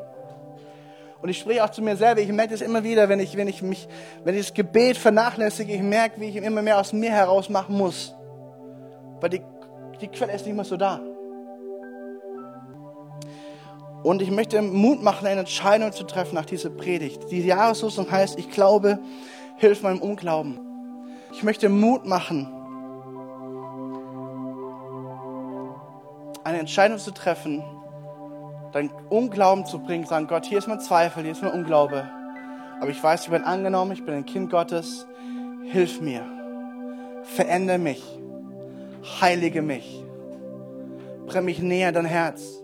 Und 1.23 1.31
ich 1.31 1.39
spreche 1.39 1.65
auch 1.65 1.71
zu 1.71 1.81
mir 1.81 1.97
selber. 1.97 2.21
Ich 2.21 2.29
merke 2.29 2.53
das 2.53 2.61
immer 2.61 2.85
wieder, 2.85 3.09
wenn 3.09 3.21
ich, 3.21 3.35
wenn 3.39 3.49
ich 3.49 3.63
mich, 3.63 3.89
wenn 4.23 4.35
ich 4.35 4.43
das 4.49 4.55
Gebet 4.55 4.99
vernachlässige, 4.99 5.73
ich 5.73 5.83
merke, 5.83 6.21
wie 6.21 6.27
ich 6.27 6.37
immer 6.37 6.61
mehr 6.61 6.79
aus 6.79 6.93
mir 6.93 7.11
heraus 7.11 7.49
machen 7.49 7.75
muss. 7.75 8.15
Weil 9.21 9.31
die, 9.31 9.41
die 10.03 10.09
Quelle 10.09 10.35
ist 10.35 10.45
nicht 10.45 10.55
mehr 10.55 10.67
so 10.67 10.77
da. 10.77 11.01
Und 14.05 14.21
ich 14.21 14.31
möchte 14.31 14.61
Mut 14.61 15.03
machen, 15.03 15.27
eine 15.27 15.41
Entscheidung 15.41 15.91
zu 15.91 16.05
treffen 16.05 16.35
nach 16.35 16.45
dieser 16.45 16.69
Predigt. 16.69 17.31
Die 17.31 17.41
Jahreslosung 17.41 18.11
heißt, 18.11 18.39
ich 18.39 18.51
glaube, 18.51 18.99
hilf 19.57 19.83
meinem 19.83 20.03
Unglauben. 20.03 20.61
Ich 21.33 21.43
möchte 21.43 21.71
Mut 21.71 22.05
machen, 22.05 22.47
eine 26.45 26.59
Entscheidung 26.59 26.99
zu 26.99 27.13
treffen, 27.13 27.65
dein 28.73 28.91
Unglauben 29.09 29.65
zu 29.65 29.79
bringen, 29.79 30.05
sagen, 30.05 30.27
Gott, 30.27 30.45
hier 30.45 30.59
ist 30.59 30.69
mein 30.69 30.81
Zweifel, 30.81 31.23
hier 31.23 31.33
ist 31.33 31.43
mein 31.43 31.53
Unglaube. 31.53 32.07
Aber 32.81 32.91
ich 32.91 33.03
weiß, 33.03 33.25
ich 33.25 33.31
bin 33.31 33.43
angenommen, 33.43 33.93
ich 33.93 34.05
bin 34.05 34.15
ein 34.15 34.27
Kind 34.27 34.51
Gottes. 34.51 35.07
Hilf 35.71 36.03
mir. 36.03 36.21
Verändere 37.23 37.79
mich. 37.79 38.03
Heilige 39.23 39.63
mich. 39.63 40.05
Bring 41.25 41.47
mich 41.47 41.61
näher 41.61 41.91
dein 41.91 42.05
Herz. 42.05 42.64